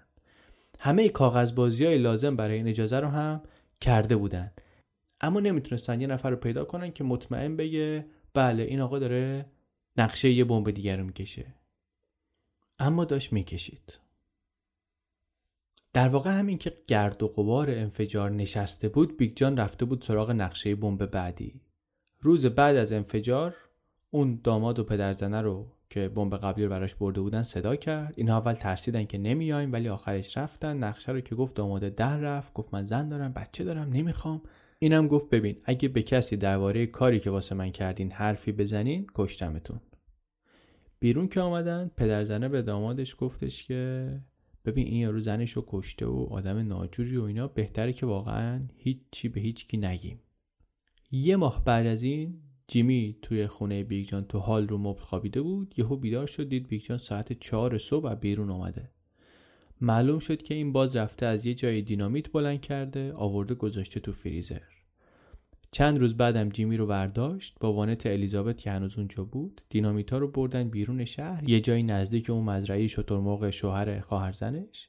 همه 0.79 1.09
کاغذ 1.09 1.55
بازی 1.55 1.85
های 1.85 1.99
لازم 1.99 2.37
برای 2.37 2.57
این 2.57 2.69
اجازه 2.69 3.01
رو 3.01 3.09
هم 3.09 3.43
کرده 3.81 4.17
بودن. 4.17 4.53
اما 5.21 5.41
نمی‌تونستن 5.41 6.01
یه 6.01 6.07
نفر 6.07 6.31
رو 6.31 6.37
پیدا 6.37 6.65
کنن 6.65 6.93
که 6.93 7.05
مطمئن 7.05 7.57
بگه 7.57 8.07
بله 8.35 8.63
این 8.63 8.81
آقا 8.81 8.99
داره 8.99 9.47
نقشه 9.97 10.31
یه 10.31 10.45
بمب 10.45 10.71
دیگر 10.71 10.97
رو 10.97 11.05
می‌کشه. 11.05 11.55
اما 12.79 13.05
داشت 13.05 13.33
می‌کشید. 13.33 13.99
در 15.93 16.09
واقع 16.09 16.31
همین 16.31 16.59
که 16.59 16.73
گرد 16.87 17.23
و 17.23 17.29
غبار 17.29 17.71
انفجار 17.71 18.31
نشسته 18.31 18.89
بود 18.89 19.17
بیگ 19.17 19.37
جان 19.37 19.57
رفته 19.57 19.85
بود 19.85 20.03
سراغ 20.03 20.31
نقشه 20.31 20.75
بمب 20.75 21.07
بعدی. 21.07 21.61
روز 22.21 22.47
بعد 22.47 22.77
از 22.77 22.93
انفجار 22.93 23.57
اون 24.11 24.41
داماد 24.45 24.79
و 24.79 24.85
پدرزنه 24.85 25.41
رو 25.41 25.73
که 25.91 26.09
بمب 26.09 26.37
قبلی 26.37 26.65
رو 26.65 26.71
براش 26.71 26.95
برده 26.95 27.21
بودن 27.21 27.43
صدا 27.43 27.77
کرد. 27.77 28.15
اینها 28.17 28.39
اول 28.39 28.53
ترسیدن 28.53 29.05
که 29.05 29.19
نمیایم 29.19 29.73
ولی 29.73 29.89
آخرش 29.89 30.37
رفتن. 30.37 30.77
نقشه 30.77 31.13
رو 31.13 31.21
که 31.21 31.35
گفت 31.35 31.55
داماده 31.55 31.91
در 31.91 32.17
رفت. 32.17 32.53
گفت 32.55 32.75
من 32.75 32.87
زن 32.87 33.09
دارم 33.09 33.33
بچه 33.33 33.65
دارم 33.65 33.89
نمی‌خوام. 33.93 34.43
اینم 34.79 35.09
گفت 35.09 35.31
ببین 35.31 35.57
اگه 35.65 35.89
به 35.89 36.03
کسی 36.03 36.37
درباره 36.37 36.87
کاری 36.87 37.21
که 37.21 37.31
واسه 37.31 37.55
من 37.55 37.71
کردین 37.71 38.13
حرفی 38.13 38.53
بزنین 38.53 39.07
کشتمتون. 39.15 39.81
بیرون 41.01 41.29
که 41.29 41.41
آمدن 41.41 41.91
پدرزنه 41.97 42.49
به 42.49 42.63
دامادش 42.63 43.17
گفتش 43.19 43.65
که 43.65 44.21
ببین 44.65 44.87
این 44.87 44.97
یارو 44.97 45.21
زنش 45.21 45.53
رو 45.53 45.65
کشته 45.69 46.07
و 46.07 46.27
آدم 46.31 46.59
ناجوریه 46.59 47.17
و 47.17 47.23
اینا. 47.23 47.49
بهتره 47.49 47.93
که 47.93 48.07
واقعا 48.07 48.61
هیچی 48.77 49.29
به 49.29 49.41
هیچ 49.41 49.67
کی 49.67 49.77
نگیم. 49.77 50.21
یه 51.11 51.37
ماه 51.37 51.65
بعد 51.65 51.87
از 51.87 52.03
این 52.03 52.43
جیمی 52.71 53.17
توی 53.23 53.47
خونه 53.47 53.85
بیگ 53.85 54.09
جان 54.09 54.25
تو 54.25 54.39
حال 54.39 54.69
رو 54.69 54.79
مبل 54.79 55.01
خوابیده 55.01 55.43
بود 55.43 55.75
یهو 55.77 55.97
بیدار 55.97 56.27
شد 56.27 56.49
دید 56.49 56.69
بیگ 56.69 56.83
جان 56.83 56.99
ساعت 56.99 57.33
چهار 57.33 57.79
صبح 57.79 58.15
بیرون 58.15 58.51
آمده 58.51 58.91
معلوم 59.81 60.19
شد 60.19 60.43
که 60.43 60.55
این 60.55 60.73
باز 60.73 60.97
رفته 60.97 61.27
از 61.27 61.47
یه 61.47 61.55
جای 61.55 61.83
دینامیت 61.83 62.33
بلند 62.33 62.61
کرده 62.61 63.13
آورده 63.13 63.55
گذاشته 63.55 64.01
تو 64.01 64.13
فریزر. 64.13 64.61
چند 65.71 65.99
روز 65.99 66.17
بعدم 66.17 66.49
جیمی 66.49 66.77
رو 66.77 66.87
برداشت 66.87 67.57
با 67.61 67.73
وانت 67.73 68.07
الیزابت 68.07 68.59
که 68.59 68.71
هنوز 68.71 68.99
اونجا 68.99 69.25
بود 69.25 69.61
دینامیتا 69.69 70.19
رو 70.19 70.29
بردن 70.29 70.69
بیرون 70.69 71.05
شهر 71.05 71.51
یه 71.51 71.61
جایی 71.61 71.83
نزدیک 71.83 72.31
اون 72.31 72.45
مزرعه 72.45 72.87
شترمرغ 72.87 73.51
شوهر 73.51 74.01
خواهرزنش. 74.01 74.89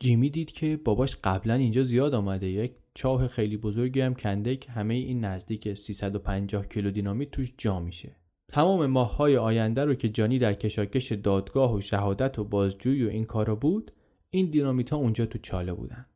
جیمی 0.00 0.30
دید 0.30 0.50
که 0.52 0.76
باباش 0.76 1.16
قبلا 1.24 1.54
اینجا 1.54 1.82
زیاد 1.82 2.14
آمده 2.14 2.48
یک 2.48 2.72
چاه 2.96 3.28
خیلی 3.28 3.56
بزرگی 3.56 4.00
هم 4.00 4.14
کنده 4.14 4.56
که 4.56 4.72
همه 4.72 4.94
این 4.94 5.24
نزدیک 5.24 5.74
350 5.74 6.66
کیلو 6.66 6.90
دینامیت 6.90 7.30
توش 7.30 7.54
جا 7.58 7.80
میشه. 7.80 8.16
تمام 8.48 8.86
ماههای 8.86 9.36
آینده 9.36 9.84
رو 9.84 9.94
که 9.94 10.08
جانی 10.08 10.38
در 10.38 10.54
کشاکش 10.54 11.12
دادگاه 11.12 11.74
و 11.74 11.80
شهادت 11.80 12.38
و 12.38 12.44
بازجویی 12.44 13.04
و 13.04 13.08
این 13.08 13.24
کارا 13.24 13.56
بود 13.56 13.92
این 14.30 14.50
دینامیت 14.50 14.90
ها 14.90 14.96
اونجا 14.96 15.26
تو 15.26 15.38
چاله 15.38 15.72
بودن. 15.72 16.06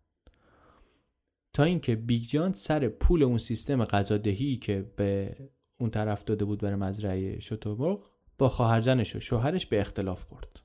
تا 1.52 1.64
اینکه 1.64 1.96
بیگ 1.96 2.22
جان 2.28 2.52
سر 2.52 2.88
پول 2.88 3.22
اون 3.22 3.38
سیستم 3.38 3.84
غذادهی 3.84 4.56
که 4.56 4.92
به 4.96 5.36
اون 5.80 5.90
طرف 5.90 6.24
داده 6.24 6.44
بود 6.44 6.60
برای 6.60 6.76
مزرعه 6.76 7.40
شترمرغ 7.40 8.10
با 8.38 8.48
خواهرزنش 8.48 9.16
و 9.16 9.20
شوهرش 9.20 9.66
به 9.66 9.80
اختلاف 9.80 10.24
خورد. 10.24 10.60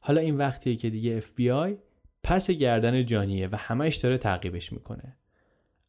حالا 0.00 0.20
این 0.20 0.36
وقتیه 0.36 0.76
که 0.76 0.90
دیگه 0.90 1.52
آی 1.52 1.76
پس 2.28 2.50
گردن 2.50 3.06
جانیه 3.06 3.48
و 3.48 3.56
همش 3.56 3.96
داره 3.96 4.18
تعقیبش 4.18 4.72
می‌کنه. 4.72 5.16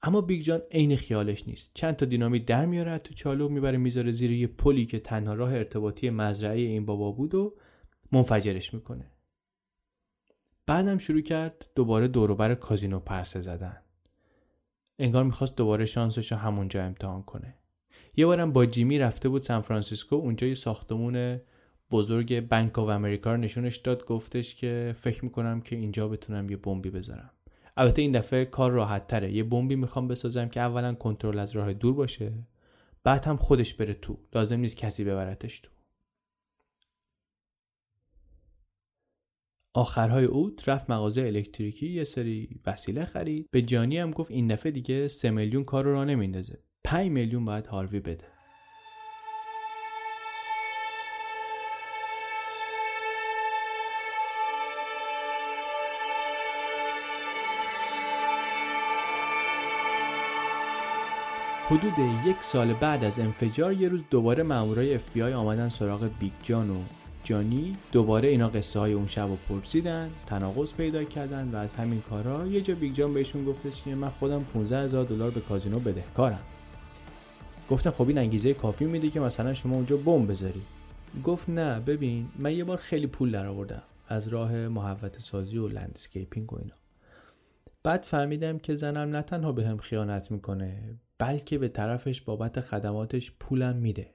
اما 0.02 0.22
بیگ 0.22 0.42
جان 0.42 0.62
عین 0.72 0.96
خیالش 0.96 1.48
نیست. 1.48 1.72
چند 1.74 1.96
تا 1.96 2.06
دینامیت 2.06 2.46
در 2.46 2.66
میاره 2.66 2.98
تو 2.98 3.14
چالو 3.14 3.50
می‌بره 3.50 3.78
می‌ذاره 3.78 4.12
زیر 4.12 4.32
یه 4.32 4.48
پلی 4.48 4.86
که 4.86 5.00
تنها 5.00 5.34
راه 5.34 5.54
ارتباطی 5.54 6.10
مزرعه 6.10 6.60
این 6.60 6.86
بابا 6.86 7.12
بود 7.12 7.36
و 7.36 7.56
منفجرش 8.12 8.74
می‌کنه. 8.74 9.12
بعدم 10.66 10.98
شروع 10.98 11.22
کرد 11.22 11.66
دوباره 11.76 12.08
دوروبر 12.08 12.56
کازینو 12.56 13.00
پرسه 13.00 13.42
زدن. 13.42 13.78
انگار 15.00 15.24
می‌خواست 15.24 15.56
دوباره 15.56 15.86
شانسش 15.86 16.32
رو 16.32 16.38
همونجا 16.38 16.84
امتحان 16.84 17.24
کنه. 17.24 17.56
یه 18.18 18.26
بارم 18.26 18.54
با 18.54 18.66
جیمی 18.66 19.00
رفته 19.00 19.30
بود 19.30 19.42
سان 19.42 19.62
فرانسیسکو 19.62 20.16
اونجا 20.16 20.48
یه 20.48 20.56
ساختمون 20.56 21.40
بزرگ 21.92 22.48
بانک 22.48 22.80
آف 22.80 22.90
امریکا 22.90 23.32
رو 23.32 23.38
نشونش 23.38 23.78
داد 23.78 24.06
گفتش 24.06 24.56
که 24.56 24.96
فکر 24.98 25.26
می‌کنم 25.26 25.62
که 25.62 25.76
اینجا 25.76 26.08
بتونم 26.08 26.50
یه 26.50 26.58
بمبی 26.58 26.90
بذارم. 26.90 27.32
البته 27.78 28.02
این 28.02 28.12
دفعه 28.12 28.46
کار 28.46 28.72
راحت 28.72 29.08
تره 29.08 29.32
یه 29.32 29.44
بمبی 29.44 29.76
می‌خوام 29.76 30.08
بسازم 30.08 30.50
که 30.50 30.62
اولا 30.62 30.94
کنترل 30.94 31.40
از 31.40 31.52
راه 31.52 31.74
دور 31.74 31.94
باشه 31.94 32.34
بعد 33.04 33.26
هم 33.26 33.38
خودش 33.38 33.74
بره 33.74 33.94
تو. 33.94 34.18
لازم 34.36 34.60
نیست 34.60 34.78
کسی 34.78 35.04
ببرتش 35.04 35.60
تو. 35.60 35.70
آخرهای 39.74 40.26
اوت 40.26 40.70
رفت 40.70 40.90
مغازه 40.90 41.22
الکتریکی 41.22 41.90
یه 41.90 42.04
سری 42.04 42.60
وسیله 42.66 43.06
خرید. 43.06 43.48
به 43.52 43.62
جانی 43.62 43.98
هم 43.98 44.12
گفت 44.12 44.32
این 44.32 44.48
دفعه 44.48 44.72
دیگه 44.72 45.08
سه 45.08 45.30
میلیون 45.30 45.64
کار 45.64 45.84
رو 45.84 45.94
را 45.94 46.04
نمیندازه. 46.04 46.60
5 46.84 47.08
میلیون 47.08 47.46
باید 47.46 47.68
هاروی 47.68 48.00
بده. 48.00 48.26
حدود 61.70 62.26
یک 62.26 62.44
سال 62.44 62.74
بعد 62.74 63.04
از 63.04 63.20
انفجار 63.20 63.74
یه 63.74 63.90
روز 63.90 64.02
دوباره 64.10 64.44
مامورای 64.44 64.96
اف 64.96 65.14
بی 65.14 65.22
آی 65.22 65.34
آمدن 65.34 65.70
سراغ 65.70 66.10
بیگ 66.20 66.32
جان 66.44 66.70
و 66.70 66.80
جانی. 67.24 67.78
دوباره 67.92 68.30
اینا 68.30 68.50
قصه 68.50 68.80
های 68.80 68.94
اون 68.94 69.08
شب 69.08 69.28
رو 69.28 69.36
پرسیدن 69.36 70.10
تناقض 70.26 70.74
پیدا 70.74 71.04
کردن 71.04 71.50
و 71.54 71.56
از 71.56 71.74
همین 71.76 72.02
کارا 72.02 72.48
یه 72.48 72.62
جا 72.62 72.76
بیگ 72.76 72.94
جان 72.94 73.14
بهشون 73.14 73.46
گفتش 73.46 73.84
که 73.84 73.96
من 73.96 74.10
خودم 74.10 74.40
15 74.40 74.80
هزار 74.80 75.06
دلار 75.06 75.32
به 75.32 75.42
کازینو 75.42 75.80
بدهکارم. 75.80 76.40
گفتن 77.70 77.90
خب 77.90 78.08
این 78.08 78.18
انگیزه 78.18 78.54
کافی 78.54 78.86
میده 78.86 79.10
که 79.10 79.20
مثلا 79.20 79.54
شما 79.54 79.76
اونجا 79.76 79.98
بمب 79.98 80.32
بذاری. 80.32 80.62
گفت 81.24 81.50
نه 81.50 81.80
ببین 81.80 82.28
من 82.40 82.54
یه 82.54 82.64
بار 82.64 82.78
خیلی 82.78 83.08
پول 83.08 83.32
درآوردم 83.32 83.84
از 84.08 84.28
راه 84.28 84.52
محوطه 84.68 85.20
سازی 85.20 85.58
و 85.58 85.68
landscaping 85.68 86.54
و 86.54 86.58
اینا. 86.60 86.76
بعد 87.84 88.04
فهمیدم 88.04 88.58
که 88.58 88.76
زنم 88.76 89.16
نه 89.16 89.22
تنها 89.22 89.52
بهم 89.52 89.78
خیانت 89.78 90.32
می‌کنه 90.32 91.00
بلکه 91.20 91.58
به 91.58 91.68
طرفش 91.68 92.22
بابت 92.22 92.62
خدماتش 92.62 93.32
پولم 93.40 93.76
میده. 93.76 94.14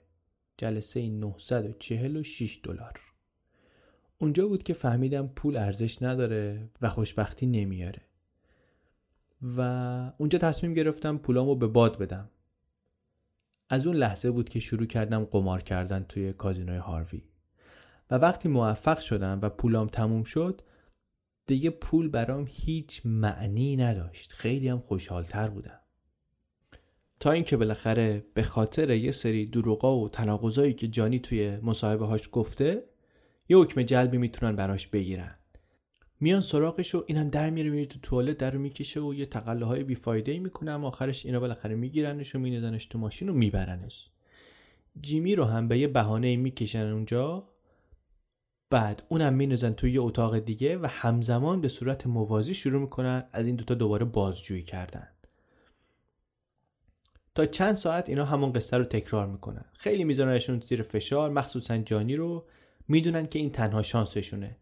جلسه 0.56 1.08
946 1.08 2.60
دلار. 2.62 3.00
اونجا 4.18 4.48
بود 4.48 4.62
که 4.62 4.72
فهمیدم 4.74 5.28
پول 5.28 5.56
ارزش 5.56 6.02
نداره 6.02 6.70
و 6.82 6.88
خوشبختی 6.88 7.46
نمیاره. 7.46 8.02
و 9.56 9.60
اونجا 10.18 10.38
تصمیم 10.38 10.74
گرفتم 10.74 11.18
پولامو 11.18 11.54
به 11.54 11.66
باد 11.66 11.98
بدم. 11.98 12.30
از 13.68 13.86
اون 13.86 13.96
لحظه 13.96 14.30
بود 14.30 14.48
که 14.48 14.60
شروع 14.60 14.86
کردم 14.86 15.24
قمار 15.24 15.62
کردن 15.62 16.04
توی 16.08 16.32
کازینوی 16.32 16.76
هاروی. 16.76 17.22
و 18.10 18.14
وقتی 18.14 18.48
موفق 18.48 18.98
شدم 18.98 19.38
و 19.42 19.48
پولام 19.48 19.88
تموم 19.88 20.24
شد 20.24 20.60
دیگه 21.46 21.70
پول 21.70 22.08
برام 22.08 22.46
هیچ 22.48 23.02
معنی 23.04 23.76
نداشت. 23.76 24.32
خیلی 24.32 24.68
هم 24.68 24.80
خوشحالتر 24.80 25.48
بودم. 25.48 25.83
تا 27.20 27.32
اینکه 27.32 27.56
بالاخره 27.56 28.24
به 28.34 28.42
خاطر 28.42 28.90
یه 28.90 29.10
سری 29.10 29.44
دروغا 29.44 29.96
و 29.96 30.08
تناقضایی 30.08 30.74
که 30.74 30.88
جانی 30.88 31.18
توی 31.18 31.56
مصاحبه 31.56 32.06
هاش 32.06 32.28
گفته 32.32 32.84
یه 33.48 33.56
حکم 33.56 33.82
جلبی 33.82 34.18
می‌تونن 34.18 34.56
براش 34.56 34.88
بگیرن. 34.88 35.38
میان 36.20 36.40
سراغش 36.40 36.94
و 36.94 37.04
اینم 37.06 37.30
در 37.30 37.50
میره 37.50 37.70
میره 37.70 37.86
تو 37.86 37.98
توالت 38.02 38.36
در 38.38 38.56
می‌کشه 38.56 39.00
و 39.00 39.14
یه 39.14 39.26
تقله 39.26 39.64
های 39.64 39.84
بیفایده 39.84 40.32
ای 40.32 40.38
می‌کنه 40.38 40.70
اما 40.70 40.88
آخرش 40.88 41.26
اینا 41.26 41.40
بالاخره 41.40 41.74
میگیرنش 41.74 42.34
و 42.34 42.38
مینزنش 42.38 42.86
تو 42.86 42.98
ماشین 42.98 43.28
و 43.28 43.32
میبرنش. 43.32 44.10
جیمی 45.00 45.34
رو 45.34 45.44
هم 45.44 45.68
به 45.68 45.78
یه 45.78 45.88
بهانه 45.88 46.36
می‌کشن 46.36 46.86
اونجا. 46.86 47.48
بعد 48.70 49.02
اونم 49.08 49.34
مینزن 49.34 49.72
توی 49.72 49.92
یه 49.92 50.00
اتاق 50.00 50.38
دیگه 50.38 50.78
و 50.78 50.86
همزمان 50.86 51.60
به 51.60 51.68
صورت 51.68 52.06
موازی 52.06 52.54
شروع 52.54 52.80
می‌کنن 52.80 53.24
از 53.32 53.46
این 53.46 53.56
دوتا 53.56 53.74
دوباره 53.74 54.04
بازجویی 54.04 54.62
کردن. 54.62 55.08
تا 57.34 57.46
چند 57.46 57.74
ساعت 57.74 58.08
اینا 58.08 58.24
همون 58.24 58.52
قصه 58.52 58.76
رو 58.76 58.84
تکرار 58.84 59.26
می‌کنن 59.26 59.64
خیلی 59.72 60.04
میذارنشون 60.04 60.60
زیر 60.60 60.82
فشار 60.82 61.30
مخصوصا 61.30 61.78
جانی 61.78 62.16
رو. 62.16 62.46
می‌دونن 62.88 63.26
که 63.26 63.38
این 63.38 63.50
تنها 63.50 63.82
شانسشونه. 63.82 64.56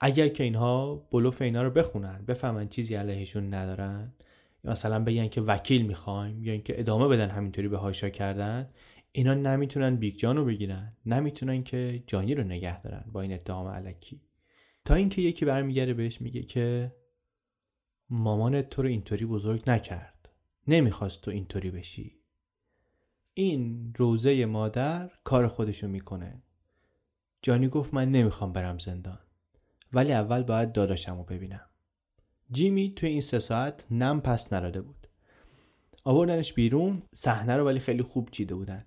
اگر 0.00 0.28
که 0.28 0.44
اینها 0.44 0.94
بلوف 0.94 1.42
اینا 1.42 1.62
رو 1.62 1.70
بخونن 1.70 2.24
بفهمن 2.28 2.68
چیزی 2.68 2.94
علیهشون 2.94 3.54
ندارن 3.54 4.12
یا 4.64 4.70
مثلا 4.70 5.04
بگن 5.04 5.28
که 5.28 5.40
وکیل 5.40 5.86
می‌خوایم 5.86 6.44
یا 6.44 6.52
اینکه 6.52 6.80
ادامه 6.80 7.08
بدن 7.08 7.30
همینطوری 7.30 7.68
به 7.68 7.76
هاشا 7.76 8.08
کردن 8.08 8.68
اینا 9.12 9.34
نمی‌تونن 9.34 9.96
بیگ 9.96 10.16
جان 10.16 10.36
رو 10.36 10.44
بگیرن. 10.44 10.96
نمی‌تونن 11.06 11.62
که 11.62 12.02
جانی 12.06 12.34
رو 12.34 12.44
نگه 12.44 12.82
دارن 12.82 13.04
با 13.12 13.20
این 13.20 13.32
اتهام 13.32 13.66
علکی. 13.66 14.20
تا 14.84 14.94
اینکه 14.94 15.22
یکی 15.22 15.44
برمیگرده 15.44 15.94
بهش 15.94 16.20
میگه 16.20 16.42
که 16.42 16.92
مامانت 18.10 18.70
تو 18.70 18.82
رو 18.82 18.88
اینطوری 18.88 19.26
بزرگ 19.26 19.70
نکرد. 19.70 20.11
نمی‌خواست 20.68 21.20
تو 21.20 21.30
اینطوری 21.30 21.70
بشی. 21.70 22.18
این 23.34 23.92
روزه 23.98 24.46
مادر 24.46 25.10
کار 25.24 25.48
خودشو 25.48 25.88
می‌کنه. 25.88 26.42
جانی 27.42 27.68
گفت 27.68 27.94
من 27.94 28.10
نمی‌خوام 28.10 28.52
برم 28.52 28.78
زندان 28.78 29.18
ولی 29.92 30.12
اول 30.12 30.42
باید 30.42 30.72
داداشم 30.72 31.16
رو 31.18 31.24
ببینم. 31.24 31.66
جیمی 32.52 32.92
توی 32.96 33.08
این 33.08 33.20
سه 33.20 33.38
ساعت 33.38 33.86
نم 33.90 34.20
پس 34.20 34.52
نراده 34.52 34.80
بود. 34.80 35.06
آوردنش 36.04 36.52
بیرون 36.52 37.02
صحنه 37.14 37.56
رو 37.56 37.66
ولی 37.66 37.80
خیلی 37.80 38.02
خوب 38.02 38.30
چیده 38.30 38.54
بودن. 38.54 38.84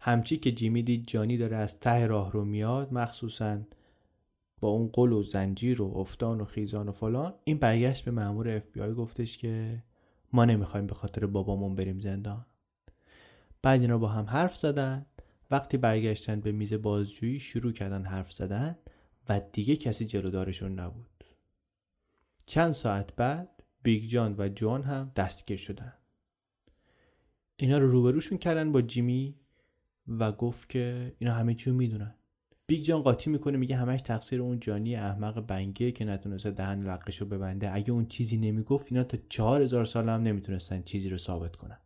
همچی 0.00 0.36
که 0.36 0.52
جیمی 0.52 0.82
دید 0.82 1.06
جانی 1.06 1.36
داره 1.36 1.56
از 1.56 1.80
ته 1.80 2.06
راه 2.06 2.32
رو 2.32 2.44
میاد 2.44 2.92
مخصوصا 2.92 3.58
با 4.60 4.68
اون 4.68 4.90
غل 4.92 5.12
و 5.12 5.22
زنجیر 5.22 5.82
و 5.82 5.96
افتان 5.96 6.40
و 6.40 6.44
خیزان 6.44 6.88
و 6.88 6.92
فلان 6.92 7.34
این 7.44 7.58
برگشت 7.58 8.04
به 8.04 8.10
مامور 8.10 8.48
اف 8.48 8.62
بی 8.72 8.80
آی 8.80 8.94
گفتش 8.94 9.38
که 9.38 9.82
ما 10.34 10.44
نمی‌خوایم 10.44 10.86
به 10.86 10.94
خاطر 10.94 11.26
بابامون 11.26 11.74
بریم 11.74 12.00
زندان. 12.00 12.46
بعد 13.62 13.80
اینا 13.80 13.98
با 13.98 14.08
هم 14.08 14.24
حرف 14.24 14.56
زدن. 14.56 15.06
وقتی 15.50 15.76
برگشتن 15.76 16.40
به 16.40 16.52
میز 16.52 16.72
بازجویی 16.72 17.40
شروع 17.40 17.72
کردن 17.72 18.04
حرف 18.04 18.32
زدن 18.32 18.78
و 19.28 19.40
دیگه 19.52 19.76
کسی 19.76 20.04
جلودارشون 20.04 20.80
نبود. 20.80 21.24
چند 22.46 22.72
ساعت 22.72 23.16
بعد 23.16 23.62
بیگ 23.82 24.04
جان 24.04 24.34
و 24.38 24.48
جوآن 24.48 24.82
هم 24.82 25.12
دستگیر 25.16 25.56
شدن. 25.56 25.92
اینا 27.56 27.78
رو 27.78 27.90
روبروشون 27.90 28.38
کردن 28.38 28.72
با 28.72 28.82
جیمی 28.82 29.34
و 30.08 30.32
گفت 30.32 30.68
که 30.68 31.14
اینا 31.18 31.34
همه 31.34 31.54
چیو 31.54 31.74
می‌دونن. 31.74 32.14
بیگ 32.66 32.82
جان 32.82 33.02
قاطی 33.02 33.30
می‌کنه 33.30 33.58
میگه 33.58 33.76
همش 33.76 34.00
تقصیر 34.00 34.42
اون 34.42 34.60
جانی 34.60 34.96
احمق 34.96 35.40
بنگه 35.40 35.92
که 35.92 36.04
نتونسته 36.04 36.50
دهن 36.50 36.82
لقش 36.82 37.16
رو 37.20 37.26
ببنده. 37.26 37.74
اگه 37.74 37.92
اون 37.92 38.06
چیزی 38.06 38.36
نمی‌گفت 38.36 38.86
اینا 38.90 39.04
تا 39.04 39.18
چهار 39.28 39.62
هزار 39.62 39.84
سال 39.84 40.08
هم 40.08 40.22
نمی‌تونستن 40.22 40.82
چیزی 40.82 41.08
رو 41.08 41.18
ثابت 41.18 41.56
کنن. 41.56 41.78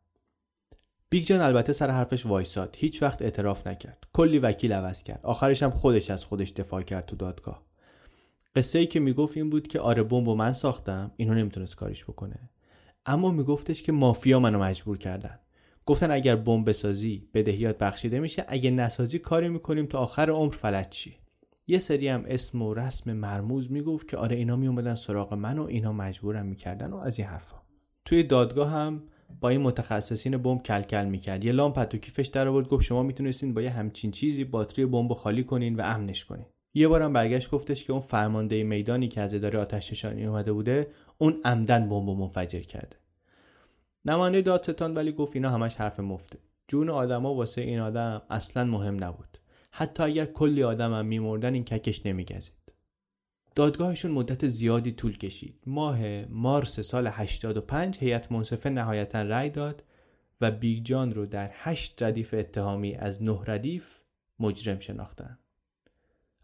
بیگ 1.10 1.24
جان 1.24 1.40
البته 1.40 1.72
سر 1.72 1.90
حرفش 1.90 2.26
وایساد. 2.26 2.76
هیچ 2.78 3.02
وقت 3.02 3.22
اعتراف 3.22 3.66
نکرد. 3.66 4.04
کلی 4.12 4.38
وکیل 4.38 4.72
عوض 4.72 5.02
کرد. 5.02 5.20
آخرش 5.22 5.62
هم 5.62 5.70
خودش 5.70 6.10
از 6.10 6.24
خودش 6.24 6.50
دفاع 6.50 6.82
کرد 6.82 7.06
تو 7.06 7.16
دادگاه. 7.16 7.62
قصه 8.56 8.78
ای 8.78 8.86
که 8.86 9.00
می‌گفت 9.00 9.36
این 9.36 9.50
بود 9.50 9.66
که 9.66 9.80
آره 9.80 10.02
بمب 10.02 10.28
من 10.28 10.52
ساختم. 10.52 11.12
اینو 11.16 11.34
نمی‌تونست 11.34 11.76
کاریش 11.76 12.04
بکنه. 12.04 12.50
اما 13.06 13.30
میگفتش 13.30 13.82
که 13.82 13.92
مافیا 13.92 14.40
منو 14.40 14.58
مجبور 14.58 14.98
کردن. 14.98 15.38
گفتن 15.88 16.10
اگر 16.10 16.36
بمب 16.36 16.68
بسازی 16.68 17.28
بدهیات 17.34 17.78
بخشیده 17.78 18.20
میشه. 18.20 18.44
اگه 18.48 18.70
نسازی 18.70 19.18
کاری 19.18 19.48
می‌کنیم 19.48 19.86
تا 19.86 19.98
آخر 19.98 20.30
عمر 20.30 20.52
فلج 20.52 20.88
چی؟ 20.88 21.16
یه 21.66 21.78
سری 21.78 22.08
هم 22.08 22.24
اسم 22.26 22.62
و 22.62 22.74
رسم 22.74 23.12
مرموز 23.12 23.72
می‌گفت 23.72 24.08
که 24.08 24.16
آره 24.16 24.36
اینا 24.36 24.56
میومدن 24.56 24.94
سراغ 24.94 25.34
من 25.34 25.58
و 25.58 25.64
اینا 25.64 25.92
مجبورم 25.92 26.46
می‌کردن 26.46 26.90
و 26.90 26.96
از 26.96 27.18
این 27.18 27.28
حرفا. 27.28 27.56
توی 28.04 28.22
دادگاه 28.22 28.70
هم 28.70 29.02
با 29.40 29.48
این 29.48 29.60
متخصصین 29.60 30.36
بمب 30.36 30.62
کلکل 30.62 31.04
می‌کرد. 31.04 31.44
یه 31.44 31.52
لامپ 31.52 31.84
تو 31.84 31.98
کیفش 31.98 32.26
در 32.26 32.48
آورد 32.48 32.68
گفت 32.68 32.84
شما 32.84 33.02
می‌تونستین 33.02 33.54
با 33.54 33.62
یه 33.62 33.70
همچین 33.70 34.10
چیزی 34.10 34.44
باتری 34.44 34.86
بمب 34.86 35.12
خالی 35.12 35.44
کنین 35.44 35.76
و 35.76 35.82
امنش 35.84 36.24
کنین. 36.24 36.46
یه 36.74 36.88
بارم 36.88 37.12
برگشت 37.12 37.50
گفتش 37.50 37.84
که 37.84 37.92
اون 37.92 38.02
فرمانده 38.02 38.64
میدانی 38.64 39.08
که 39.08 39.20
از 39.20 39.34
اداره 39.34 39.58
آتش 39.58 39.92
نشانی 39.92 40.26
اومده 40.26 40.52
بوده 40.52 40.90
اون 41.18 41.40
عمداً 41.44 41.88
بمب 41.88 42.10
منفجر 42.10 42.60
کرده. 42.60 42.96
نماینده 44.04 44.40
دادستان 44.42 44.94
ولی 44.94 45.12
گفت 45.12 45.36
اینا 45.36 45.50
همش 45.50 45.74
حرف 45.74 46.00
مفته. 46.00 46.38
جون 46.68 46.90
آدما 46.90 47.34
واسه 47.34 47.60
این 47.60 47.80
آدم 47.80 48.22
اصلا 48.30 48.64
مهم 48.64 49.04
نبود. 49.04 49.38
حتی 49.70 50.02
اگر 50.02 50.24
کلی 50.24 50.62
آدم 50.62 50.94
هم 50.94 51.06
میمردن 51.06 51.54
این 51.54 51.64
ککش 51.64 52.06
نمیگزید. 52.06 52.72
دادگاهشون 53.54 54.10
مدت 54.10 54.48
زیادی 54.48 54.92
طول 54.92 55.18
کشید. 55.18 55.62
ماه 55.66 56.24
مارس 56.24 56.80
سال 56.80 57.06
85 57.06 57.98
هیئت 57.98 58.32
منصفه 58.32 58.70
نهایتا 58.70 59.22
رأی 59.22 59.50
داد 59.50 59.82
و 60.40 60.50
بیگ 60.50 60.84
جان 60.84 61.12
رو 61.12 61.26
در 61.26 61.50
هشت 61.52 62.02
ردیف 62.02 62.34
اتهامی 62.34 62.94
از 62.94 63.22
نه 63.22 63.38
ردیف 63.46 64.00
مجرم 64.40 64.78
شناختن. 64.78 65.38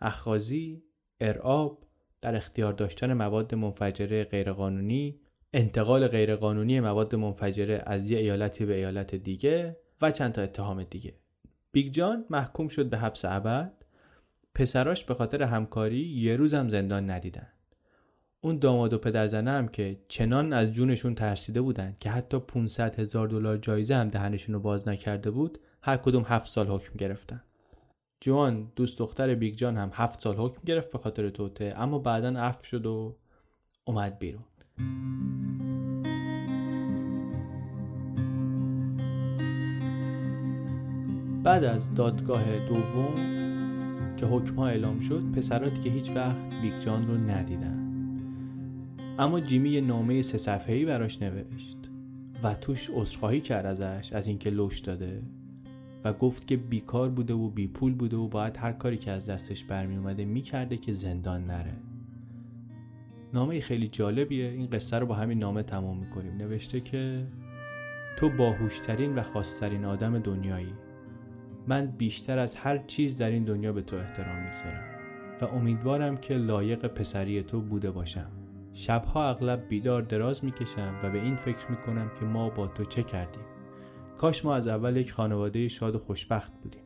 اخخازی، 0.01 0.83
ارعاب، 1.21 1.85
در 2.21 2.37
اختیار 2.37 2.73
داشتن 2.73 3.13
مواد 3.13 3.55
منفجره 3.55 4.25
غیرقانونی، 4.25 5.21
انتقال 5.57 6.09
غیرقانونی 6.09 6.81
مواد 6.81 7.15
منفجره 7.15 7.83
از 7.87 8.11
یه 8.11 8.19
ایالتی 8.19 8.65
به 8.65 8.75
ایالت 8.75 9.15
دیگه 9.15 9.77
و 10.03 10.11
چند 10.11 10.33
تا 10.33 10.43
اتهام 10.43 10.83
دیگه. 10.83 11.15
بیگ 11.73 11.93
جان 11.93 12.25
محکوم 12.31 12.69
شد 12.69 12.91
به 12.91 12.99
حبس 12.99 13.25
ابد. 13.25 13.73
پسراش 14.55 15.05
به 15.05 15.15
خاطر 15.15 15.43
همکاری 15.43 16.01
یه 16.01 16.37
روز 16.37 16.55
هم 16.55 16.69
زندان 16.69 17.11
ندیدن. 17.11 17.47
اون 18.41 18.59
داماد 18.59 18.93
و 18.93 18.99
پدرزنه 18.99 19.51
هم 19.51 19.69
که 19.69 20.01
چنان 20.09 20.53
از 20.53 20.73
جونشون 20.73 21.15
ترسیده 21.15 21.61
بودن 21.61 21.95
که 22.01 22.11
حتی 22.11 22.39
500 22.39 23.01
هزار 23.01 23.29
دلار 23.29 23.57
جایزه 23.57 23.95
هم 23.95 24.09
دهنشون 24.09 24.55
رو 24.55 24.61
باز 24.61 24.89
نکرده 24.89 25.31
بود 25.31 25.59
هر 25.83 25.97
کدوم 25.97 26.25
هفت 26.27 26.47
سال 26.47 26.67
حکم 26.67 26.97
گرفتن. 26.99 27.43
جوآن 28.21 28.73
دوست 28.77 28.99
دختر 28.99 29.35
بیگ 29.35 29.55
جان 29.55 29.77
هم 29.77 29.91
هفت 29.93 30.21
سال 30.21 30.37
حکم 30.37 30.61
گرفت 30.67 30.91
به 30.91 30.99
خاطر 30.99 31.31
توطئه 31.31 31.75
اما 31.77 31.99
بعدا 31.99 32.29
عفو 32.29 32.65
شد 32.65 32.87
و 32.87 33.17
اومد 33.85 34.19
بیرون 34.19 34.45
بعد 41.45 41.65
از 41.65 41.95
دادگاه 41.95 42.59
دوم 42.69 43.15
که 44.17 44.27
حکم 44.27 44.59
اعلام 44.59 45.01
شد 45.01 45.25
پسراش 45.33 45.81
که 45.81 45.91
هیچ 45.91 46.11
وقت 46.11 46.61
بیگ 46.63 46.79
جان 46.79 47.07
رو 47.07 47.17
ندیدن. 47.17 47.81
اما 49.19 49.41
جیمی 49.41 49.71
یه 49.71 49.81
نامه 49.81 50.23
سه 50.23 50.39
صفحه‌ای 50.39 50.85
براش 50.85 51.23
نوشت 51.23 51.77
و 52.43 52.55
توش 52.55 52.91
عذرخواهی 52.95 53.41
کرد 53.41 53.67
ازش 53.67 54.13
از 54.13 54.27
اینکه 54.27 54.51
لوش 54.51 54.79
داده 54.79 55.23
و 56.05 56.13
گفت 56.13 56.47
که 56.47 56.57
بیکار 56.57 57.09
بوده 57.09 57.35
و 57.35 57.49
بی 57.49 57.67
پول 57.67 57.95
بوده 57.95 58.17
و 58.17 58.29
باید 58.29 58.57
هر 58.57 58.73
کاری 58.73 58.97
که 58.97 59.11
از 59.11 59.27
دستش 59.27 59.65
برمی 59.65 59.97
اومده 59.97 60.25
می‌کرده 60.25 60.77
که 60.77 60.93
زندان 60.93 61.47
نره. 61.47 61.75
نامه 63.35 63.61
خیلی 63.61 63.89
جالبیه. 63.89 64.49
این 64.49 64.67
قصه 64.67 64.99
رو 64.99 65.07
با 65.07 65.15
همین 65.15 65.39
نامه 65.39 65.63
تمام 65.63 65.99
می‌کنیم. 65.99 66.37
نوشته 66.37 66.81
که 66.81 67.27
تو 68.17 68.31
باهوشترین 68.31 69.15
و 69.15 69.23
خاصترین 69.23 69.85
آدم 69.85 70.19
دنیایی. 70.19 70.75
من 71.67 71.87
بیشتر 71.87 72.39
از 72.39 72.57
هر 72.57 72.79
چیز 72.79 73.19
در 73.19 73.31
این 73.31 73.45
دنیا 73.45 73.73
به 73.73 73.83
تو 73.83 73.97
احترام 73.97 74.37
می‌گذارم 74.43 74.85
و 75.41 75.45
امیدوارم 75.45 76.17
که 76.17 76.35
لایق 76.35 76.87
پسری 76.87 77.43
تو 77.43 77.61
بوده 77.61 77.91
باشم. 77.91 78.31
شبها 78.73 79.29
اغلب 79.29 79.69
بیدار 79.69 80.03
دراز 80.03 80.45
می‌کشم 80.45 81.01
و 81.03 81.11
به 81.11 81.23
این 81.23 81.37
فکر 81.37 81.71
می‌کنم 81.71 82.11
که 82.21 82.25
ما 82.25 82.51
با 82.51 82.67
تو 82.67 82.85
چه 82.85 83.03
کردیم. 83.03 83.45
کاش 84.19 84.45
ما 84.45 84.55
از 84.55 84.69
اول 84.69 84.97
یک 84.97 85.13
خانواده 85.13 85.69
شاد 85.69 85.95
و 85.95 85.99
خوشبخت 85.99 86.53
بودیم. 86.63 86.85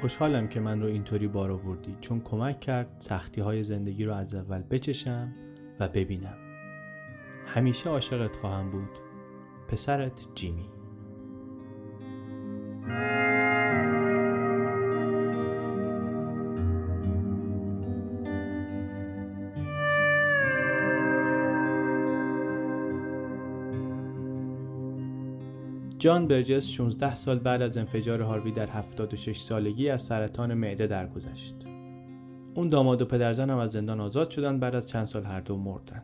خوشحالم 0.00 0.48
که 0.48 0.60
من 0.60 0.82
رو 0.82 0.86
اینطوری 0.86 1.28
بار 1.28 1.50
آوردی. 1.50 1.96
چون 2.00 2.20
کمک 2.20 2.60
کرد 2.60 2.96
سختی 2.98 3.40
های 3.40 3.62
زندگی 3.62 4.04
رو 4.04 4.14
از 4.14 4.34
اول 4.34 4.62
بچشم 4.70 5.34
و 5.80 5.88
ببینم. 5.88 6.36
همیشه 7.46 7.90
عاشقت 7.90 8.36
خواهم 8.36 8.70
بود. 8.70 8.98
پسرت 9.68 10.26
جیمی. 10.34 10.70
جان 25.98 26.26
برجس 26.28 26.68
16 26.68 27.16
سال 27.16 27.38
بعد 27.38 27.62
از 27.62 27.76
انفجار 27.76 28.22
هاروی 28.22 28.52
در 28.52 28.66
76 28.66 29.40
سالگی 29.40 29.88
از 29.88 30.02
سرطان 30.02 30.54
معده 30.54 30.86
درگذشت. 30.86 31.54
اون 32.58 32.68
داماد 32.68 33.02
و 33.02 33.04
پدرزن 33.04 33.50
هم 33.50 33.58
از 33.58 33.70
زندان 33.70 34.00
آزاد 34.00 34.30
شدن 34.30 34.60
بعد 34.60 34.74
از 34.74 34.88
چند 34.88 35.04
سال 35.04 35.24
هر 35.24 35.40
دو 35.40 35.56
مردن. 35.56 36.02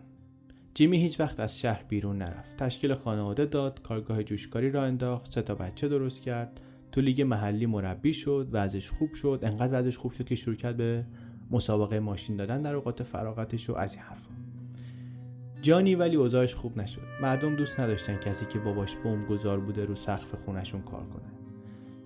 جیمی 0.75 0.99
هیچ 0.99 1.21
وقت 1.21 1.41
از 1.41 1.61
شهر 1.61 1.85
بیرون 1.89 2.19
نرفت. 2.19 2.57
تشکیل 2.57 2.95
خانواده 2.95 3.45
داد، 3.45 3.83
کارگاه 3.83 4.23
جوشکاری 4.23 4.71
را 4.71 4.85
انداخت، 4.85 5.31
سه 5.33 5.43
تا 5.43 5.55
بچه 5.55 5.89
درست 5.89 6.23
کرد، 6.23 6.61
تو 6.93 7.01
لیگ 7.01 7.23
محلی 7.23 7.67
مربی 7.67 8.15
شد، 8.15 8.49
وضعش 8.53 8.91
خوب 8.91 9.15
شد، 9.15 9.41
انقدر 9.43 9.81
وضعش 9.81 9.99
خوب 9.99 10.13
شد 10.13 10.25
که 10.25 10.35
شروع 10.35 10.57
کرد 10.57 10.77
به 10.77 11.05
مسابقه 11.51 12.01
ماشین 12.01 12.37
دادن 12.37 12.63
در 12.63 12.75
اوقات 12.75 13.03
فراغتش 13.03 13.71
و 13.71 13.75
از 13.75 13.95
این 13.95 14.03
حرفا. 14.03 14.31
جانی 15.63 15.95
ولی 15.95 16.17
اوضاعش 16.17 16.55
خوب 16.55 16.79
نشد 16.79 17.03
مردم 17.23 17.57
دوست 17.57 17.81
نداشتن 17.81 18.17
کسی 18.17 18.47
که 18.47 18.59
باباش 18.59 18.97
بمب 18.97 19.29
گذار 19.29 19.61
بوده 19.61 19.85
رو 19.85 19.95
سقف 19.95 20.35
خونشون 20.35 20.83
کار 20.83 21.05
کنه 21.05 21.34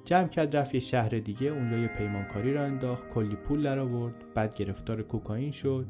جمع 0.08 0.28
کرد 0.28 0.56
رفت 0.56 0.74
یه 0.74 0.80
شهر 0.80 1.08
دیگه 1.08 1.46
اونجا 1.48 1.78
یه 1.78 1.88
پیمانکاری 1.88 2.54
را 2.54 2.64
انداخت 2.64 3.08
کلی 3.08 3.36
پول 3.36 3.62
در 3.62 3.78
آورد 3.78 4.14
بعد 4.34 4.54
گرفتار 4.54 5.02
کوکائین 5.02 5.50
شد. 5.50 5.86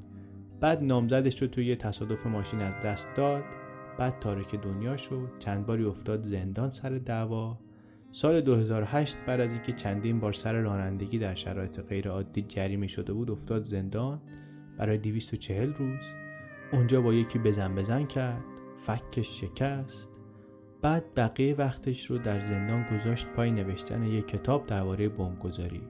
بعد 0.61 0.83
نامزدش 0.85 1.43
رو 1.43 1.49
توی 1.49 1.66
یه 1.66 1.77
تصادف 1.77 2.27
ماشین 2.27 2.61
از 2.61 2.75
دست 2.85 3.16
داد. 3.16 3.43
بعد 3.99 4.19
تارک 4.21 4.55
دنیا 4.55 4.97
شد. 4.97 5.29
چند 5.39 5.66
باری 5.66 5.85
افتاد 5.85 6.23
زندان 6.23 6.71
سر 6.71 6.91
دعوا. 6.91 7.59
سال 8.11 8.41
2008 8.41 9.16
بعد 9.27 9.41
از 9.41 9.53
اینکه 9.53 9.73
چندین 9.73 10.21
بار 10.21 10.33
سر 10.33 10.53
رانندگی 10.53 11.19
در 11.19 11.35
شرایط 11.35 11.81
غیرعادی 11.81 12.43
جریمه 12.43 12.87
شده 12.87 13.12
بود 13.12 13.31
افتاد 13.31 13.64
زندان 13.64 14.21
برای 14.79 14.99
240 14.99 15.73
روز. 15.73 16.03
اونجا 16.73 17.01
با 17.01 17.14
یکی 17.14 17.39
بزن 17.39 17.75
بزن 17.75 18.07
کرد. 18.07 18.45
فکش 18.77 19.41
شکست. 19.41 20.18
بعد 20.83 21.14
بقیه 21.16 21.55
وقتش 21.55 22.07
رو 22.07 22.18
در 22.18 22.41
زندان 22.41 22.97
گذاشت 22.97 23.26
پای 23.26 23.51
نوشتن 23.51 24.03
یک 24.03 24.26
کتاب 24.26 24.66
درباره 24.66 25.09
بمبگذاری. 25.09 25.83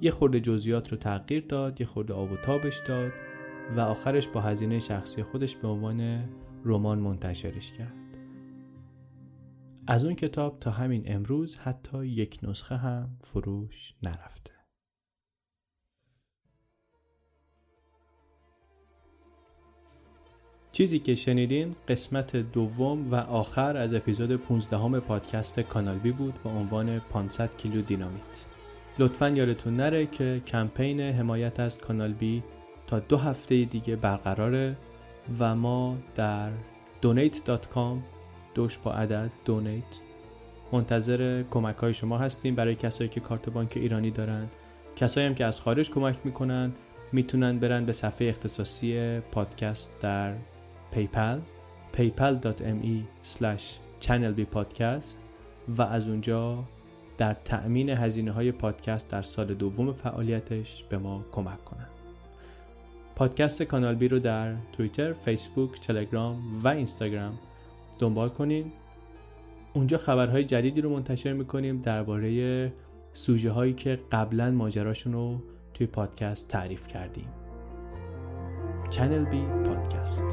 یه 0.00 0.10
خورده 0.10 0.40
جزئیات 0.40 0.88
رو 0.88 0.98
تغییر 0.98 1.44
داد 1.46 1.80
یه 1.80 1.86
خورده 1.86 2.14
آب 2.14 2.32
و 2.32 2.36
تابش 2.36 2.80
داد 2.88 3.12
و 3.76 3.80
آخرش 3.80 4.28
با 4.28 4.40
هزینه 4.40 4.80
شخصی 4.80 5.22
خودش 5.22 5.56
به 5.56 5.68
عنوان 5.68 6.28
رمان 6.64 6.98
منتشرش 6.98 7.72
کرد. 7.72 7.94
از 9.86 10.04
اون 10.04 10.14
کتاب 10.14 10.60
تا 10.60 10.70
همین 10.70 11.02
امروز 11.06 11.58
حتی 11.58 12.06
یک 12.06 12.38
نسخه 12.42 12.76
هم 12.76 13.16
فروش 13.20 13.94
نرفته. 14.02 14.57
چیزی 20.78 20.98
که 20.98 21.14
شنیدین 21.14 21.76
قسمت 21.88 22.36
دوم 22.36 23.10
و 23.10 23.14
آخر 23.14 23.76
از 23.76 23.94
اپیزود 23.94 24.36
15 24.36 24.78
همه 24.78 25.00
پادکست 25.00 25.60
کانال 25.60 25.98
بی 25.98 26.12
بود 26.12 26.34
با 26.44 26.50
عنوان 26.50 26.98
500 26.98 27.56
کیلو 27.56 27.82
دینامیت. 27.82 28.22
لطفا 28.98 29.28
یادتون 29.28 29.76
نره 29.76 30.06
که 30.06 30.42
کمپین 30.46 31.00
حمایت 31.00 31.60
از 31.60 31.78
کانال 31.78 32.12
بی 32.12 32.42
تا 32.86 32.98
دو 32.98 33.16
هفته 33.16 33.64
دیگه 33.64 33.96
برقراره 33.96 34.76
و 35.38 35.54
ما 35.54 35.96
در 36.14 36.50
donate.com 37.02 37.96
دوش 38.54 38.78
با 38.78 38.92
عدد 38.92 39.30
donate 39.46 39.96
منتظر 40.72 41.42
کمک 41.50 41.76
های 41.76 41.94
شما 41.94 42.18
هستیم. 42.18 42.54
برای 42.54 42.74
کسایی 42.74 43.10
که 43.10 43.20
کارت 43.20 43.50
بانک 43.50 43.72
ایرانی 43.76 44.10
دارن 44.10 44.48
کسایی 44.96 45.26
هم 45.26 45.34
که 45.34 45.44
از 45.44 45.60
خارج 45.60 45.90
کمک 45.90 46.16
می‌کنن 46.24 46.72
می‌تونن 47.12 47.58
برن 47.58 47.84
به 47.84 47.92
صفحه 47.92 48.28
اختصاصی 48.28 49.20
پادکست 49.20 49.92
در 50.00 50.34
PayPal 50.92 51.38
paypal.me 51.94 52.96
channelbpodcast 54.00 55.16
و 55.68 55.82
از 55.82 56.08
اونجا 56.08 56.64
در 57.18 57.34
تأمین 57.34 57.90
هزینه 57.90 58.32
های 58.32 58.52
پادکست 58.52 59.08
در 59.08 59.22
سال 59.22 59.54
دوم 59.54 59.92
فعالیتش 59.92 60.84
به 60.88 60.98
ما 60.98 61.24
کمک 61.32 61.64
کنن. 61.64 61.86
پادکست 63.16 63.62
کانال 63.62 63.94
بی 63.94 64.08
رو 64.08 64.18
در 64.18 64.54
توییتر، 64.72 65.12
فیسبوک، 65.12 65.80
تلگرام 65.80 66.60
و 66.64 66.68
اینستاگرام 66.68 67.38
دنبال 67.98 68.28
کنین. 68.28 68.72
اونجا 69.74 69.98
خبرهای 69.98 70.44
جدیدی 70.44 70.80
رو 70.80 70.90
منتشر 70.90 71.32
می‌کنیم 71.32 71.80
درباره 71.80 72.72
سوژه 73.12 73.50
هایی 73.50 73.72
که 73.72 73.98
قبلا 74.12 74.50
ماجراشون 74.50 75.12
رو 75.12 75.42
توی 75.74 75.86
پادکست 75.86 76.48
تعریف 76.48 76.86
کردیم. 76.86 77.28
چنل 78.90 79.24
بی 79.24 79.40
پادکست 79.64 80.24